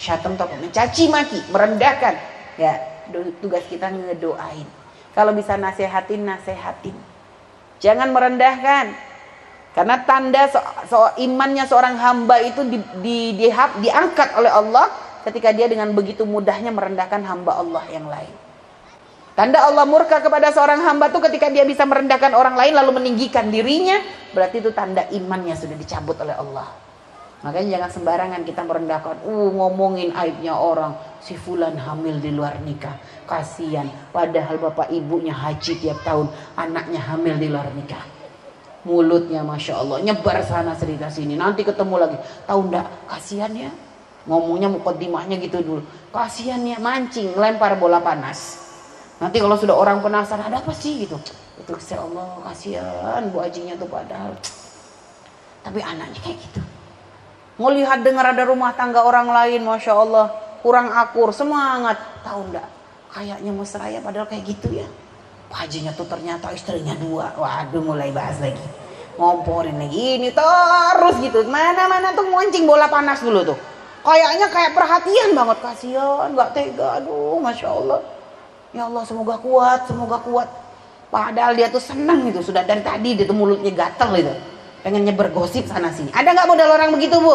Syatem 0.00 0.40
atau 0.40 0.48
mencaci 0.56 1.12
maki, 1.12 1.52
merendahkan. 1.52 2.16
Ya, 2.56 2.80
tugas 3.44 3.68
kita 3.68 3.92
ngedoain. 3.92 4.64
Kalau 5.12 5.36
bisa 5.36 5.60
nasehatin, 5.60 6.24
nasehatin. 6.24 7.09
Jangan 7.80 8.12
merendahkan. 8.12 8.92
Karena 9.70 10.02
tanda 10.02 10.50
so, 10.50 10.60
so, 10.90 10.98
imannya 11.16 11.64
seorang 11.64 11.94
hamba 11.96 12.42
itu 12.42 12.66
di, 12.66 12.78
di, 13.00 13.16
di, 13.38 13.46
diangkat 13.54 14.34
oleh 14.34 14.50
Allah 14.50 14.90
ketika 15.24 15.54
dia 15.54 15.70
dengan 15.70 15.94
begitu 15.94 16.26
mudahnya 16.26 16.74
merendahkan 16.74 17.22
hamba 17.22 17.54
Allah 17.56 17.84
yang 17.88 18.10
lain. 18.10 18.34
Tanda 19.38 19.62
Allah 19.62 19.86
murka 19.86 20.20
kepada 20.20 20.50
seorang 20.50 20.84
hamba 20.84 21.08
itu 21.08 21.22
ketika 21.22 21.48
dia 21.48 21.64
bisa 21.64 21.86
merendahkan 21.86 22.34
orang 22.34 22.58
lain 22.58 22.76
lalu 22.76 23.00
meninggikan 23.00 23.48
dirinya, 23.48 24.02
berarti 24.34 24.60
itu 24.60 24.74
tanda 24.74 25.06
imannya 25.08 25.54
sudah 25.56 25.78
dicabut 25.78 26.18
oleh 26.20 26.34
Allah. 26.34 26.68
Makanya 27.40 27.80
jangan 27.80 27.90
sembarangan 27.94 28.42
kita 28.44 28.62
merendahkan, 28.68 29.24
uh 29.24 29.50
ngomongin 29.56 30.12
aibnya 30.12 30.52
orang, 30.52 30.92
si 31.24 31.40
fulan 31.40 31.72
hamil 31.80 32.20
di 32.20 32.36
luar 32.36 32.60
nikah. 32.60 33.00
Kasihan, 33.30 33.86
padahal 34.10 34.58
bapak 34.58 34.90
ibunya 34.90 35.30
haji 35.30 35.78
tiap 35.78 36.02
tahun, 36.02 36.26
anaknya 36.58 36.98
hamil 36.98 37.38
di 37.38 37.46
luar 37.46 37.70
nikah. 37.78 38.02
Mulutnya 38.82 39.46
Masya 39.46 39.78
Allah, 39.78 40.02
nyebar 40.02 40.42
sana 40.42 40.74
cerita 40.74 41.06
sini, 41.06 41.38
nanti 41.38 41.62
ketemu 41.62 41.94
lagi. 41.94 42.18
Tahu 42.50 42.60
ndak, 42.66 43.06
kasihan 43.06 43.54
ya. 43.54 43.70
Ngomongnya 44.26 44.66
mukodimahnya 44.66 45.38
gitu 45.38 45.62
dulu. 45.62 45.82
Kasihan 46.10 46.58
ya, 46.66 46.82
mancing, 46.82 47.38
lempar 47.38 47.78
bola 47.78 48.02
panas. 48.02 48.66
Nanti 49.22 49.38
kalau 49.38 49.54
sudah 49.54 49.78
orang 49.78 50.02
penasaran 50.02 50.50
ada 50.50 50.58
apa 50.58 50.74
sih 50.74 51.06
gitu. 51.06 51.14
Itu 51.60 51.76
saya 51.76 52.02
Allah 52.08 52.40
kasihan 52.50 53.22
Bu 53.28 53.44
Ajinya 53.44 53.76
tuh 53.76 53.86
padahal. 53.86 54.32
Tapi 55.60 55.78
anaknya 55.84 56.18
kayak 56.24 56.40
gitu. 56.40 56.60
Mau 57.60 57.68
lihat 57.68 58.00
dengar 58.00 58.32
ada 58.32 58.42
rumah 58.48 58.72
tangga 58.72 59.04
orang 59.04 59.28
lain 59.28 59.60
Masya 59.60 59.92
Allah. 59.92 60.32
Kurang 60.64 60.88
akur, 60.88 61.36
semangat. 61.36 62.00
Tahu 62.24 62.48
enggak? 62.48 62.79
Kayaknya 63.10 63.50
mesra 63.50 63.86
ya 63.90 63.98
padahal 63.98 64.30
kayak 64.30 64.44
gitu 64.46 64.70
ya. 64.70 64.86
Pak 65.50 65.66
Hajinya 65.66 65.90
tuh 65.98 66.06
ternyata 66.06 66.54
istrinya 66.54 66.94
dua. 66.94 67.34
Waduh 67.34 67.82
mulai 67.82 68.14
bahas 68.14 68.38
lagi. 68.38 68.62
Ngomporin 69.18 69.82
lagi 69.82 70.22
ini 70.22 70.30
terus 70.30 71.16
gitu. 71.18 71.42
Mana-mana 71.50 72.14
tuh 72.14 72.30
ngoncing 72.30 72.70
bola 72.70 72.86
panas 72.86 73.18
dulu 73.18 73.42
tuh. 73.42 73.58
Kayaknya 74.06 74.46
kayak 74.48 74.72
perhatian 74.78 75.30
banget. 75.34 75.58
Kasihan, 75.58 76.28
gak 76.38 76.50
tega. 76.54 77.02
Aduh 77.02 77.42
Masya 77.42 77.68
Allah. 77.68 78.00
Ya 78.70 78.86
Allah 78.86 79.02
semoga 79.02 79.34
kuat, 79.42 79.90
semoga 79.90 80.22
kuat. 80.22 80.46
Padahal 81.10 81.58
dia 81.58 81.66
tuh 81.66 81.82
senang 81.82 82.22
itu 82.30 82.38
sudah 82.38 82.62
dari 82.62 82.86
tadi 82.86 83.18
dia 83.18 83.26
tuh 83.26 83.34
mulutnya 83.34 83.74
gatel 83.74 84.22
itu. 84.22 84.34
Pengen 84.86 85.02
nyebar 85.02 85.34
gosip 85.34 85.66
sana 85.66 85.90
sini. 85.90 86.14
Ada 86.14 86.30
nggak 86.30 86.46
modal 86.46 86.70
orang 86.70 86.94
begitu 86.94 87.18
bu? 87.18 87.34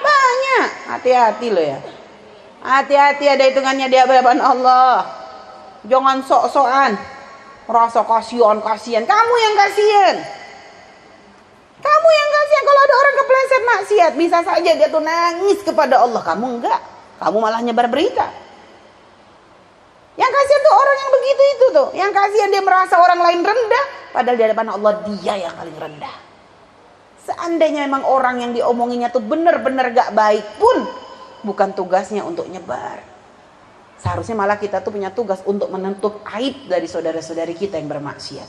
Banyak. 0.00 0.68
Hati-hati 0.88 1.52
loh 1.52 1.60
ya. 1.60 1.78
Hati-hati 2.64 3.28
ada 3.28 3.44
hitungannya 3.44 3.92
di 3.92 3.96
hadapan 4.00 4.40
Allah. 4.40 5.04
Jangan 5.84 6.24
sok-sokan. 6.24 6.96
Rasa 7.68 8.00
kasihan, 8.08 8.56
kasihan. 8.64 9.04
Kamu 9.04 9.34
yang 9.36 9.54
kasihan. 9.60 10.16
Kamu 11.84 12.08
yang 12.08 12.30
kasihan 12.32 12.64
kalau 12.64 12.80
ada 12.80 12.94
orang 12.96 13.14
kepleset 13.20 13.62
maksiat, 13.68 14.12
bisa 14.16 14.38
saja 14.40 14.70
dia 14.80 14.88
tuh 14.88 15.04
nangis 15.04 15.60
kepada 15.60 16.00
Allah. 16.00 16.24
Kamu 16.24 16.46
enggak. 16.56 16.80
Kamu 17.20 17.36
malah 17.36 17.60
nyebar 17.60 17.92
berita. 17.92 18.32
Yang 20.16 20.32
kasihan 20.32 20.60
tuh 20.64 20.74
orang 20.80 20.96
yang 20.96 21.12
begitu 21.12 21.42
itu 21.44 21.66
tuh. 21.68 21.88
Yang 21.92 22.12
kasihan 22.16 22.48
dia 22.48 22.62
merasa 22.64 22.94
orang 22.96 23.20
lain 23.20 23.40
rendah, 23.44 23.84
padahal 24.16 24.36
di 24.40 24.44
hadapan 24.48 24.68
Allah 24.72 24.92
dia 25.04 25.34
yang 25.36 25.52
paling 25.52 25.76
rendah. 25.76 26.16
Seandainya 27.24 27.88
memang 27.88 28.08
orang 28.08 28.40
yang 28.40 28.52
diomonginya 28.56 29.08
tuh 29.12 29.24
benar-benar 29.24 29.92
gak 29.96 30.12
baik 30.12 30.44
pun, 30.60 31.03
bukan 31.44 31.76
tugasnya 31.76 32.24
untuk 32.24 32.48
nyebar. 32.48 33.04
Seharusnya 34.00 34.36
malah 34.36 34.58
kita 34.58 34.82
tuh 34.84 34.92
punya 34.92 35.12
tugas 35.14 35.40
untuk 35.46 35.70
menutup 35.72 36.24
aib 36.36 36.68
dari 36.68 36.84
saudara-saudari 36.90 37.54
kita 37.56 37.78
yang 37.78 37.88
bermaksiat. 37.88 38.48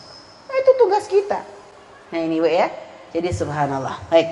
Nah, 0.52 0.56
itu 0.58 0.72
tugas 0.76 1.06
kita. 1.08 1.39
Nah 2.12 2.20
ini 2.20 2.41
ya. 2.43 2.68
Jadi 3.16 3.30
subhanallah. 3.32 4.12
Baik. 4.12 4.28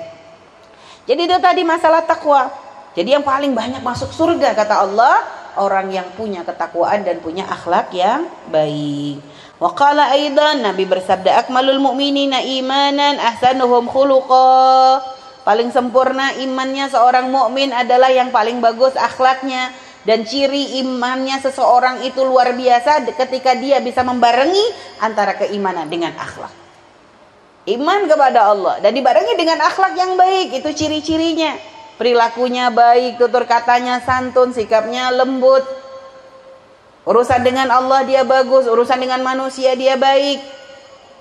Jadi 1.04 1.20
itu 1.24 1.36
tadi 1.40 1.62
masalah 1.64 2.04
takwa. 2.04 2.52
Jadi 2.92 3.16
yang 3.16 3.24
paling 3.24 3.56
banyak 3.56 3.80
masuk 3.80 4.12
surga 4.12 4.52
kata 4.52 4.84
Allah 4.84 5.20
orang 5.58 5.90
yang 5.90 6.06
punya 6.14 6.46
ketakwaan 6.46 7.02
dan 7.02 7.18
punya 7.24 7.48
akhlak 7.48 7.90
yang 7.94 8.28
baik. 8.50 9.18
Wa 9.58 9.70
qala 9.72 10.12
aidan 10.12 10.62
Nabi 10.62 10.84
bersabda 10.84 11.46
akmalul 11.46 11.80
mu'minina 11.80 12.42
imanan 12.42 13.18
ahsanuhum 13.18 13.88
khuluqa. 13.88 15.13
Paling 15.44 15.68
sempurna 15.76 16.32
imannya 16.40 16.88
seorang 16.88 17.28
mukmin 17.28 17.68
adalah 17.68 18.08
yang 18.08 18.32
paling 18.32 18.64
bagus 18.64 18.96
akhlaknya 18.96 19.76
dan 20.08 20.24
ciri 20.24 20.80
imannya 20.80 21.36
seseorang 21.40 22.00
itu 22.04 22.24
luar 22.24 22.56
biasa 22.56 23.04
ketika 23.12 23.52
dia 23.52 23.80
bisa 23.84 24.00
membarengi 24.00 24.64
antara 25.04 25.36
keimanan 25.36 25.84
dengan 25.92 26.16
akhlak. 26.16 26.52
Iman 27.64 28.04
kepada 28.08 28.52
Allah 28.52 28.80
dan 28.80 28.92
dibarengi 28.92 29.36
dengan 29.36 29.60
akhlak 29.64 29.96
yang 29.96 30.16
baik 30.16 30.64
itu 30.64 30.68
ciri-cirinya. 30.72 31.56
Perilakunya 31.96 32.68
baik, 32.72 33.20
tutur 33.20 33.44
katanya 33.44 34.00
santun, 34.04 34.52
sikapnya 34.52 35.12
lembut. 35.12 35.64
Urusan 37.04 37.44
dengan 37.44 37.68
Allah 37.68 38.04
dia 38.04 38.24
bagus, 38.24 38.64
urusan 38.64 38.96
dengan 38.96 39.20
manusia 39.20 39.76
dia 39.76 39.96
baik. 39.96 40.63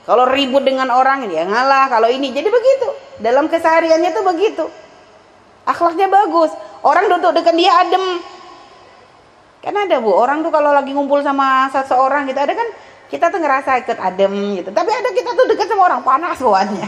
Kalau 0.04 0.28
ribut 0.28 0.68
dengan 0.68 0.92
orang 0.92 1.24
dia 1.32 1.48
ngalah, 1.48 1.88
kalau 1.88 2.12
ini 2.12 2.36
jadi 2.36 2.52
begitu. 2.52 2.88
Dalam 3.24 3.48
kesehariannya 3.48 4.12
tuh 4.12 4.24
begitu. 4.28 4.66
Akhlaknya 5.64 6.12
bagus. 6.12 6.52
Orang 6.84 7.08
duduk 7.08 7.32
dekat 7.40 7.56
dia 7.56 7.72
adem, 7.72 8.20
Kan 9.64 9.80
ada 9.80 10.04
bu, 10.04 10.12
orang 10.12 10.44
tuh 10.44 10.52
kalau 10.52 10.76
lagi 10.76 10.92
ngumpul 10.92 11.24
sama 11.24 11.72
seseorang 11.72 12.28
gitu, 12.28 12.36
ada 12.36 12.52
kan 12.52 12.68
kita 13.08 13.32
tuh 13.32 13.40
ngerasa 13.40 13.80
ikut 13.88 13.96
adem 13.96 14.60
gitu. 14.60 14.70
Tapi 14.76 14.92
ada 14.92 15.10
kita 15.16 15.32
tuh 15.40 15.48
deket 15.48 15.72
sama 15.72 15.88
orang 15.88 16.04
panas 16.04 16.36
bawaannya. 16.44 16.88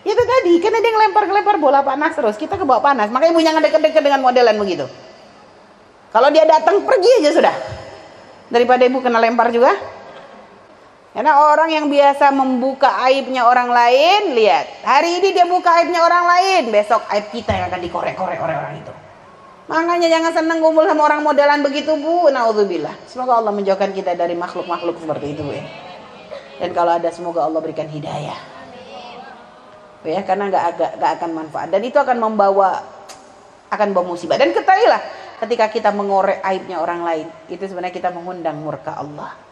Itu 0.12 0.20
tadi, 0.20 0.52
kan 0.60 0.72
ada 0.76 0.84
yang 0.84 0.96
ngelempar-ngelempar 1.00 1.56
bola 1.56 1.80
panas 1.80 2.12
terus, 2.12 2.36
kita 2.36 2.60
ke 2.60 2.64
bawah 2.68 2.84
panas. 2.84 3.08
Makanya 3.08 3.32
ibu 3.32 3.40
jangan 3.40 3.64
deket-deket 3.64 4.04
dengan 4.04 4.20
modelan 4.20 4.56
begitu. 4.60 4.84
Kalau 6.12 6.28
dia 6.28 6.44
datang 6.44 6.84
pergi 6.84 7.10
aja 7.24 7.30
sudah. 7.32 7.54
Daripada 8.52 8.84
ibu 8.84 9.00
kena 9.00 9.16
lempar 9.16 9.48
juga. 9.48 9.72
Karena 11.10 11.42
orang 11.42 11.74
yang 11.74 11.86
biasa 11.90 12.30
membuka 12.30 13.02
aibnya 13.02 13.42
orang 13.42 13.66
lain, 13.66 14.38
lihat. 14.38 14.86
Hari 14.86 15.18
ini 15.18 15.34
dia 15.34 15.42
buka 15.42 15.82
aibnya 15.82 16.06
orang 16.06 16.22
lain, 16.22 16.62
besok 16.70 17.02
aib 17.10 17.34
kita 17.34 17.50
yang 17.50 17.66
akan 17.66 17.82
dikorek-korek 17.82 18.38
oleh 18.38 18.54
orang 18.54 18.78
itu. 18.78 18.94
Makanya 19.70 20.06
jangan 20.10 20.32
senang 20.34 20.58
kumpul 20.58 20.82
sama 20.86 21.06
orang 21.06 21.22
modelan 21.22 21.62
begitu 21.62 21.94
bu. 21.98 22.30
Naudzubillah. 22.30 22.94
Semoga 23.10 23.38
Allah 23.42 23.54
menjauhkan 23.54 23.90
kita 23.90 24.18
dari 24.18 24.34
makhluk-makhluk 24.38 24.98
seperti 24.98 25.34
itu 25.34 25.42
bu 25.46 25.54
ya. 25.54 25.66
Dan 26.62 26.70
kalau 26.74 26.94
ada 26.94 27.10
semoga 27.14 27.46
Allah 27.46 27.58
berikan 27.62 27.86
hidayah. 27.86 28.38
Ya, 30.00 30.22
karena 30.24 30.48
nggak 30.48 30.64
agak 30.74 30.90
nggak 30.96 31.12
akan 31.20 31.30
manfaat 31.36 31.68
dan 31.68 31.84
itu 31.84 32.00
akan 32.00 32.16
membawa 32.18 32.82
akan 33.70 33.88
bawa 33.94 34.14
musibah. 34.14 34.38
Dan 34.38 34.50
ketahuilah 34.50 35.02
ketika 35.42 35.70
kita 35.70 35.90
mengorek 35.94 36.42
aibnya 36.42 36.82
orang 36.82 37.06
lain, 37.06 37.26
itu 37.46 37.62
sebenarnya 37.66 37.94
kita 37.94 38.10
mengundang 38.10 38.58
murka 38.58 38.94
Allah. 38.98 39.49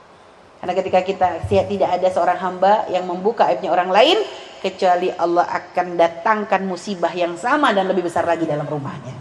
Karena 0.58 0.74
ketika 0.74 1.00
kita 1.06 1.28
tidak 1.48 1.90
ada 2.00 2.08
seorang 2.10 2.38
hamba 2.38 2.86
yang 2.90 3.06
membuka 3.06 3.46
aibnya 3.46 3.70
orang 3.70 3.94
lain, 3.94 4.18
kecuali 4.58 5.08
Allah 5.14 5.46
akan 5.46 5.94
datangkan 5.94 6.66
musibah 6.66 7.14
yang 7.14 7.38
sama 7.38 7.70
dan 7.70 7.86
lebih 7.86 8.10
besar 8.10 8.26
lagi 8.26 8.42
dalam 8.42 8.66
rumahnya. 8.66 9.14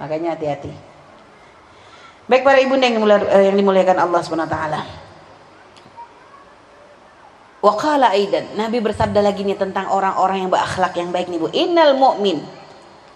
Makanya 0.00 0.36
hati-hati. 0.36 0.72
Baik 2.26 2.42
para 2.42 2.58
ibu 2.58 2.74
yang, 2.74 2.98
eh, 3.06 3.52
yang 3.52 3.56
dimuliakan 3.56 3.98
Allah 4.02 4.20
Subhanahu 4.24 4.50
wa 4.50 4.54
taala. 4.56 4.80
Wa 7.62 7.72
qala 7.78 8.12
aidan, 8.14 8.58
Nabi 8.58 8.82
bersabda 8.82 9.22
lagi 9.22 9.46
nih 9.46 9.58
tentang 9.58 9.90
orang-orang 9.90 10.44
yang 10.44 10.50
berakhlak 10.50 10.94
yang 10.98 11.10
baik 11.14 11.30
nih 11.30 11.38
Bu. 11.40 11.48
Innal 11.54 11.94
mu'min 11.94 12.42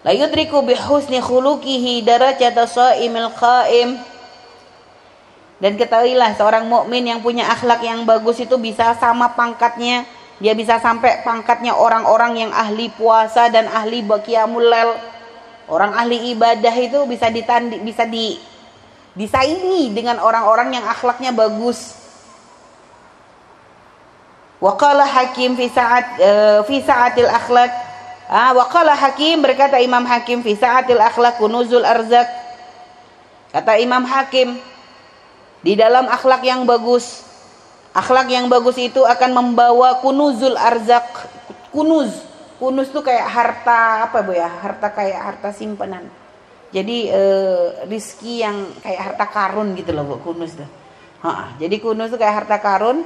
la 0.07 0.13
yudriku 0.17 0.65
bi 0.65 0.75
husni 0.79 1.21
khuluqihi 1.21 2.07
darajata 2.07 2.67
shaimil 2.67 3.31
qaim. 3.37 3.99
Dan 5.61 5.77
ketahuilah 5.77 6.41
seorang 6.41 6.65
mukmin 6.65 7.05
yang 7.05 7.21
punya 7.21 7.45
akhlak 7.53 7.85
yang 7.85 8.09
bagus 8.09 8.41
itu 8.41 8.57
bisa 8.57 8.97
sama 8.97 9.37
pangkatnya, 9.37 10.09
dia 10.41 10.57
bisa 10.57 10.81
sampai 10.81 11.21
pangkatnya 11.21 11.77
orang-orang 11.77 12.49
yang 12.49 12.53
ahli 12.57 12.89
puasa 12.97 13.53
dan 13.53 13.69
ahli 13.69 14.01
baqiyamul 14.01 14.65
lail 14.65 14.97
Orang 15.71 15.95
ahli 15.95 16.35
ibadah 16.35 16.75
itu 16.75 16.99
bisa 17.07 17.31
ditandi, 17.31 17.79
bisa 17.79 18.03
di 18.03 18.35
disaingi 19.15 19.95
dengan 19.95 20.19
orang-orang 20.19 20.75
yang 20.75 20.83
akhlaknya 20.83 21.31
bagus. 21.31 21.95
Waqala 24.59 25.07
Hakim 25.07 25.55
fi 25.55 25.71
saat 25.71 26.19
uh, 26.19 26.61
fi 26.67 26.83
saatil 26.83 27.31
akhlak. 27.31 27.71
Ah, 28.27 28.51
waqala 28.51 28.99
Hakim 28.99 29.47
berkata 29.47 29.79
Imam 29.79 30.03
Hakim 30.03 30.43
fi 30.43 30.59
saatil 30.59 30.99
akhlak 30.99 31.39
kunuzul 31.39 31.87
arzak. 31.87 32.27
Kata 33.55 33.79
Imam 33.79 34.03
Hakim 34.03 34.59
di 35.61 35.77
dalam 35.77 36.09
akhlak 36.09 36.41
yang 36.41 36.65
bagus, 36.65 37.21
akhlak 37.93 38.33
yang 38.33 38.49
bagus 38.49 38.81
itu 38.81 39.05
akan 39.05 39.31
membawa 39.37 40.01
kunuzul 40.01 40.57
arzak, 40.57 41.05
kunuz. 41.69 42.29
Kunus 42.57 42.93
tuh 42.93 43.01
kayak 43.01 43.25
harta 43.25 44.05
apa 44.09 44.21
bu 44.21 44.37
ya? 44.37 44.49
Harta 44.49 44.93
kayak 44.93 45.21
harta 45.21 45.49
simpanan. 45.53 46.05
Jadi 46.73 47.09
eh, 47.09 47.89
rizki 47.89 48.45
yang 48.45 48.69
kayak 48.85 49.01
harta 49.01 49.25
karun 49.33 49.73
gitu 49.77 49.97
loh 49.97 50.05
bu 50.05 50.17
kunus 50.21 50.57
tuh. 50.57 50.69
Ha, 51.25 51.57
jadi 51.61 51.77
kunus 51.81 52.13
tuh 52.13 52.21
kayak 52.21 52.45
harta 52.45 52.57
karun 52.61 53.05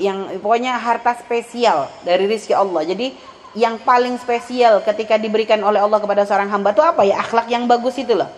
yang 0.00 0.40
pokoknya 0.40 0.80
harta 0.80 1.16
spesial 1.16 1.88
dari 2.04 2.28
rizki 2.28 2.52
Allah. 2.52 2.84
Jadi 2.84 3.12
yang 3.56 3.80
paling 3.80 4.16
spesial 4.20 4.84
ketika 4.84 5.16
diberikan 5.16 5.60
oleh 5.64 5.80
Allah 5.80 6.00
kepada 6.00 6.24
seorang 6.28 6.48
hamba 6.48 6.72
tuh 6.72 6.84
apa 6.84 7.04
ya? 7.04 7.20
Akhlak 7.20 7.48
yang 7.48 7.64
bagus 7.68 7.96
itu 8.00 8.12
loh 8.16 8.28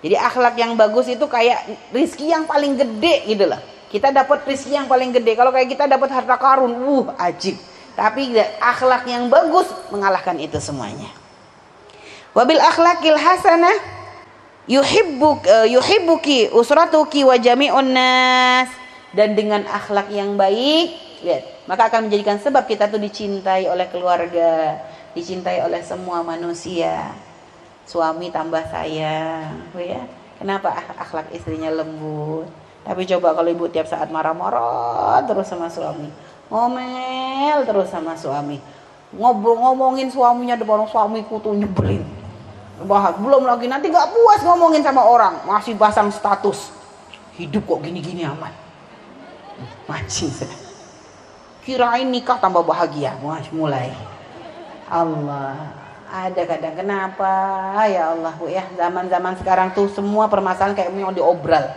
jadi 0.00 0.16
akhlak 0.16 0.56
yang 0.56 0.72
bagus 0.76 1.06
itu 1.08 1.24
kayak 1.28 1.64
rizki 1.92 2.32
yang 2.32 2.48
paling 2.48 2.76
gede 2.76 3.28
gitu 3.28 3.44
loh 3.48 3.60
kita 3.90 4.14
dapat 4.14 4.46
rizki 4.46 4.78
yang 4.78 4.86
paling 4.86 5.10
gede. 5.10 5.34
Kalau 5.34 5.50
kayak 5.50 5.66
kita 5.66 5.90
dapat 5.90 6.14
harta 6.14 6.38
karun 6.38 6.78
uh 6.78 7.10
ajib. 7.18 7.58
Tapi 7.98 8.38
akhlak 8.62 9.02
yang 9.10 9.26
bagus 9.26 9.66
mengalahkan 9.90 10.38
itu 10.38 10.62
semuanya. 10.62 11.10
Wabil 12.30 12.62
akhlakil 12.62 13.18
hasanah 13.18 13.74
yuhibbuk 14.70 15.42
uh, 15.42 15.66
yuhibbuki 15.66 16.54
usratuki 16.54 17.26
wa 17.26 17.34
jami'un 17.34 17.90
nas. 17.90 18.70
Dan 19.10 19.34
dengan 19.34 19.66
akhlak 19.66 20.06
yang 20.14 20.38
baik 20.38 20.94
lihat 21.26 21.66
maka 21.68 21.90
akan 21.90 22.08
menjadikan 22.08 22.38
sebab 22.40 22.64
kita 22.64 22.88
tuh 22.88 22.96
dicintai 22.96 23.68
oleh 23.68 23.92
keluarga 23.92 24.80
dicintai 25.12 25.60
oleh 25.60 25.84
semua 25.84 26.24
manusia 26.24 27.12
suami 27.84 28.32
tambah 28.32 28.64
sayang 28.68 29.70
ya. 29.76 30.02
Kenapa? 30.40 30.72
Akhlak 30.96 31.28
istrinya 31.36 31.68
lembut. 31.68 32.48
Tapi 32.80 33.04
coba 33.04 33.36
kalau 33.36 33.52
ibu 33.52 33.68
tiap 33.68 33.84
saat 33.84 34.08
marah-marah 34.08 35.20
terus 35.28 35.48
sama 35.48 35.68
suami 35.68 36.08
ngomel 36.50 37.62
terus 37.62 37.86
sama 37.86 38.18
suami 38.18 38.58
ngobrol 39.14 39.54
ngomongin 39.54 40.10
suaminya 40.10 40.58
depan 40.58 40.88
suamiku 40.88 41.38
tuh 41.38 41.54
nyebelin. 41.54 42.02
Bahas 42.88 43.12
belum 43.20 43.44
lagi 43.44 43.68
nanti 43.68 43.92
gak 43.92 44.08
puas 44.08 44.40
ngomongin 44.40 44.80
sama 44.80 45.04
orang 45.04 45.44
masih 45.44 45.76
pasang 45.76 46.08
status. 46.08 46.72
Hidup 47.36 47.68
kok 47.68 47.84
gini-gini 47.84 48.24
amat 48.24 48.52
mancing 49.84 50.32
kirain 51.66 52.08
nikah 52.08 52.40
tambah 52.40 52.64
bahagia. 52.64 53.14
Mulai. 53.52 53.92
Allah 54.90 55.79
ada 56.10 56.42
kadang 56.42 56.74
kenapa 56.74 57.32
ya 57.86 58.10
Allah 58.10 58.34
bu 58.34 58.50
ya 58.50 58.66
zaman-zaman 58.74 59.38
sekarang 59.38 59.70
tuh 59.70 59.86
semua 59.94 60.26
permasalahan 60.26 60.74
kayak 60.74 60.90
mau 60.90 61.14
diobral 61.14 61.70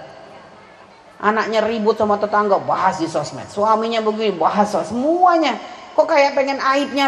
Anaknya 1.23 1.63
ribut 1.63 1.95
sama 1.95 2.19
tetangga, 2.19 2.59
bahas 2.59 2.99
di 2.99 3.07
sosmed. 3.07 3.47
Suaminya 3.47 4.03
begini, 4.03 4.35
bahas 4.35 4.67
sosmed. 4.67 4.91
Semuanya. 4.91 5.55
Kok 5.95 6.03
kayak 6.03 6.35
pengen 6.35 6.59
aibnya, 6.59 7.07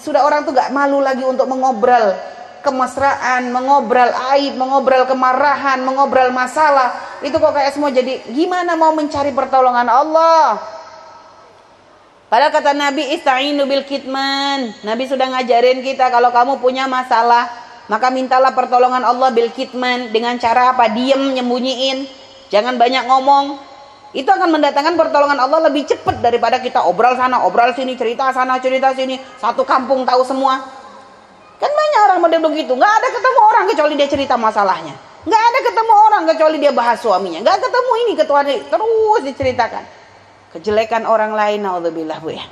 sudah 0.00 0.24
orang 0.24 0.48
tuh 0.48 0.56
gak 0.56 0.72
malu 0.72 1.04
lagi 1.04 1.20
untuk 1.20 1.44
mengobrol 1.44 2.16
kemesraan, 2.64 3.52
mengobrol 3.52 4.16
aib, 4.32 4.56
mengobrol 4.56 5.04
kemarahan, 5.04 5.76
mengobrol 5.84 6.32
masalah. 6.32 7.20
Itu 7.20 7.36
kok 7.36 7.52
kayak 7.52 7.76
semua 7.76 7.92
jadi 7.92 8.24
gimana 8.32 8.80
mau 8.80 8.96
mencari 8.96 9.28
pertolongan 9.36 9.92
Allah? 9.92 10.56
Padahal 12.30 12.54
kata 12.54 12.78
Nabi 12.78 13.10
ista'inu 13.18 13.66
bil 13.66 13.82
kitman. 13.82 14.70
Nabi 14.86 15.10
sudah 15.10 15.34
ngajarin 15.34 15.82
kita 15.82 16.14
kalau 16.14 16.30
kamu 16.30 16.62
punya 16.62 16.86
masalah, 16.86 17.50
maka 17.90 18.06
mintalah 18.06 18.54
pertolongan 18.54 19.02
Allah 19.02 19.34
bil 19.34 19.50
kitman 19.50 20.14
dengan 20.14 20.38
cara 20.38 20.70
apa? 20.70 20.86
Diem, 20.94 21.34
nyembunyiin. 21.34 22.06
Jangan 22.54 22.78
banyak 22.78 23.02
ngomong. 23.10 23.58
Itu 24.14 24.30
akan 24.30 24.46
mendatangkan 24.46 24.94
pertolongan 24.94 25.42
Allah 25.42 25.70
lebih 25.70 25.90
cepat 25.90 26.22
daripada 26.22 26.62
kita 26.62 26.86
obrol 26.86 27.18
sana, 27.18 27.42
obrol 27.42 27.74
sini, 27.74 27.98
cerita 27.98 28.30
sana, 28.30 28.62
cerita 28.62 28.94
sini. 28.94 29.18
Satu 29.42 29.66
kampung 29.66 30.06
tahu 30.06 30.22
semua. 30.22 30.62
Kan 31.58 31.70
banyak 31.74 32.00
orang 32.14 32.18
model 32.22 32.40
begitu. 32.46 32.78
Nggak 32.78 32.94
ada 32.94 33.08
ketemu 33.10 33.40
orang 33.42 33.64
kecuali 33.74 33.94
dia 33.98 34.06
cerita 34.06 34.34
masalahnya. 34.38 34.94
Nggak 35.26 35.42
ada 35.50 35.58
ketemu 35.66 35.94
orang 35.98 36.22
kecuali 36.30 36.56
dia 36.62 36.70
bahas 36.70 37.02
suaminya. 37.02 37.42
Nggak 37.42 37.58
ketemu 37.58 37.92
ini 38.06 38.12
ketua 38.14 38.40
terus 38.46 39.20
diceritakan. 39.26 39.99
Kejelekan 40.50 41.06
orang 41.06 41.30
lain, 41.30 41.62
naudzubillah 41.62 42.18
bu 42.18 42.34
ya. 42.34 42.44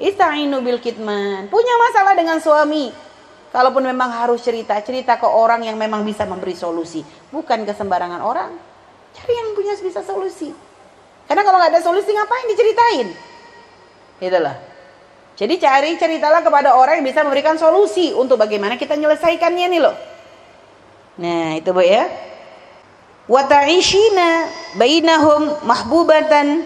Ista'inu 0.00 0.64
bil 0.64 0.80
kitman. 0.80 1.52
Punya 1.52 1.74
masalah 1.76 2.16
dengan 2.16 2.40
suami. 2.40 2.88
Kalaupun 3.52 3.84
memang 3.84 4.08
harus 4.08 4.40
cerita, 4.40 4.72
cerita 4.80 5.20
ke 5.20 5.28
orang 5.28 5.60
yang 5.68 5.76
memang 5.76 6.00
bisa 6.08 6.24
memberi 6.24 6.56
solusi. 6.56 7.04
Bukan 7.28 7.68
ke 7.68 7.76
sembarangan 7.76 8.24
orang. 8.24 8.50
Cari 9.12 9.32
yang 9.36 9.52
punya 9.52 9.76
bisa 9.76 10.00
solusi. 10.00 10.48
Karena 11.28 11.44
kalau 11.44 11.60
nggak 11.60 11.76
ada 11.76 11.82
solusi 11.84 12.08
ngapain 12.16 12.48
diceritain? 12.48 13.08
Itulah. 14.24 14.56
Jadi 15.36 15.54
cari 15.60 15.90
ceritalah 16.00 16.40
kepada 16.40 16.72
orang 16.72 17.00
yang 17.00 17.06
bisa 17.12 17.20
memberikan 17.20 17.60
solusi 17.60 18.16
untuk 18.16 18.40
bagaimana 18.40 18.80
kita 18.80 18.96
menyelesaikannya 18.96 19.66
nih 19.68 19.80
loh. 19.80 19.96
Nah, 21.20 21.60
itu 21.60 21.68
Bu 21.76 21.84
ya. 21.84 22.08
Wa 23.28 23.44
ta'ishina 23.44 24.48
bainahum 24.80 25.60
mahbubatan 25.68 26.64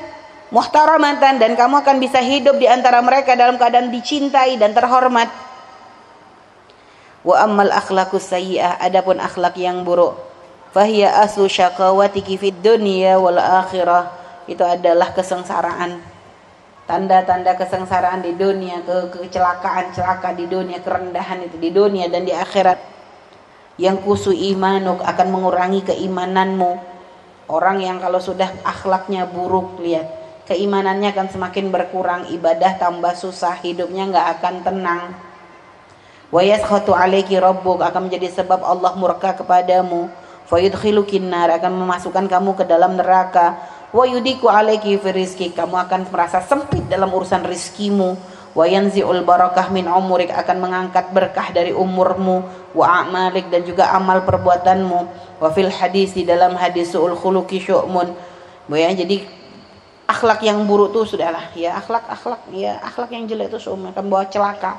muhtaramatan 0.50 1.42
dan 1.42 1.58
kamu 1.58 1.82
akan 1.82 1.96
bisa 1.98 2.22
hidup 2.22 2.58
di 2.58 2.70
antara 2.70 3.02
mereka 3.02 3.34
dalam 3.34 3.58
keadaan 3.58 3.90
dicintai 3.90 4.54
dan 4.58 4.74
terhormat. 4.76 5.26
Wa 7.26 7.42
ammal 7.42 7.74
akhlaqus 7.74 8.30
sayyi'ah 8.30 8.78
adapun 8.78 9.18
akhlak 9.18 9.58
yang 9.58 9.82
buruk. 9.82 10.14
Fahiya 10.70 11.24
aslu 11.26 11.50
syaqawatiki 11.50 12.38
fid 12.38 12.62
dunya 12.62 13.18
wal 13.18 13.40
akhirah. 13.40 14.14
Itu 14.46 14.62
adalah 14.62 15.10
kesengsaraan. 15.10 15.98
Tanda-tanda 16.86 17.58
kesengsaraan 17.58 18.22
di 18.22 18.38
dunia 18.38 18.78
ke 18.86 19.10
kecelakaan 19.10 19.90
celaka 19.90 20.30
di 20.38 20.46
dunia 20.46 20.78
kerendahan 20.78 21.42
itu 21.42 21.58
di 21.58 21.74
dunia 21.74 22.06
dan 22.06 22.22
di 22.22 22.30
akhirat. 22.30 22.78
Yang 23.74 24.06
kusu 24.06 24.30
imanuk 24.30 25.02
akan 25.02 25.26
mengurangi 25.34 25.82
keimananmu. 25.82 26.94
Orang 27.50 27.82
yang 27.82 27.98
kalau 27.98 28.22
sudah 28.22 28.54
akhlaknya 28.62 29.26
buruk 29.26 29.82
lihat 29.82 30.25
keimanannya 30.46 31.10
akan 31.10 31.26
semakin 31.28 31.74
berkurang 31.74 32.30
ibadah 32.30 32.78
tambah 32.78 33.12
susah 33.18 33.58
hidupnya 33.60 34.06
nggak 34.08 34.26
akan 34.38 34.54
tenang. 34.62 35.02
Wa 36.30 36.42
yaskhatu 36.42 36.94
alaiki 36.94 37.38
rabbuk 37.38 37.82
akan 37.82 38.10
menjadi 38.10 38.42
sebab 38.42 38.62
Allah 38.62 38.94
murka 38.98 39.34
kepadamu. 39.34 40.10
Fayudkhilukin 40.46 41.26
nar 41.26 41.50
akan 41.58 41.74
memasukkan 41.74 42.30
kamu 42.30 42.54
ke 42.54 42.64
dalam 42.66 42.94
neraka. 42.94 43.58
Wa 43.90 44.06
yudiku 44.06 44.46
alaiki 44.46 44.98
fi 45.02 45.10
rizki 45.10 45.46
kamu 45.50 45.74
akan 45.86 46.10
merasa 46.10 46.42
sempit 46.42 46.86
dalam 46.86 47.10
urusan 47.10 47.42
rizkimu. 47.46 48.14
Wa 48.56 48.64
yanzi'ul 48.64 49.26
barakah 49.26 49.68
min 49.68 49.84
umurik 49.84 50.32
akan 50.32 50.56
mengangkat 50.62 51.10
berkah 51.10 51.50
dari 51.50 51.74
umurmu. 51.74 52.46
Wa 52.74 53.02
a'malik 53.02 53.50
dan 53.50 53.66
juga 53.66 53.90
amal 53.94 54.22
perbuatanmu. 54.22 55.00
Wa 55.42 55.50
fil 55.50 55.70
hadis 55.70 56.14
di 56.14 56.22
dalam 56.22 56.54
hadis 56.54 56.94
su'ul 56.94 57.18
khuluqi 57.18 57.62
syu'mun. 57.62 58.14
Ya 58.70 58.90
jadi 58.90 59.22
akhlak 60.06 60.40
yang 60.46 60.62
buruk 60.64 60.94
tuh 60.94 61.04
sudahlah 61.04 61.50
ya. 61.52 61.76
Akhlak 61.76 62.06
akhlak 62.06 62.42
ya. 62.54 62.78
Akhlak 62.80 63.10
yang 63.12 63.26
jelek 63.26 63.52
itu 63.52 63.58
semua 63.58 63.90
akan 63.90 64.06
bawa 64.06 64.24
celaka 64.30 64.78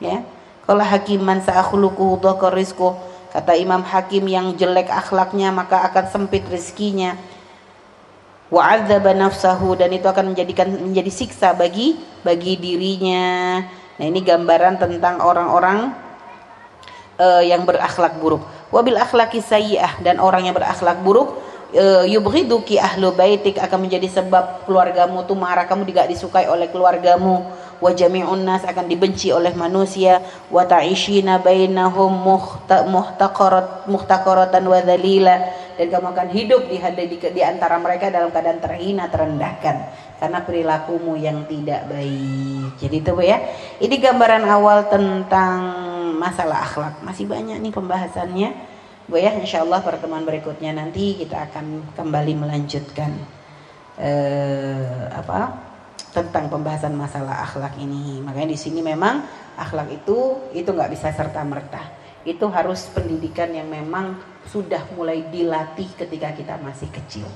ya. 0.00 0.24
Kalau 0.64 0.80
hakiman 0.80 1.44
sa'akhluku 1.44 2.24
dhakar 2.24 2.56
rizku 2.56 2.96
kata 3.28 3.52
Imam 3.60 3.84
Hakim 3.84 4.24
yang 4.24 4.56
jelek 4.56 4.88
akhlaknya 4.88 5.52
maka 5.52 5.84
akan 5.84 6.04
sempit 6.08 6.48
rizkinya. 6.48 7.20
Wa'adzaba 8.48 9.12
nafsahu 9.12 9.76
dan 9.76 9.92
itu 9.92 10.08
akan 10.08 10.32
menjadikan 10.32 10.72
menjadi 10.72 11.12
siksa 11.12 11.52
bagi 11.52 12.00
bagi 12.24 12.56
dirinya. 12.56 13.60
Nah 14.00 14.04
ini 14.04 14.24
gambaran 14.24 14.80
tentang 14.80 15.20
orang-orang 15.20 15.92
uh, 17.20 17.42
yang 17.44 17.68
berakhlak 17.68 18.16
buruk. 18.16 18.40
Wabil 18.72 18.96
akhlaki 18.96 19.44
sayyi'ah 19.44 20.00
dan 20.00 20.18
orang 20.18 20.48
yang 20.48 20.56
berakhlak 20.56 20.98
buruk 21.04 21.43
Eh, 21.74 22.06
yubghiduki 22.06 22.78
ahlu 22.78 23.10
baitik 23.18 23.58
akan 23.58 23.90
menjadi 23.90 24.06
sebab 24.06 24.62
keluargamu 24.62 25.26
tuh 25.26 25.34
marah 25.34 25.66
kamu 25.66 25.82
tidak 25.90 26.06
disukai 26.06 26.46
oleh 26.46 26.70
keluargamu 26.70 27.50
wa 27.82 27.90
jami'un 27.90 28.46
nas 28.46 28.62
akan 28.62 28.86
dibenci 28.86 29.34
oleh 29.34 29.50
manusia 29.58 30.22
wa 30.54 30.62
ta'ishina 30.62 31.42
bainahum 31.42 32.14
muhtaqarat 32.70 33.90
muhtaqaratan 33.90 34.62
wa 34.70 34.78
dan 35.74 35.86
kamu 35.90 36.06
akan 36.14 36.28
hidup 36.30 36.62
di, 36.70 36.78
di, 36.78 37.16
di 37.18 37.42
antara 37.42 37.82
mereka 37.82 38.06
dalam 38.06 38.30
keadaan 38.30 38.62
terhina 38.62 39.10
terendahkan 39.10 39.90
karena 40.22 40.46
perilakumu 40.46 41.18
yang 41.18 41.42
tidak 41.50 41.90
baik. 41.90 42.78
Jadi 42.78 42.96
itu 43.02 43.12
ya. 43.18 43.42
Ini 43.82 43.94
gambaran 43.98 44.46
awal 44.46 44.86
tentang 44.86 45.58
masalah 46.22 46.62
akhlak. 46.62 47.02
Masih 47.02 47.26
banyak 47.26 47.58
nih 47.58 47.74
pembahasannya. 47.74 48.73
Bu 49.04 49.20
ya, 49.20 49.36
insya 49.36 49.60
Allah 49.60 49.84
pertemuan 49.84 50.24
berikutnya 50.24 50.72
nanti 50.72 51.20
kita 51.20 51.52
akan 51.52 51.92
kembali 51.92 52.40
melanjutkan 52.40 53.12
eh, 54.00 55.12
apa 55.12 55.60
tentang 56.16 56.48
pembahasan 56.48 56.96
masalah 56.96 57.44
akhlak 57.44 57.76
ini. 57.76 58.24
Makanya 58.24 58.56
di 58.56 58.58
sini 58.58 58.80
memang 58.80 59.20
akhlak 59.60 59.92
itu 59.92 60.48
itu 60.56 60.68
nggak 60.72 60.88
bisa 60.96 61.12
serta 61.12 61.44
merta. 61.44 61.84
Itu 62.24 62.48
harus 62.48 62.88
pendidikan 62.88 63.52
yang 63.52 63.68
memang 63.68 64.16
sudah 64.48 64.80
mulai 64.96 65.20
dilatih 65.28 65.92
ketika 66.00 66.32
kita 66.32 66.56
masih 66.64 66.88
kecil. 66.88 67.28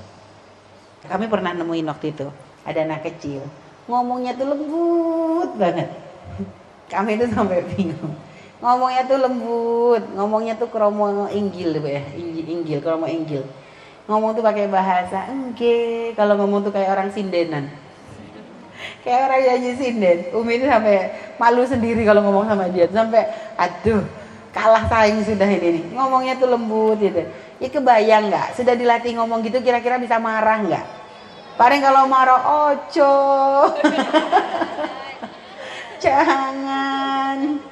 Kami 1.05 1.29
pernah 1.29 1.53
nemuin 1.53 1.85
waktu 1.85 2.17
itu 2.17 2.27
ada 2.65 2.81
anak 2.81 3.05
kecil 3.05 3.45
ngomongnya 3.89 4.37
tuh 4.37 4.47
lembut 4.53 5.51
banget. 5.57 5.89
Kami 6.89 7.17
itu 7.17 7.25
sampai 7.29 7.61
bingung 7.69 8.13
ngomongnya 8.59 9.07
tuh 9.07 9.17
lembut 9.23 10.03
ngomongnya 10.15 10.53
tuh 10.59 10.67
kromo 10.67 11.27
inggil 11.31 11.79
ya. 11.79 12.03
Inggil 12.15 12.45
inggil 12.45 12.79
kromo 12.83 13.07
inggil. 13.07 13.43
Ngomong 14.09 14.35
tuh 14.35 14.43
pakai 14.43 14.67
bahasa 14.67 15.29
enggak 15.31 16.17
kalau 16.19 16.35
ngomong 16.39 16.67
tuh 16.67 16.73
kayak 16.75 16.91
orang 16.91 17.09
sindenan. 17.13 17.69
Kayak 19.03 19.29
orang 19.29 19.41
nyanyi 19.45 19.71
sinden. 19.77 20.17
Umi 20.33 20.59
itu 20.59 20.65
sampai 20.65 21.13
malu 21.37 21.63
sendiri 21.63 22.03
kalau 22.03 22.25
ngomong 22.25 22.49
sama 22.49 22.67
dia 22.73 22.89
sampai 22.89 23.27
aduh 23.55 24.03
kalah 24.51 24.89
saing 24.89 25.23
sudah 25.23 25.47
ini 25.47 25.79
nih. 25.79 25.83
Ngomongnya 25.93 26.35
tuh 26.41 26.49
lembut 26.51 26.99
gitu. 26.99 27.21
Ya 27.59 27.67
kebayang 27.69 28.33
nggak? 28.33 28.57
Sudah 28.59 28.73
dilatih 28.75 29.19
ngomong 29.19 29.45
gitu 29.45 29.61
kira-kira 29.61 30.01
bisa 30.01 30.17
marah 30.17 30.57
nggak? 30.63 30.85
Paling 31.55 31.81
kalau 31.83 32.07
marah 32.09 32.41
ojo. 32.71 33.13
Jangan 36.03 37.68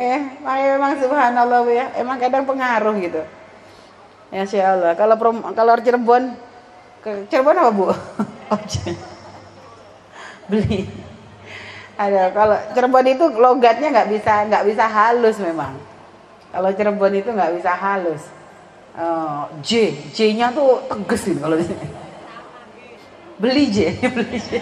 eh 0.00 0.20
makanya 0.40 0.68
memang 0.80 0.92
subhanallah 0.96 1.60
ya. 1.68 1.92
Emang 2.00 2.16
kadang 2.16 2.48
pengaruh 2.48 2.96
gitu. 2.96 3.20
Ya 4.32 4.46
Allah 4.72 4.96
kalau 4.96 5.18
kalau 5.52 5.76
Cirebon 5.76 6.32
ke 7.04 7.28
Cirebon 7.28 7.60
apa 7.60 7.70
bu? 7.74 7.86
Beli. 10.50 10.88
Ada 12.00 12.32
kalau 12.32 12.56
Cirebon 12.72 13.06
itu 13.12 13.24
logatnya 13.36 13.92
nggak 13.92 14.08
bisa 14.08 14.32
nggak 14.48 14.64
bisa 14.64 14.84
halus 14.88 15.36
memang. 15.36 15.76
Kalau 16.48 16.70
Cirebon 16.72 17.12
itu 17.20 17.28
nggak 17.28 17.60
bisa 17.60 17.76
halus. 17.76 18.24
Uh, 18.96 19.46
J 19.62 19.94
J-nya 20.10 20.50
tuh 20.50 20.82
tegas 20.90 21.22
gitu 21.22 21.38
kalau 21.38 21.54
beli 23.38 23.64
J 23.70 23.94
beli 24.16 24.38
J. 24.40 24.58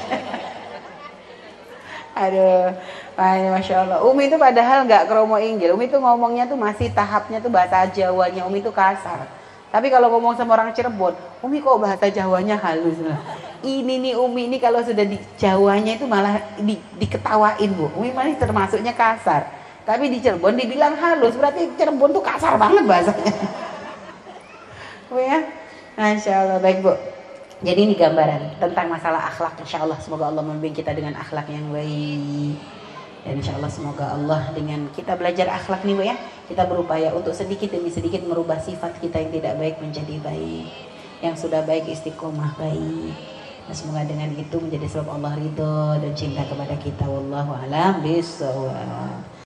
Aduh 2.13 2.77
Masya 3.19 3.75
Allah. 3.83 3.99
Umi 4.07 4.31
itu 4.31 4.39
padahal 4.39 4.87
nggak 4.87 5.11
kromo 5.11 5.35
inggil. 5.43 5.75
Umi 5.75 5.91
itu 5.91 5.99
ngomongnya 5.99 6.47
tuh 6.47 6.55
masih 6.55 6.95
tahapnya 6.95 7.43
tuh 7.43 7.51
bahasa 7.51 7.91
Jawanya. 7.91 8.47
Umi 8.47 8.63
itu 8.63 8.71
kasar. 8.71 9.27
Tapi 9.69 9.91
kalau 9.91 10.09
ngomong 10.15 10.39
sama 10.39 10.55
orang 10.57 10.71
Cirebon, 10.73 11.19
Umi 11.43 11.59
kok 11.59 11.83
bahasa 11.83 12.07
Jawanya 12.09 12.55
halus 12.57 12.97
lah. 13.03 13.19
Ini 13.67 14.01
nih 14.01 14.15
Umi 14.15 14.47
ini 14.47 14.63
kalau 14.63 14.81
sudah 14.87 15.03
di 15.03 15.19
Jawanya 15.35 15.99
itu 15.99 16.07
malah 16.07 16.39
di, 16.63 16.79
diketawain 17.03 17.75
bu. 17.75 17.91
Umi 17.99 18.15
masih 18.15 18.39
termasuknya 18.39 18.95
kasar. 18.95 19.51
Tapi 19.83 20.15
di 20.15 20.23
Cirebon 20.23 20.55
dibilang 20.55 20.95
halus, 20.95 21.35
berarti 21.35 21.75
Cirebon 21.75 22.15
tuh 22.15 22.23
kasar 22.23 22.55
banget 22.55 22.87
bahasanya. 22.87 23.35
Bu 25.09 25.17
ya, 25.17 25.41
Masya 25.97 26.45
Allah 26.45 26.61
baik 26.61 26.85
bu. 26.85 26.93
Jadi 27.65 27.81
ini 27.89 27.97
gambaran 27.97 28.61
tentang 28.61 28.93
masalah 28.93 29.33
akhlak. 29.33 29.57
Insya 29.65 29.81
Allah 29.81 29.97
semoga 30.05 30.29
Allah 30.29 30.45
membimbing 30.45 30.77
kita 30.77 30.93
dengan 30.93 31.17
akhlak 31.17 31.49
yang 31.49 31.73
baik. 31.73 32.61
Dan 33.27 33.39
insya 33.39 33.55
Allah 33.59 33.71
semoga 33.71 34.15
Allah 34.15 34.51
dengan 34.57 34.89
kita 34.95 35.19
belajar 35.19 35.51
akhlak 35.53 35.85
nih 35.85 35.95
Bu 35.95 36.03
ya. 36.07 36.17
Kita 36.49 36.65
berupaya 36.65 37.13
untuk 37.13 37.37
sedikit 37.37 37.75
demi 37.75 37.93
sedikit 37.93 38.25
merubah 38.25 38.57
sifat 38.57 38.97
kita 39.05 39.21
yang 39.21 39.33
tidak 39.35 39.55
baik 39.61 39.77
menjadi 39.85 40.17
baik. 40.25 40.69
Yang 41.21 41.37
sudah 41.45 41.61
baik 41.67 41.85
istiqomah 41.93 42.57
baik. 42.57 43.13
Dan 43.69 43.75
semoga 43.77 44.01
dengan 44.09 44.33
itu 44.33 44.57
menjadi 44.57 44.89
sebab 44.89 45.21
Allah 45.21 45.37
ridho 45.37 46.01
dan 46.01 46.13
cinta 46.17 46.41
kepada 46.49 46.73
kita. 46.81 47.05
Wallahu 47.05 47.53
alam 47.53 48.01
bisawab 48.01 49.29